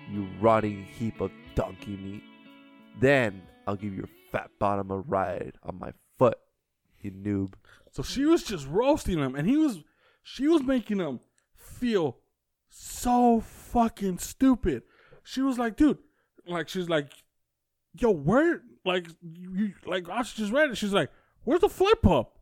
[0.09, 2.23] you rotting heap of donkey meat?
[2.99, 6.37] Then I'll give your fat bottom a ride on my foot,
[7.01, 7.53] you noob.
[7.91, 9.83] So she was just roasting him, and he was,
[10.21, 11.19] she was making him
[11.55, 12.17] feel
[12.69, 14.83] so fucking stupid.
[15.23, 15.97] She was like, dude,
[16.47, 17.11] like she's like,
[17.93, 20.77] yo, where, like you, like I just read it.
[20.77, 21.09] She's like,
[21.43, 22.39] where's the flip up?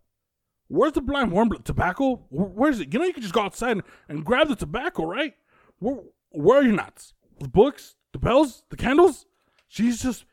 [0.71, 2.21] Where's the blind worm tobacco?
[2.29, 2.93] Where's it?
[2.93, 5.33] You know, you can just go outside and, and grab the tobacco, right?
[5.79, 5.97] Where,
[6.29, 7.13] where are your nuts?
[7.39, 9.25] The books, the bells, the candles?
[9.67, 10.23] She's just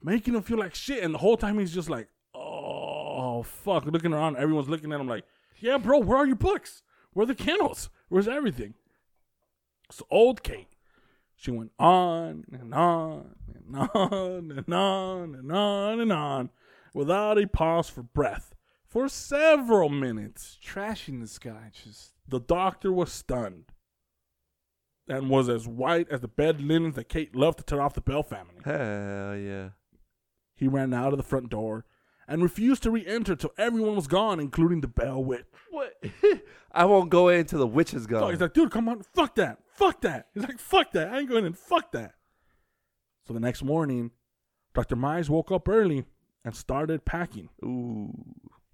[0.00, 1.02] making him feel like shit.
[1.02, 2.06] And the whole time he's just like,
[2.36, 3.84] oh, fuck.
[3.86, 5.24] Looking around, everyone's looking at him like,
[5.58, 6.84] yeah, bro, where are your books?
[7.12, 7.90] Where are the candles?
[8.08, 8.74] Where's everything?
[9.90, 10.68] So old Kate,
[11.34, 16.50] she went on and on and on and on and on and on
[16.94, 18.54] without a pause for breath
[18.88, 20.58] for several minutes.
[20.64, 21.70] Trashing this guy.
[21.72, 23.72] Just The doctor was stunned
[25.08, 28.00] and was as white as the bed linens that Kate loved to turn off the
[28.00, 28.56] Bell family.
[28.64, 29.70] Hell yeah.
[30.54, 31.84] He ran out of the front door
[32.26, 35.46] and refused to re-enter till everyone was gone, including the Bell witch.
[35.70, 35.94] What?
[36.72, 39.34] I won't go in until the witch is So he's like, dude, come on, fuck
[39.36, 40.26] that, fuck that.
[40.34, 42.14] He's like, fuck that, I ain't going in, fuck that.
[43.26, 44.10] So the next morning,
[44.74, 44.96] Dr.
[44.96, 46.04] Mize woke up early
[46.44, 47.48] and started packing.
[47.64, 48.12] Ooh.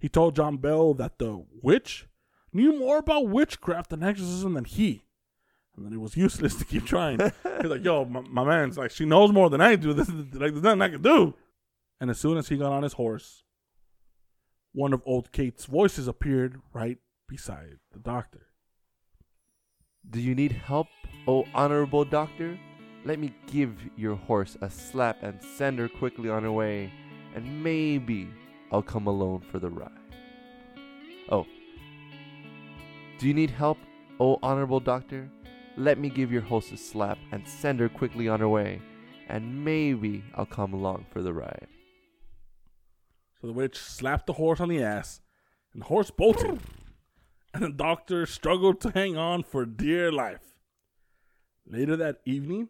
[0.05, 2.05] He told John Bell that the witch
[2.53, 5.01] knew more about witchcraft and exorcism than he,
[5.75, 7.19] and that it was useless to keep trying.
[7.59, 9.93] He's like, yo, my, my man's like, she knows more than I do.
[9.95, 11.33] This is like, there's nothing I can do.
[11.99, 13.45] And as soon as he got on his horse,
[14.73, 18.49] one of old Kate's voices appeared right beside the doctor.
[20.07, 20.85] Do you need help,
[21.27, 22.59] oh honorable doctor?
[23.05, 26.93] Let me give your horse a slap and send her quickly on her way,
[27.33, 28.29] and maybe
[28.71, 29.91] I'll come alone for the ride.
[31.29, 31.45] Oh.
[33.19, 33.77] Do you need help,
[34.19, 35.29] oh honorable doctor?
[35.77, 38.81] Let me give your horse a slap and send her quickly on her way,
[39.27, 41.67] and maybe I'll come along for the ride.
[43.41, 45.21] So the witch slapped the horse on the ass,
[45.73, 46.59] and the horse bolted.
[47.53, 50.55] And the doctor struggled to hang on for dear life.
[51.65, 52.69] Later that evening,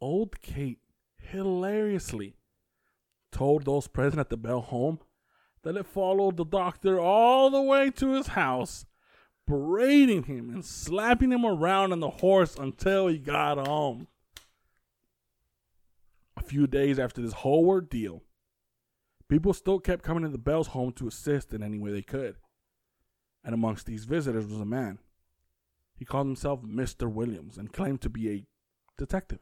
[0.00, 0.78] old Kate
[1.20, 2.37] hilariously
[3.30, 5.00] told those present at the Bell home
[5.62, 8.86] that it followed the doctor all the way to his house,
[9.46, 14.06] berating him and slapping him around on the horse until he got home.
[16.36, 18.22] A few days after this whole ordeal,
[19.28, 22.36] People still kept coming to the Bell's home to assist in any way they could.
[23.44, 24.98] And amongst these visitors was a man.
[25.94, 27.12] He called himself Mr.
[27.12, 28.46] Williams and claimed to be a
[28.96, 29.40] detective.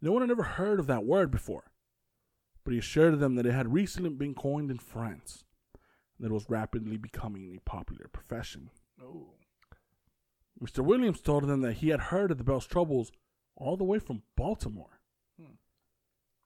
[0.00, 1.71] No one had ever heard of that word before,
[2.64, 5.44] but he assured them that it had recently been coined in France,
[6.16, 8.70] and that it was rapidly becoming a popular profession.
[9.02, 9.34] Oh.
[10.62, 10.84] Mr.
[10.84, 13.10] Williams told them that he had heard of the Bell's troubles
[13.56, 15.00] all the way from Baltimore.
[15.40, 15.54] Hmm.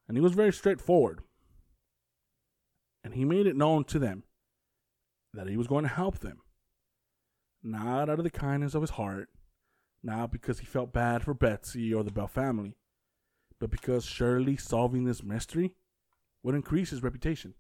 [0.08, 1.20] And he was very straightforward
[3.06, 4.24] and he made it known to them
[5.32, 6.40] that he was going to help them.
[7.62, 9.28] Not out of the kindness of his heart,
[10.02, 12.74] not because he felt bad for Betsy or the Bell family,
[13.60, 15.76] but because surely solving this mystery
[16.46, 17.54] would increase his reputation.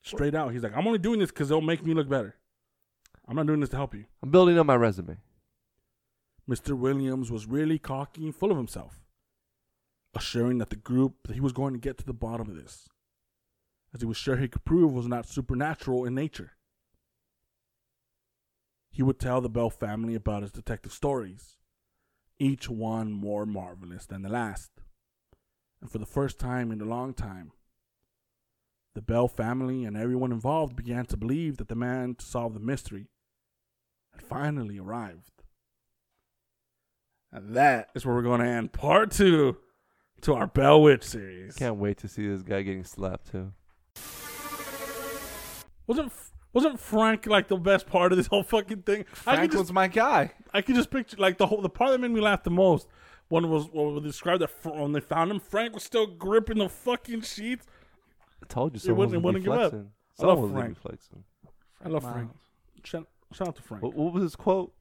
[0.00, 2.34] Straight out, he's like, I'm only doing this because it'll make me look better.
[3.28, 4.06] I'm not doing this to help you.
[4.22, 5.18] I'm building up my resume.
[6.48, 6.72] Mr.
[6.72, 9.04] Williams was really cocky and full of himself,
[10.14, 12.88] assuring that the group that he was going to get to the bottom of this,
[13.92, 16.52] as he was sure he could prove was not supernatural in nature.
[18.90, 21.58] He would tell the Bell family about his detective stories,
[22.38, 24.70] each one more marvelous than the last.
[25.82, 27.52] And for the first time in a long time,
[28.94, 32.60] the Bell family and everyone involved began to believe that the man to solve the
[32.60, 33.08] mystery
[34.12, 35.30] had finally arrived.
[37.32, 39.56] And that is where we're going to end part two
[40.20, 41.56] to our Bell Witch series.
[41.56, 43.52] Can't wait to see this guy getting slapped too.
[45.86, 46.12] Wasn't
[46.52, 49.04] wasn't Frank like the best part of this whole fucking thing?
[49.12, 50.32] I Frank could just was my guy.
[50.52, 52.86] I could just picture like the whole the part that made me laugh the most.
[53.28, 56.68] One was what was described that when they found him, Frank was still gripping the
[56.68, 57.66] fucking sheets.
[58.44, 59.70] I told you He someone wouldn't- would be wouldn't give up.
[59.70, 59.90] flexing.
[60.18, 60.78] I love Someone was gonna be Frank.
[60.80, 61.24] flexing.
[61.84, 62.14] I love Miles.
[62.14, 62.30] Frank.
[62.84, 63.82] Shout, shout out to Frank.
[63.82, 64.72] What, what was his quote?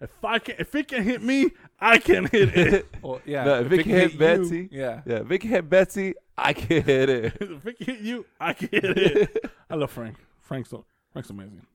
[0.00, 2.86] If I can, if it can hit me, I can hit it.
[3.02, 3.44] Well, yeah.
[3.44, 4.68] No, if it can hit you, Betsy.
[4.72, 5.02] yeah.
[5.06, 7.36] Yeah, if it can hit Betsy, I can hit it.
[7.40, 9.50] if it can hit you, I can hit it.
[9.70, 10.16] I love Frank.
[10.40, 11.66] Frank's so, Frank's amazing.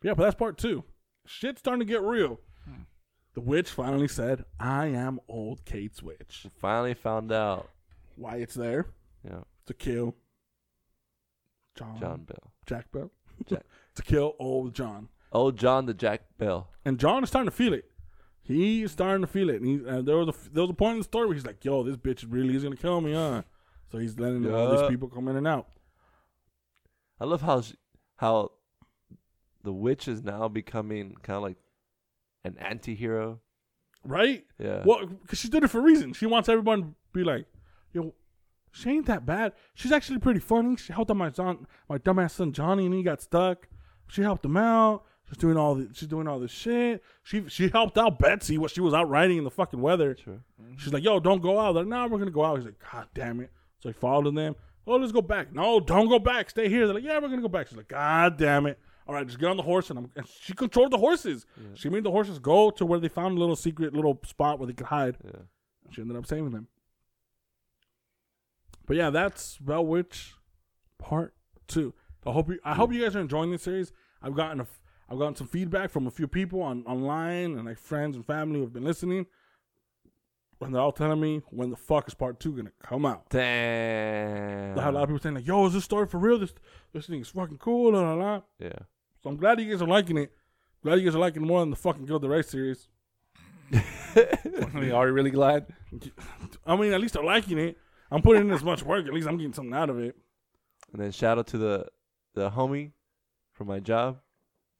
[0.00, 0.84] But yeah, but that's part two.
[1.26, 2.40] Shit's starting to get real.
[2.64, 2.82] Hmm.
[3.34, 7.68] The witch finally said, "I am old Kate's witch." Finally found out.
[8.16, 8.86] Why it's there
[9.24, 10.14] Yeah, to kill
[11.76, 12.52] John, John Bell.
[12.66, 13.10] Jack Bell,
[13.46, 13.64] Jack.
[13.94, 15.08] to kill old John.
[15.32, 16.70] Old John the Jack Bell.
[16.84, 17.84] And John is starting to feel it.
[18.42, 19.60] He's starting to feel it.
[19.60, 21.46] And he, uh, there was a there was a point in the story where he's
[21.46, 23.42] like, "Yo, this bitch really is gonna kill me, huh?"
[23.90, 25.68] So he's letting all these people come in and out.
[27.20, 27.74] I love how she,
[28.16, 28.52] how
[29.64, 31.56] the witch is now becoming kind of like
[32.44, 33.40] an anti-hero.
[34.04, 34.44] Right?
[34.58, 34.82] Yeah.
[34.84, 36.12] Well, because she did it for a reason.
[36.12, 37.46] She wants everyone to be like,
[37.92, 38.14] yo,
[38.78, 39.52] she ain't that bad.
[39.74, 40.76] She's actually pretty funny.
[40.76, 43.68] She helped out my son, my dumbass son Johnny, and he got stuck.
[44.06, 45.04] She helped him out.
[45.28, 47.02] She's doing all the, she's doing all this shit.
[47.22, 50.14] She she helped out Betsy when she was out riding in the fucking weather.
[50.14, 50.40] True.
[50.62, 50.76] Mm-hmm.
[50.78, 52.82] She's like, "Yo, don't go out." They're like, "No, we're gonna go out." He's like,
[52.92, 53.50] "God damn it!"
[53.80, 54.54] So he followed them.
[54.86, 55.52] Oh, let's go back.
[55.52, 56.48] No, don't go back.
[56.48, 56.86] Stay here.
[56.86, 59.38] They're like, "Yeah, we're gonna go back." She's like, "God damn it!" All right, just
[59.38, 61.46] get on the horse, and, I'm, and she controlled the horses.
[61.74, 64.66] She made the horses go to where they found a little secret little spot where
[64.66, 65.16] they could hide.
[65.24, 65.40] Yeah.
[65.90, 66.68] She ended up saving them.
[68.88, 70.34] But yeah, that's Bell Witch
[70.98, 71.34] Part
[71.68, 71.92] Two.
[72.26, 72.58] I hope you.
[72.64, 73.92] I hope you guys are enjoying this series.
[74.22, 74.66] I've gotten a.
[75.10, 78.60] I've gotten some feedback from a few people on online and like friends and family
[78.60, 79.26] who've been listening,
[80.62, 83.28] and they're all telling me when the fuck is Part Two gonna come out.
[83.28, 84.78] Damn.
[84.78, 86.38] I had a lot of people saying like, "Yo, is this story for real?
[86.38, 86.54] This
[86.94, 88.40] this thing is fucking cool." La, la, la.
[88.58, 88.72] Yeah.
[89.22, 90.32] So I'm glad you guys are liking it.
[90.82, 92.88] Glad you guys are liking it more than the fucking Guild of the Race series.
[93.70, 95.66] I mean, are you really glad?
[96.66, 97.76] I mean, at least they're liking it.
[98.10, 99.06] I'm putting in as much work.
[99.06, 100.16] At least I'm getting something out of it.
[100.92, 101.86] And then shout out to the
[102.34, 102.92] the homie
[103.52, 104.18] from my job.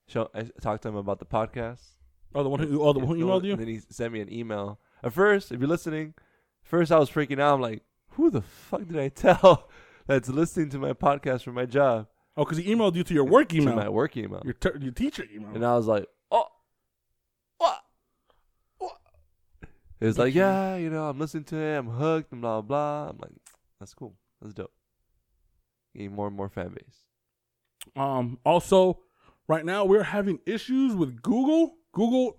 [0.06, 1.80] Show, I talked to him about the podcast.
[2.34, 3.52] Oh, the one who, oh, the one who emailed you?
[3.52, 4.78] And then he sent me an email.
[5.02, 6.14] At first, if you're listening,
[6.62, 7.54] first I was freaking out.
[7.54, 7.82] I'm like,
[8.12, 9.68] who the fuck did I tell
[10.06, 12.06] that's listening to my podcast from my job?
[12.36, 14.40] Oh, because he emailed you to your work To email, my work email.
[14.44, 15.50] your ter- your teacher email.
[15.54, 16.46] And I was like, oh,
[17.58, 17.80] what?
[18.78, 18.96] What?
[20.00, 21.76] It was like, yeah, you know, I'm listening to it.
[21.76, 23.08] I'm hooked and blah, blah.
[23.10, 23.32] I'm like,
[23.80, 24.14] that's cool.
[24.40, 24.72] That's dope.
[25.94, 27.02] Getting more and more fan base.
[27.96, 29.00] Um, also,
[29.48, 31.74] right now we're having issues with Google.
[31.92, 32.38] Google,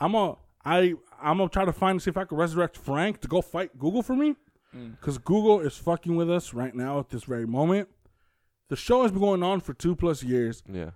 [0.00, 3.20] I'm a I I'm gonna try to find and see if I can resurrect Frank
[3.22, 4.36] to go fight Google for me,
[5.00, 7.88] because Google is fucking with us right now at this very moment.
[8.68, 10.90] The show has been going on for two plus years, Yeah.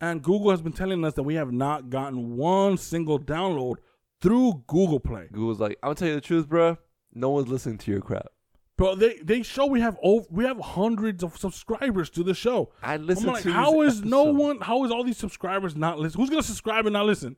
[0.00, 3.76] and Google has been telling us that we have not gotten one single download
[4.20, 5.28] through Google Play.
[5.32, 6.78] Google's like, I'm going to tell you the truth, bro.
[7.14, 8.26] No one's listening to your crap.
[8.78, 12.72] But they they show we have over, we have hundreds of subscribers to the show.
[12.82, 14.60] I listen I'm like, to how these is no one?
[14.60, 16.20] How is all these subscribers not listen?
[16.20, 17.36] Who's gonna subscribe and not listen?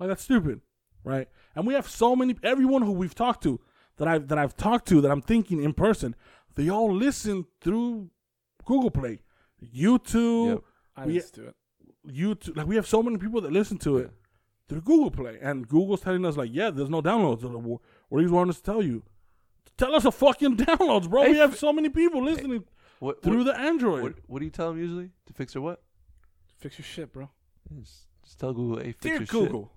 [0.00, 0.62] Like that's stupid,
[1.04, 1.28] right?
[1.54, 2.34] And we have so many.
[2.42, 3.60] Everyone who we've talked to,
[3.98, 6.16] that I've that I've talked to, that I'm thinking in person,
[6.56, 8.10] they all listen through
[8.64, 9.20] Google Play,
[9.72, 10.58] YouTube, Yep.
[10.96, 11.54] I We- listen to it.
[12.08, 12.56] YouTube.
[12.56, 14.10] Like we have so many people that listen to it
[14.70, 17.42] through Google Play, and Google's telling us like, yeah, there's no downloads.
[18.08, 19.02] What do you want us to tell you?
[19.76, 21.24] Tell us the fucking downloads, bro.
[21.24, 22.62] Hey, we have so many people listening
[23.00, 24.02] What, through what, the Android.
[24.02, 25.10] what, what do you tell them usually?
[25.26, 25.82] To fix their what?
[26.58, 27.28] Fix your shit, bro.
[27.80, 29.72] Just, just tell Google, hey, fix Dear your Google,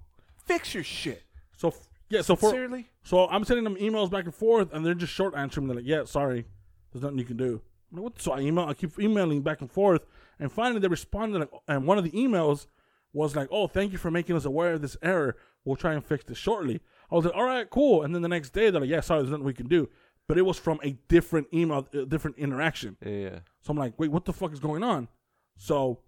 [0.46, 1.24] fix your shit.
[1.58, 4.86] So f- yeah, so for Sincerely, So I'm sending them emails back and forth, and
[4.86, 5.68] they're just short answering.
[5.68, 6.46] They're like, "Yeah, sorry,
[6.92, 7.62] there's nothing you can do."
[7.92, 8.22] Like, what?
[8.22, 10.06] So I email, I keep emailing back and forth,
[10.40, 11.40] and finally they responded.
[11.40, 12.68] Like, and one of the emails
[13.14, 15.38] was like, "Oh, thank you for making us aware of this error.
[15.64, 16.82] We'll try and fix this shortly."
[17.12, 19.22] I was like, "All right, cool." And then the next day they're like, "Yeah, sorry,
[19.22, 19.90] there's nothing we can do."
[20.28, 22.98] But it was from a different email, a different interaction.
[23.06, 23.40] Yeah.
[23.62, 25.10] So I'm like, wait, what the fuck is going on?
[25.58, 26.00] So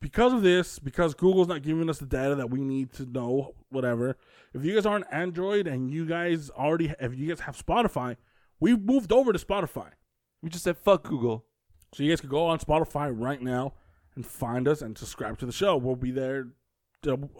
[0.00, 3.54] because of this, because Google's not giving us the data that we need to know,
[3.70, 4.18] whatever.
[4.52, 8.16] If you guys are on Android and you guys already, if you guys have Spotify,
[8.60, 9.92] we've moved over to Spotify.
[10.42, 11.46] We just said fuck Google.
[11.94, 13.72] So you guys can go on Spotify right now
[14.16, 15.76] and find us and subscribe to the show.
[15.76, 16.48] We'll be there.
[17.02, 17.30] It'll,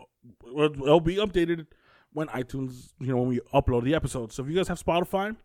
[0.54, 1.66] it'll be updated
[2.12, 4.32] when iTunes, you know, when we upload the episode.
[4.32, 5.36] So if you guys have Spotify,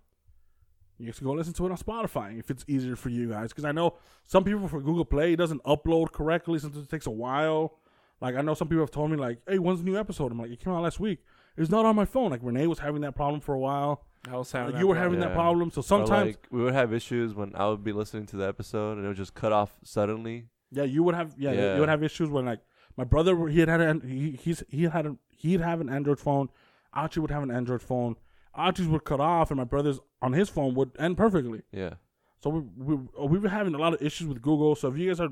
[0.97, 3.49] you guys can go listen to it on Spotify if it's easier for you guys.
[3.49, 3.95] Because I know
[4.25, 6.59] some people for Google Play it doesn't upload correctly.
[6.59, 7.77] Sometimes it takes a while.
[8.21, 10.39] Like I know some people have told me like, "Hey, when's the new episode?" I'm
[10.39, 11.19] like, "It came out last week."
[11.55, 12.31] It's not on my phone.
[12.31, 14.03] Like Renee was having that problem for a while.
[14.29, 15.13] I was Like, having uh, that you were problem.
[15.13, 15.71] having that problem.
[15.71, 18.97] So sometimes, like, we would have issues when I would be listening to the episode
[18.97, 20.47] and it would just cut off suddenly.
[20.71, 21.35] Yeah, you would have.
[21.37, 21.73] Yeah, Yeah.
[21.75, 22.59] you would have issues when like
[22.97, 26.19] my brother he had had an, he he's he had a, he'd have an Android
[26.19, 26.49] phone.
[26.93, 28.15] Archie would have an Android phone.
[28.53, 31.61] Archie's would cut off, and my brother's on his phone would end perfectly.
[31.71, 31.93] Yeah.
[32.41, 34.75] So we we we've been having a lot of issues with Google.
[34.75, 35.29] So if you guys are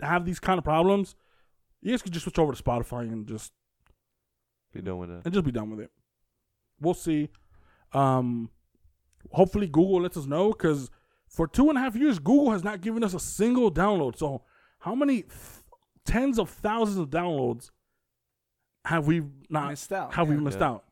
[0.00, 1.14] have these kind of problems,
[1.82, 3.52] you guys could just switch over to Spotify and just
[4.72, 5.22] Be done with it.
[5.24, 5.90] and just be done with it.
[6.80, 7.30] We'll see.
[7.92, 8.50] Um,
[9.32, 10.90] hopefully Google lets us know because
[11.28, 14.16] for two and a half years Google has not given us a single download.
[14.16, 14.42] So
[14.80, 15.32] how many th-
[16.04, 17.70] tens of thousands of downloads
[18.84, 20.68] have we not Missed out, Have we missed Yeah.
[20.70, 20.84] out?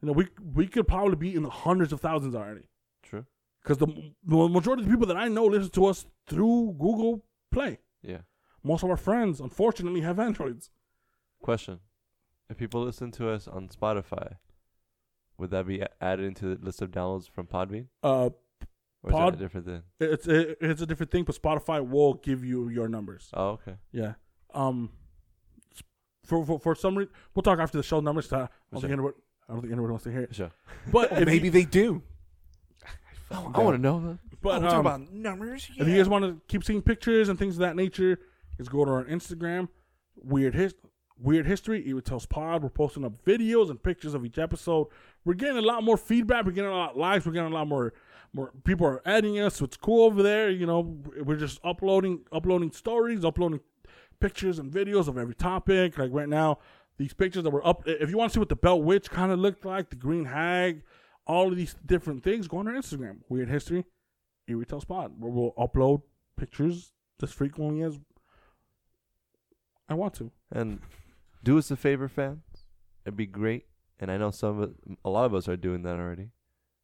[0.00, 2.68] You know, we we could probably be in the hundreds of thousands already
[3.02, 3.24] True.
[3.62, 3.86] because the,
[4.24, 7.78] the majority of the people that I know listen to us through Google Play.
[8.02, 8.22] Yeah.
[8.62, 10.70] Most of our friends, unfortunately, have Androids.
[11.40, 11.80] Question:
[12.50, 14.36] If people listen to us on Spotify,
[15.38, 18.30] would that be added into the list of downloads from Podbean, Uh,
[19.04, 19.82] or Pod- is that a different thing?
[20.00, 23.30] it's it, it's a different thing, but Spotify will give you your numbers.
[23.34, 23.74] Oh, okay.
[23.92, 24.14] Yeah.
[24.52, 24.90] Um.
[26.24, 28.32] For for, for some reason, we'll talk after the show numbers.
[28.32, 28.92] I don't think Sure.
[28.92, 29.14] anybody,
[29.48, 30.34] I don't think anybody wants to hear it.
[30.34, 30.50] Sure.
[30.90, 32.02] But if Maybe you, they do.
[33.30, 34.00] I want to know.
[34.00, 34.18] that.
[34.40, 35.68] But we're talking um, about numbers.
[35.76, 38.18] if you guys want to keep seeing pictures and things of that nature,
[38.58, 39.68] just go to our Instagram,
[40.16, 40.74] Weird His
[41.18, 42.62] Weird History, Eerie Tales Pod.
[42.62, 44.88] We're posting up videos and pictures of each episode.
[45.24, 46.44] We're getting a lot more feedback.
[46.44, 47.24] We're getting a lot of likes.
[47.24, 47.92] We're getting a lot more
[48.32, 49.56] more people are adding us.
[49.56, 50.50] So it's cool over there.
[50.50, 53.60] You know, we're just uploading uploading stories, uploading
[54.20, 55.96] pictures and videos of every topic.
[55.98, 56.58] Like right now,
[56.98, 57.82] these pictures that were up.
[57.86, 60.24] If you want to see what the Bell Witch kind of looked like, the Green
[60.24, 60.82] Hag,
[61.26, 63.84] all of these different things, go on our Instagram, Weird History,
[64.48, 66.02] Eerie Tales Pod, where we'll upload
[66.36, 66.92] pictures
[67.22, 67.98] as frequently as
[69.88, 70.30] I want to.
[70.50, 70.80] And
[71.44, 72.42] do us a favor, fans.
[73.04, 73.66] It'd be great.
[74.00, 76.30] And I know some of it, a lot of us are doing that already.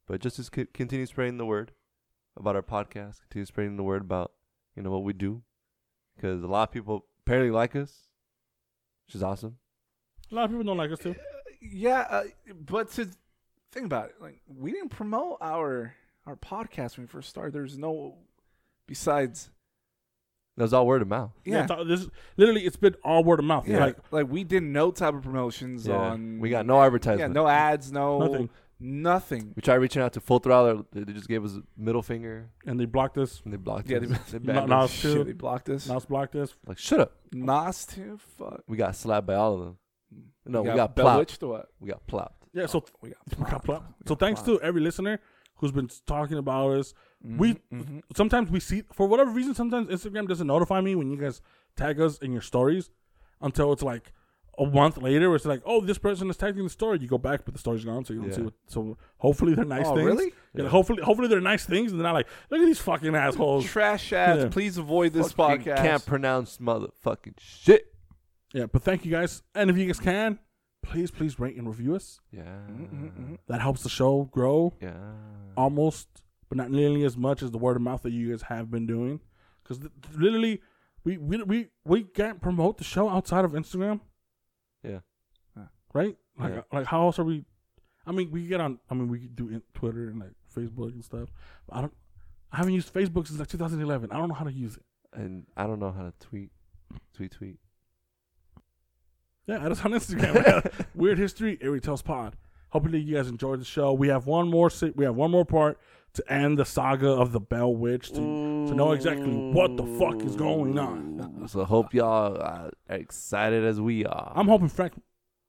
[0.06, 1.72] But just to c- continue spreading the word
[2.36, 4.32] about our podcast, continue spreading the word about
[4.76, 5.42] you know what we do,
[6.14, 8.08] because a lot of people apparently like us,
[9.06, 9.58] which is awesome.
[10.30, 11.14] A lot of people don't like us too.
[11.60, 12.22] Yeah, uh,
[12.60, 13.08] but to
[13.72, 15.94] think about it, like we didn't promote our
[16.26, 17.52] our podcast when we first started.
[17.52, 18.18] There's no
[18.86, 19.50] besides.
[20.60, 21.30] That was all word of mouth.
[21.46, 23.66] Yeah, it's all- this is- literally, it's been all word of mouth.
[23.66, 23.78] yeah.
[23.80, 25.96] Like Like, we did no type of promotions Yeah.
[25.96, 26.38] on.
[26.38, 27.20] we got no advertising.
[27.20, 27.34] Yeah, advertisement.
[27.34, 28.50] no ads, no Nothing.
[28.78, 29.52] nothing.
[29.56, 30.84] We tried reaching out to Full Throttle.
[30.92, 33.40] They they just gave us a middle finger and they blocked us.
[33.44, 34.30] and they blocked Yeah, us.
[34.30, 35.00] they- They No- no, us.
[35.00, 35.88] too- Shit, they blocked us.
[35.88, 36.54] Now it's blocked us.
[36.66, 37.12] Like shut up.
[37.32, 38.18] Nas too.
[38.38, 38.62] Fuck.
[38.68, 39.78] We got slapped by all of them.
[40.46, 41.16] No, we got, got plopped.
[41.16, 41.68] bewitched or what?
[41.80, 42.46] We got plopped.
[42.52, 42.66] Yeah.
[42.66, 43.64] So oh, We got we got plopped.
[43.64, 43.88] plopped.
[44.00, 45.20] We So got thanks to every listener
[45.56, 46.92] who's been talking about us.
[47.22, 48.02] We Mhm.
[48.16, 49.54] sometimes we see for whatever reason.
[49.54, 51.40] Sometimes Instagram doesn't notify me when you guys
[51.76, 52.90] tag us in your stories
[53.42, 54.12] until it's like
[54.58, 55.28] a month later.
[55.28, 56.98] Where it's like, oh, this person is tagging the story.
[57.00, 58.54] You go back, but the story's gone, so you don't see what.
[58.68, 60.06] So hopefully they're nice oh, things.
[60.06, 60.32] really?
[60.54, 60.68] Yeah, Yeah.
[60.70, 63.66] hopefully, hopefully they're nice things, and they're not like, look at these fucking assholes.
[63.66, 64.38] Trash ass.
[64.38, 64.48] Yeah.
[64.48, 65.76] Please avoid this Fucking podcast.
[65.76, 67.94] Can't pronounce motherfucking shit.
[68.54, 70.38] Yeah, but thank you guys, and if you guys can,
[70.82, 72.18] please, please rate and review us.
[72.32, 72.42] Yeah.
[72.70, 74.96] Mm-hmm, That helps the show grow Yeah.
[75.56, 76.08] almost,
[76.50, 78.86] but not nearly as much as the word of mouth that you guys have been
[78.86, 79.20] doing.
[79.62, 79.80] Because
[80.14, 80.60] literally,
[81.04, 84.00] we, we we we can't promote the show outside of Instagram,
[84.82, 84.98] Yeah.
[85.94, 86.16] right?
[86.38, 86.60] Like Yeah.
[86.72, 87.46] like how else are we?
[88.06, 88.80] I mean, we get on.
[88.90, 91.30] I mean, we do in Twitter and like Facebook and stuff.
[91.70, 91.92] I don't.
[92.52, 94.10] I haven't used Facebook since like 2011.
[94.10, 94.82] I don't know how to use it.
[95.12, 96.50] And I don't know how to tweet.
[97.14, 97.58] Tweet, tweet.
[99.46, 100.86] Yeah, add us on Instagram.
[100.94, 102.36] Weird History, Eerie Tales Pod.
[102.70, 103.92] Hopefully you guys enjoyed the show.
[103.92, 105.78] We have one more se- we have one more part
[106.14, 110.22] to end the saga of the Bell Witch to, to know exactly what the fuck
[110.22, 111.46] is going on.
[111.48, 114.32] So hope y'all are excited as we are.
[114.34, 114.94] I'm hoping Frank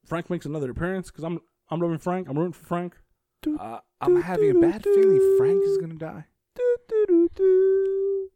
[0.06, 1.40] Frank makes another appearance because I'm
[1.70, 2.28] I'm loving Frank.
[2.30, 2.98] I'm rooting for Frank.
[3.60, 6.26] Uh, I'm having a bad feeling Frank is gonna die.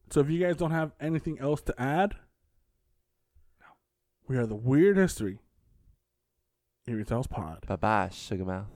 [0.10, 2.16] So if you guys don't have anything else to add,
[4.28, 5.40] we are the Weird History.
[6.88, 7.66] Eerie Tales Pod.
[7.68, 8.75] Bye bye, sugar mouth.